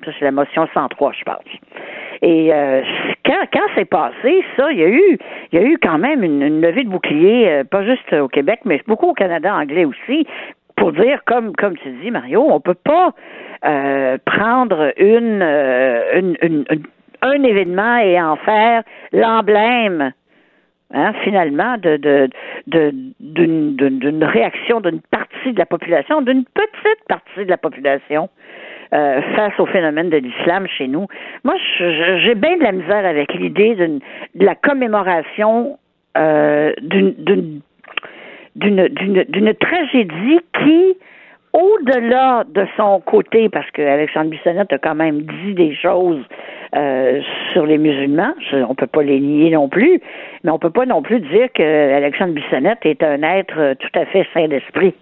[0.06, 1.44] Ça, c'est la motion 103, je pense.
[2.22, 2.82] Et euh,
[3.26, 5.18] quand, quand c'est passé, ça, il y a eu,
[5.52, 8.28] il y a eu quand même une, une levée de bouclier, euh, pas juste au
[8.28, 10.26] Québec, mais beaucoup au Canada anglais aussi,
[10.76, 13.14] pour dire, comme, comme tu dis, Mario, on peut pas
[13.66, 16.66] euh, prendre euh, une,
[17.22, 20.14] un événement et en faire l'emblème
[20.94, 23.14] hein, finalement, d'une,
[24.24, 28.30] réaction d'une partie de la population, d'une petite partie de la population
[28.94, 31.08] euh, face au phénomène de l'islam chez nous.
[31.44, 34.00] Moi, j'ai bien de la misère avec l'idée de
[34.46, 35.78] la commémoration
[36.16, 37.60] d'une, d'une,
[38.56, 40.96] d'une, d'une, d'une tragédie qui,
[41.54, 46.24] au-delà de son côté, parce que Alexandre Bissonnette a quand même dit des choses
[46.76, 47.22] euh,
[47.52, 50.00] sur les musulmans, on peut pas les nier non plus,
[50.44, 54.00] mais on peut pas non plus dire que Alexandre Bissonnette est un être euh, tout
[54.00, 54.94] à fait saint d'esprit.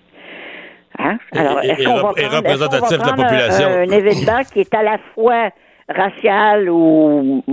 [1.00, 1.18] Hein?
[1.36, 3.68] Alors, est-ce qu'on va rep- et prendre, va de la un- population?
[3.68, 5.50] Un, événement qui est à la fois
[5.90, 7.44] racial ou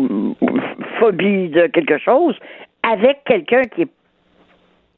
[0.99, 2.37] phobie de quelque chose
[2.83, 3.89] avec quelqu'un qui est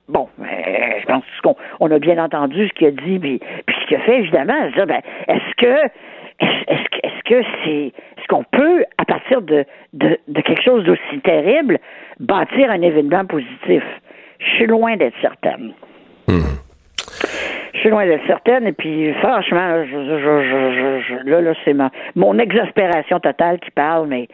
[0.09, 3.97] Bon, je pense qu'on on a bien entendu ce qu'il a dit, puis, ce qu'il
[3.97, 4.71] a fait, évidemment.
[4.77, 5.87] Je ben, est-ce que
[6.39, 9.65] est-ce que est-ce que c'est est-ce qu'on peut, à partir de,
[9.95, 11.79] de, de quelque chose d'aussi terrible,
[12.21, 13.83] bâtir un événement positif?
[14.39, 15.73] Je suis loin d'être certaine.
[17.77, 23.21] Je suis loin d'être certaine, et puis franchement, je, là, là, c'est ma, mon exaspération
[23.21, 24.29] totale qui parle, mais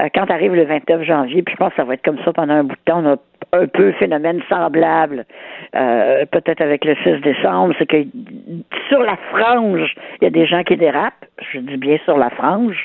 [0.00, 2.32] euh, quand arrive le 29 janvier, puis je pense que ça va être comme ça
[2.32, 3.16] pendant un bout de temps, on a
[3.52, 5.26] un peu phénomène semblable,
[5.76, 8.04] euh, peut-être avec le 6 décembre, c'est que
[8.88, 12.30] sur la frange, il y a des gens qui dérapent, je dis bien sur la
[12.30, 12.84] frange,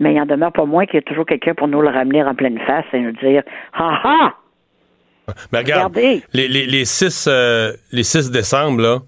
[0.00, 2.24] mais il en demeure pas moins qu'il y a toujours quelqu'un pour nous le ramener
[2.24, 3.44] en pleine face et nous dire
[3.74, 4.34] «Ha ha!
[5.52, 6.22] Mais regarde, Regardez.
[6.34, 8.98] les, les, les 6, euh, les 6 décembre, là,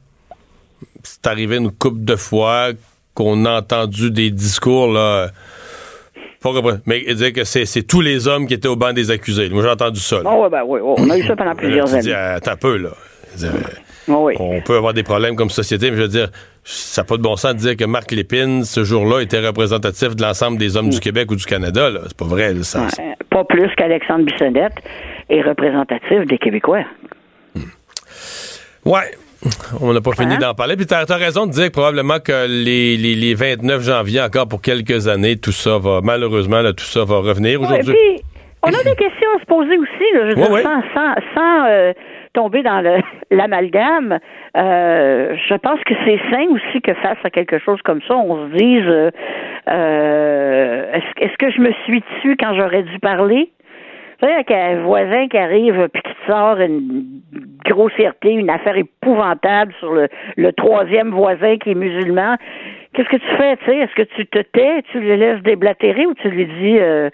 [1.05, 2.71] c'est arrivé une couple de fois
[3.15, 5.01] qu'on a entendu des discours, là.
[5.01, 5.29] euh,
[6.43, 6.51] Pas
[6.87, 9.49] mais dire que c'est tous les hommes qui étaient au banc des accusés.
[9.51, 10.21] Moi, j'ai entendu ça.».
[10.25, 12.13] Oh, ouais, ben, oui, oh, on a eu ça pendant Là, plusieurs années.
[12.13, 12.91] attends un peu, là.
[13.37, 13.53] Dire,
[14.07, 14.35] Oh, oui.
[14.39, 16.29] On peut avoir des problèmes comme société, mais je veux dire,
[16.63, 20.15] ça n'a pas de bon sens de dire que Marc Lépine, ce jour-là, était représentatif
[20.15, 21.89] de l'ensemble des hommes du Québec ou du Canada.
[22.07, 22.53] C'est pas vrai.
[22.65, 24.75] ça- Ouais, pas plus qu'Alexandre Bissonnette
[25.31, 26.85] est représentatif des Québécois.
[28.85, 29.11] Ouais.
[29.81, 30.39] On n'a pas fini Hein?
[30.41, 30.77] d'en parler.
[30.77, 34.63] Puis t'as as raison de dire probablement que les, les, les 29 janvier, encore pour
[34.63, 37.97] quelques années, tout ça va, malheureusement, là, tout ça va revenir Ouais, aujourd'hui.
[38.63, 40.63] on a des questions à se poser aussi, là, je veux Ouais, dire, ouais.
[40.63, 41.93] sans, sans, euh,
[42.33, 42.83] tomber dans
[43.31, 44.19] l'amalgame.
[44.57, 48.49] Euh, je pense que c'est sain aussi que face à quelque chose comme ça, on
[48.51, 49.11] se dise euh,
[49.69, 53.51] euh, est-ce que je me suis dessus quand j'aurais dû parler?
[54.25, 57.21] Sais, avec un voisin qui arrive puis qui sort une
[57.67, 62.37] grossièreté, une affaire épouvantable sur le, le troisième voisin qui est musulman.
[62.95, 63.77] Qu'est-ce que tu fais, tu sais?
[63.79, 67.11] Est-ce que tu te tais, tu le laisses déblatérer ou tu lui dis euh,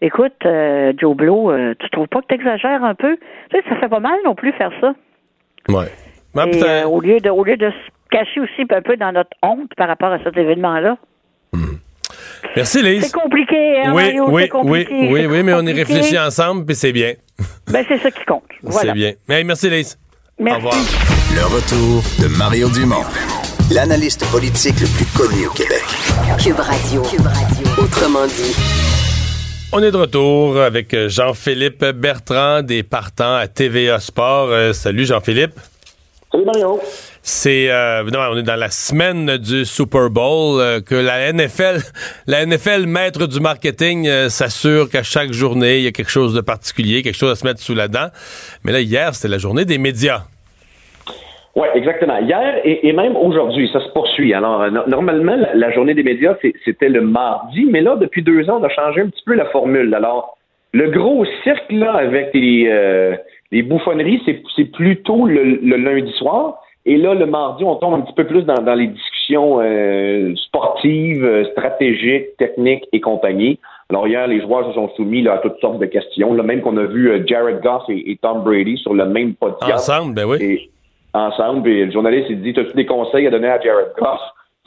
[0.00, 3.18] Écoute, euh, Joe Blow, euh, tu trouves pas que tu exagères un peu?
[3.50, 4.94] Tu sais, ça fait pas mal non plus faire ça.
[5.68, 5.90] Ouais.
[6.36, 9.12] Ah, Et, euh, au, lieu de, au lieu de se cacher aussi un peu dans
[9.12, 10.96] notre honte par rapport à cet événement-là.
[12.54, 13.04] Merci, Lise.
[13.04, 14.24] C'est compliqué, hein, oui, Mario?
[14.28, 14.92] oui, c'est compliqué.
[14.92, 17.14] oui, oui, oui, mais on y réfléchit ensemble, puis c'est bien.
[17.70, 18.44] Ben, c'est ça qui compte.
[18.62, 18.92] Voilà.
[18.92, 19.12] C'est bien.
[19.28, 19.98] Hey, merci, Lise.
[20.38, 20.62] Merci.
[20.64, 20.84] Au revoir.
[21.34, 23.04] Le retour de Mario Dumont,
[23.72, 25.82] l'analyste politique le plus connu au Québec.
[26.42, 27.02] Cube Radio.
[27.02, 27.66] Cube Radio.
[27.82, 28.54] Autrement dit.
[29.72, 34.48] On est de retour avec euh, Jean-Philippe Bertrand des partants à TVA Sport.
[34.50, 35.54] Euh, salut Jean-Philippe.
[36.30, 36.80] Salut Mario.
[37.28, 41.82] C'est euh, on est dans la semaine du Super Bowl euh, que la NFL,
[42.28, 46.34] la NFL maître du marketing euh, s'assure qu'à chaque journée il y a quelque chose
[46.34, 48.10] de particulier, quelque chose à se mettre sous la dent.
[48.64, 50.20] Mais là hier c'était la journée des médias.
[51.56, 52.18] Oui, exactement.
[52.18, 54.32] Hier et, même aujourd'hui, ça se poursuit.
[54.32, 58.48] Alors, euh, no- normalement, la, journée des médias, c'était le mardi, mais là, depuis deux
[58.50, 59.92] ans, on a changé un petit peu la formule.
[59.94, 60.36] Alors,
[60.72, 63.16] le gros cirque, là, avec les, euh,
[63.52, 64.22] les bouffonneries,
[64.54, 66.60] c'est plutôt le lundi soir.
[66.88, 70.32] Et là, le mardi, on tombe un petit peu plus dans, dans les discussions euh,
[70.36, 73.58] sportives, euh, stratégiques, techniques et compagnie.
[73.90, 76.32] Alors hier, les joueurs se sont soumis là, à toutes sortes de questions.
[76.32, 79.34] Là, même qu'on a vu euh, Jared Goff et, et Tom Brady sur le même
[79.34, 79.90] podcast.
[79.90, 80.38] Ensemble, ben oui.
[80.40, 80.70] Et
[81.12, 84.20] ensemble, et le journaliste il dit As-tu des conseils à donner à Jared Goff?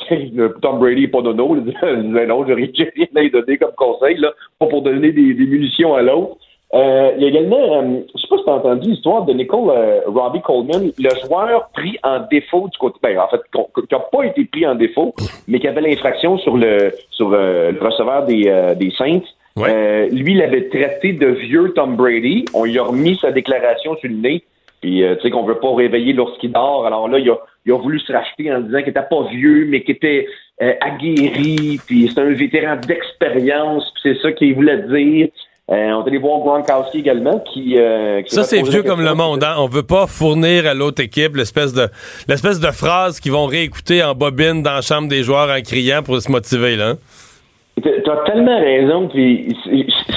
[0.61, 1.55] Tom Brady n'est pas nono.
[1.55, 1.75] Il dit
[2.27, 5.33] non, j'ai rien j'ai rien à lui donner comme conseil, là, pas pour donner des,
[5.33, 6.35] des munitions à l'autre.
[6.75, 9.33] Euh, il y a également, euh, je sais pas si tu as entendu l'histoire de
[9.33, 13.95] Nicole euh, Robbie Coleman, le joueur pris en défaut du côté, ben, en fait, qui
[13.95, 15.15] n'a pas été pris en défaut,
[15.47, 19.21] mais qui avait l'infraction sur le sur le receveur des, des Saints.
[19.57, 22.45] lui, il avait traité de vieux Tom Brady.
[22.53, 24.43] On lui a remis sa déclaration sur le nez.
[24.81, 26.85] Puis, tu sais, qu'on veut pas réveiller lorsqu'il dort.
[26.85, 29.65] Alors là, il a, il a voulu se racheter en disant qu'il était pas vieux,
[29.67, 30.27] mais qu'il était
[30.59, 31.79] aguerri.
[31.85, 33.91] Puis, c'est un vétéran d'expérience.
[33.95, 35.29] Puis, c'est ça qu'il voulait dire.
[35.71, 37.77] Euh, on est allé voir Gronkowski également, qui...
[37.77, 39.43] Euh, ça, c'est vieux comme le monde.
[39.43, 39.53] Hein?
[39.59, 41.87] On veut pas fournir à l'autre équipe l'espèce de
[42.27, 46.01] l'espèce de phrase qu'ils vont réécouter en bobine dans la chambre des joueurs en criant
[46.01, 46.75] pour se motiver.
[46.75, 46.89] là.
[46.89, 46.97] Hein.
[47.83, 49.55] Tu as tellement raison, puis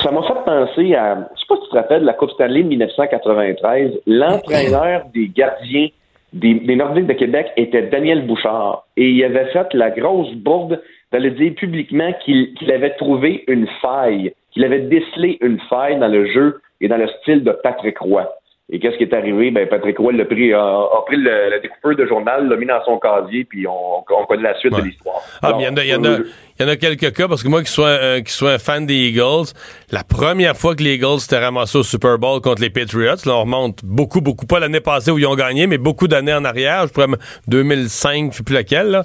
[0.02, 1.28] ça m'a fait penser à...
[1.34, 3.92] Je sais pas si tu te rappelles de la Coupe Stanley 1993.
[4.06, 5.88] L'entraîneur des gardiens
[6.32, 8.86] des, des Nordiques de Québec était Daniel Bouchard.
[8.96, 10.80] Et il avait fait la grosse bourde
[11.12, 16.26] d'aller dire publiquement qu'il avait trouvé une faille qu'il avait décelé une faille dans le
[16.26, 18.28] jeu et dans le style de Patrick Roy.
[18.70, 19.50] Et qu'est-ce qui est arrivé?
[19.50, 22.98] Ben, Patrick Roy l'a pris, a, pris le, découpeur de journal, l'a mis dans son
[22.98, 25.20] casier, puis on, connaît la suite de l'histoire.
[25.42, 26.18] Ah, il y en a, y en a,
[26.62, 28.58] il y en a quelques cas, parce que moi qui sois, euh, qui sois un
[28.58, 29.46] fan des Eagles,
[29.90, 33.34] la première fois que les Eagles s'étaient ramassés au Super Bowl contre les Patriots, là,
[33.34, 36.44] on remonte beaucoup, beaucoup, pas l'année passée où ils ont gagné, mais beaucoup d'années en
[36.44, 37.08] arrière, je pourrais
[37.48, 39.04] 2005, je sais plus laquelle, là.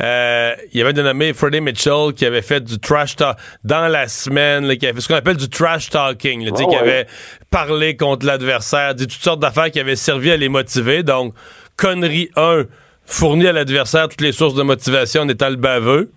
[0.00, 3.88] Euh, il y avait un nommé Freddie Mitchell qui avait fait du trash talk dans
[3.88, 6.76] la semaine, là, qui avait fait ce qu'on appelle du trash talking, là, oh, qui
[6.76, 7.06] avait
[7.50, 11.32] parlé contre l'adversaire, dit toutes sortes d'affaires qui avaient servi à les motiver, donc
[11.76, 12.64] connerie 1,
[13.06, 16.12] fournit à l'adversaire toutes les sources de motivation en étant le baveux.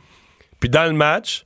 [0.61, 1.45] Puis dans le match,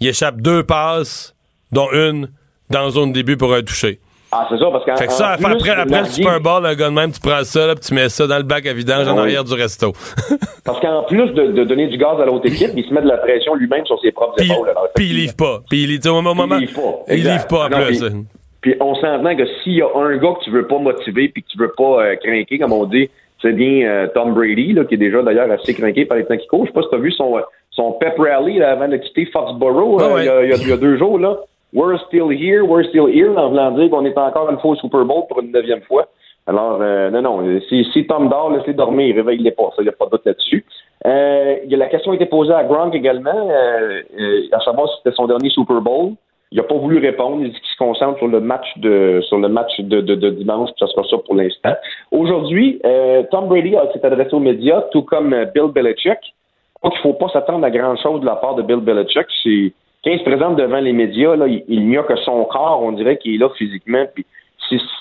[0.00, 1.34] il échappe deux passes,
[1.72, 2.30] dont une
[2.70, 4.00] dans zone début pour un toucher.
[4.32, 4.96] Ah, c'est ça, parce que.
[4.96, 7.66] Fait que ça, après, après, le Super Bowl, un gars de même, tu prends ça,
[7.66, 9.92] là, puis tu mets ça dans le bac à vidange en arrière du resto.
[10.64, 13.18] parce qu'en plus de, donner du gaz à l'autre équipe, il se met de la
[13.18, 14.72] pression lui-même sur ses propres épaules.
[14.94, 15.60] Puis il livre pas.
[15.70, 17.14] Puis il, au moment, il livre pas.
[17.14, 18.04] Il livre pas en plus.
[18.60, 21.44] Puis, on s'entend que s'il y a un gars que tu veux pas motiver puis
[21.44, 23.08] que tu veux pas euh, craquer, comme on dit,
[23.40, 26.36] c'est bien euh, Tom Brady, là, qui est déjà d'ailleurs assez craqué par les temps
[26.36, 26.64] qui courent.
[26.66, 27.36] Je sais pas si tu as vu son,
[27.76, 31.18] son pep rally là, avant de quitter Foxborough euh, il, y a, deux jours.
[31.18, 31.36] Là.
[31.72, 34.76] We're still here, we're still here, en voulant dire qu'on est encore une fois au
[34.76, 36.08] Super Bowl pour une neuvième fois.
[36.46, 39.88] Alors, euh, non, non, si, si Tom dort, laissez dormir, réveille-les pas, ça, il n'y
[39.88, 40.64] a pas de doute là-dessus.
[41.04, 44.02] Euh, la question a été posée à Gronk également, euh,
[44.52, 46.12] à savoir si c'était son dernier Super Bowl.
[46.52, 47.38] Il n'a pas voulu répondre.
[47.40, 50.30] Il dit qu'il se concentre sur le match de sur le match de, de, de
[50.30, 51.74] dimanche, puis ça sera ça pour l'instant.
[52.12, 52.80] Aujourd'hui,
[53.32, 56.20] Tom Brady s'est adressé aux médias, tout comme Bill Belichick.
[56.82, 59.26] Donc, il ne faut pas s'attendre à grand-chose de la part de Bill Belichick.
[59.42, 59.72] C'est,
[60.04, 62.92] quand il se présente devant les médias, là, il, n'y a que son corps, on
[62.92, 64.04] dirait qu'il est là physiquement.
[64.14, 64.24] Puis,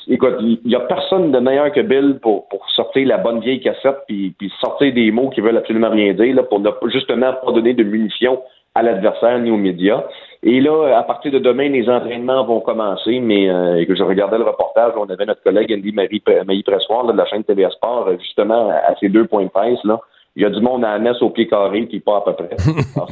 [0.07, 3.59] écoute, il n'y a personne de meilleur que Bill pour, pour sortir la bonne vieille
[3.59, 7.51] cassette puis, sortir des mots qui veulent absolument rien dire là, pour ne, justement pas
[7.51, 8.41] donner de munitions
[8.73, 10.03] à l'adversaire ni aux médias.
[10.43, 14.43] Et là, à partir de demain, les entraînements vont commencer, mais euh, je regardais le
[14.43, 18.69] reportage, on avait notre collègue Andy Marie, Marie Pressoir de la chaîne TV Sport, justement,
[18.69, 19.99] à ces deux points de presse, là,
[20.35, 22.33] il y a du monde à la messe au pied carré, qui pas à peu
[22.33, 22.57] près.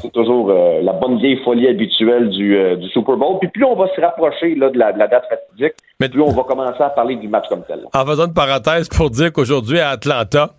[0.01, 3.39] c'est toujours euh, la bonne vieille folie habituelle du, euh, du, Super Bowl.
[3.39, 6.81] Puis plus on va se rapprocher là, de, la, date fatidique, plus on va commencer
[6.81, 7.85] à parler du match comme tel.
[7.93, 10.49] En faisant une parenthèse pour dire qu'aujourd'hui à Atlanta,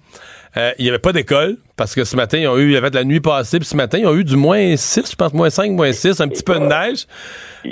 [0.57, 2.77] euh, il n'y avait pas d'école parce que ce matin, ils ont eu, il y
[2.77, 5.17] avait de la nuit passée, puis ce matin, ils ont eu du moins 6, je
[5.17, 7.07] pense, moins 5, moins 6, un petit peu de neige.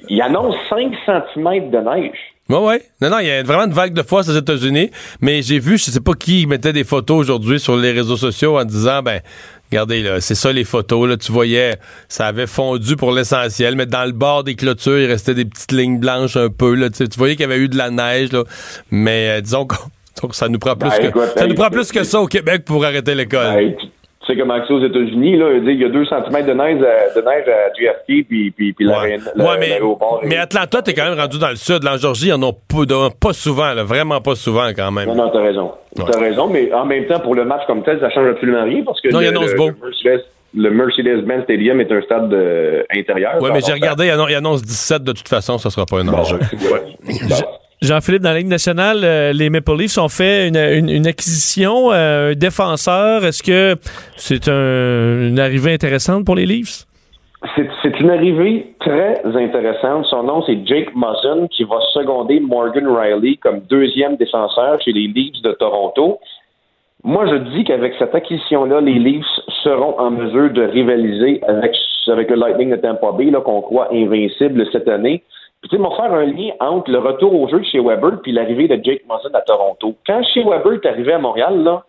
[0.08, 2.31] Il annonce 5 cm de neige.
[2.48, 2.74] Oui, oui.
[3.00, 4.90] Non, non, il y a vraiment une vague de froid aux États-Unis.
[5.20, 8.58] Mais j'ai vu, je sais pas qui mettait des photos aujourd'hui sur les réseaux sociaux
[8.58, 9.20] en disant, ben,
[9.70, 11.16] regardez, là, c'est ça les photos, là.
[11.16, 11.76] Tu voyais,
[12.08, 15.72] ça avait fondu pour l'essentiel, mais dans le bord des clôtures, il restait des petites
[15.72, 16.90] lignes blanches un peu, là.
[16.90, 18.44] Tu, voyais qu'il y avait eu de la neige, là.
[18.90, 19.76] Mais, euh, disons que
[20.32, 22.84] ça nous prend plus ben, que, ça nous prend plus que ça au Québec pour
[22.84, 23.54] arrêter l'école.
[23.54, 23.74] Ben,
[24.24, 27.20] tu sais comment c'est aux États-unis, là, il y a 2 cm de neige à,
[27.20, 29.18] de neige à JFK puis, puis, puis ouais.
[29.34, 30.20] l'aéroport.
[30.22, 31.86] mais, mais Atlanta, t'es quand même rendu dans le sud.
[31.86, 35.08] En Georgie, ils en ont pas, pas souvent, là, vraiment pas souvent quand même.
[35.08, 35.72] Non, non, t'as raison.
[35.96, 38.82] T'as raison, mais en même temps, pour le match comme tel, ça change absolument rien
[38.84, 40.22] parce que non, le, le,
[40.54, 43.34] le Mercedes-Benz Stadium est un stade euh, intérieur.
[43.40, 46.38] Oui, mais j'ai regardé, il annonce 17 de toute façon, ça sera pas un enjeu.
[47.82, 52.34] Jean-Philippe, dans la Ligue nationale, euh, les Maple Leafs ont fait une, acquisition, euh, un
[52.34, 53.24] défenseur.
[53.24, 53.74] Est-ce que
[54.16, 56.86] c'est une arrivée intéressante pour les Leafs?
[57.82, 60.04] C'est une arrivée très intéressante.
[60.06, 65.08] Son nom, c'est Jake Muzzin, qui va seconder Morgan Riley comme deuxième défenseur chez les
[65.08, 66.20] Leafs de Toronto.
[67.02, 69.26] Moi, je dis qu'avec cette acquisition-là, les Leafs
[69.64, 71.74] seront en mesure de rivaliser avec,
[72.06, 75.24] avec le Lightning de Tampa Bay, qu'on croit invincible cette année.
[75.62, 78.32] Puis, tu sais, m'en faire un lien entre le retour au jeu chez Weber puis
[78.32, 79.94] l'arrivée de Jake Muzzin à Toronto.
[80.06, 81.84] Quand chez Weber est arrivé à Montréal, là,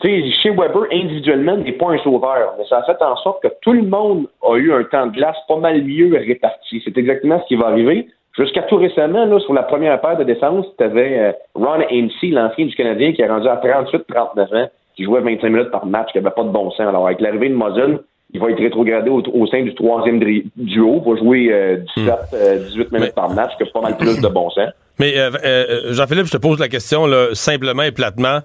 [0.00, 3.42] tu sais, chez Weber, individuellement, n'est pas un sauveur, mais ça a fait en sorte
[3.42, 6.80] que tout le monde a eu un temps de glace pas mal mieux réparti.
[6.84, 10.22] C'est exactement ce qui va arriver Jusqu'à tout récemment, là, sur la première paire de
[10.22, 14.68] décence, tu avais euh, Ron Hainsey, l'ancien du Canadien, qui est rendu à 38-39 ans,
[14.94, 16.86] qui jouait 25 minutes par match, qui n'avait pas de bon sens.
[16.86, 17.98] Alors, avec l'arrivée de Muzzin,
[18.32, 20.20] il va être rétrogradé au, au sein du troisième
[20.56, 24.20] duo, va jouer euh, 17, euh, 18 minutes par match, qui a pas mal plus
[24.20, 24.68] de bon sens.
[24.98, 28.40] Mais euh, euh, Jean-Philippe, je te pose la question là, simplement et platement.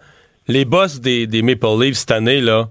[0.47, 2.67] Les boss des, des Maple Leafs cette année, là,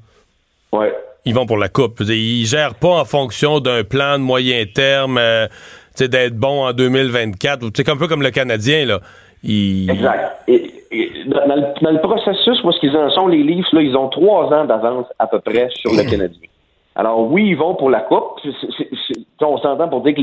[0.73, 0.93] ouais.
[1.25, 2.01] ils vont pour la coupe.
[2.01, 5.47] Ils gèrent pas en fonction d'un plan de moyen terme, euh,
[5.99, 7.63] d'être bon en 2024.
[7.65, 9.01] ou tu sais, un peu comme le Canadien, là.
[9.45, 10.37] Ils- Exact.
[10.49, 13.81] Et, et dans, le, dans le processus, moi, ce qu'ils en sont, les Leafs, là,
[13.83, 16.49] ils ont trois ans d'avance à peu près sur le Canadien.
[16.95, 18.41] Alors oui, ils vont pour la Coupe.
[19.41, 20.21] On s'entend pour dire que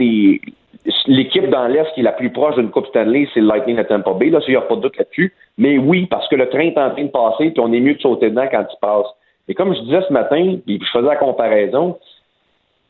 [1.08, 3.84] l'équipe dans l'Est qui est la plus proche d'une Coupe Stanley, c'est le Lightning à
[3.84, 4.30] Tampa Bay.
[4.30, 5.34] Là, il n'y a pas de doute là-dessus.
[5.58, 7.96] Mais oui, parce que le train est en train de passer, puis on est mieux
[7.96, 9.08] de sauter dedans quand il passe.
[9.48, 11.98] Et comme je disais ce matin, puis je faisais la comparaison,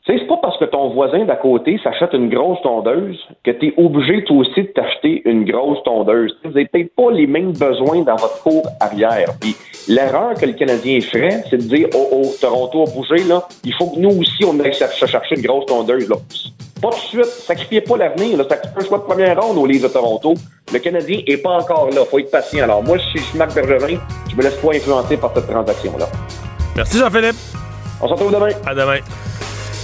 [0.06, 3.74] c'est pas parce que ton voisin d'à côté s'achète une grosse tondeuse que tu es
[3.76, 6.36] obligé toi aussi de t'acheter une grosse tondeuse.
[6.42, 9.28] Vous n'avez peut-être pas les mêmes besoins dans votre cour arrière.
[9.88, 13.74] L'erreur que le Canadien ferait, c'est de dire Oh oh, Toronto a bougé, là, il
[13.74, 16.08] faut que nous aussi on aille chercher une grosse tondeuse.
[16.08, 16.16] Là.
[16.80, 18.44] Pas tout de suite, sacrifiez pas l'avenir, là.
[18.48, 20.34] Sacrifiez un choix de première ronde au livre de Toronto.
[20.72, 22.04] Le Canadien est pas encore là.
[22.10, 22.64] Faut être patient.
[22.64, 23.98] Alors moi, si je suis Marc Bergevin,
[24.30, 26.08] je me laisse pas influencer par cette transaction-là.
[26.76, 27.36] Merci Jean-Philippe.
[28.00, 28.52] On se retrouve demain.
[28.66, 29.00] À demain.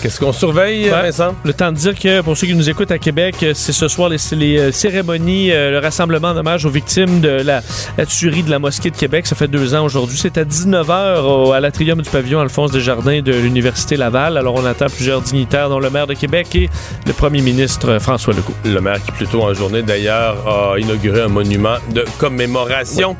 [0.02, 1.02] Qu'est-ce qu'on surveille, Ouais.
[1.02, 1.34] Vincent?
[1.44, 4.08] Le temps de dire que pour ceux qui nous écoutent à Québec, c'est ce soir
[4.08, 7.62] les, les, euh, cérémonies, euh, le rassemblement en hommage aux victimes de la,
[7.98, 9.26] la tuerie de la mosquée de Québec.
[9.26, 10.16] Ça fait deux ans aujourd'hui.
[10.20, 14.36] C'est à 19h à l'atrium du pavillon Alphonse Desjardins de l'Université Laval.
[14.36, 16.68] Alors on attend plusieurs dignitaires, dont le maire de Québec et
[17.06, 18.54] le premier ministre euh, François Legault.
[18.64, 23.16] Le maire qui, plus tôt en journée, d'ailleurs, a inauguré un monument de commémoration.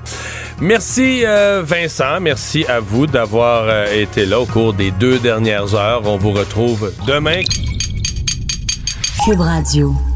[0.61, 2.19] Merci, euh, Vincent.
[2.21, 6.03] Merci à vous d'avoir été là au cours des deux dernières heures.
[6.07, 6.33] On vous
[7.07, 7.45] demain.
[9.25, 10.16] Cube Radio.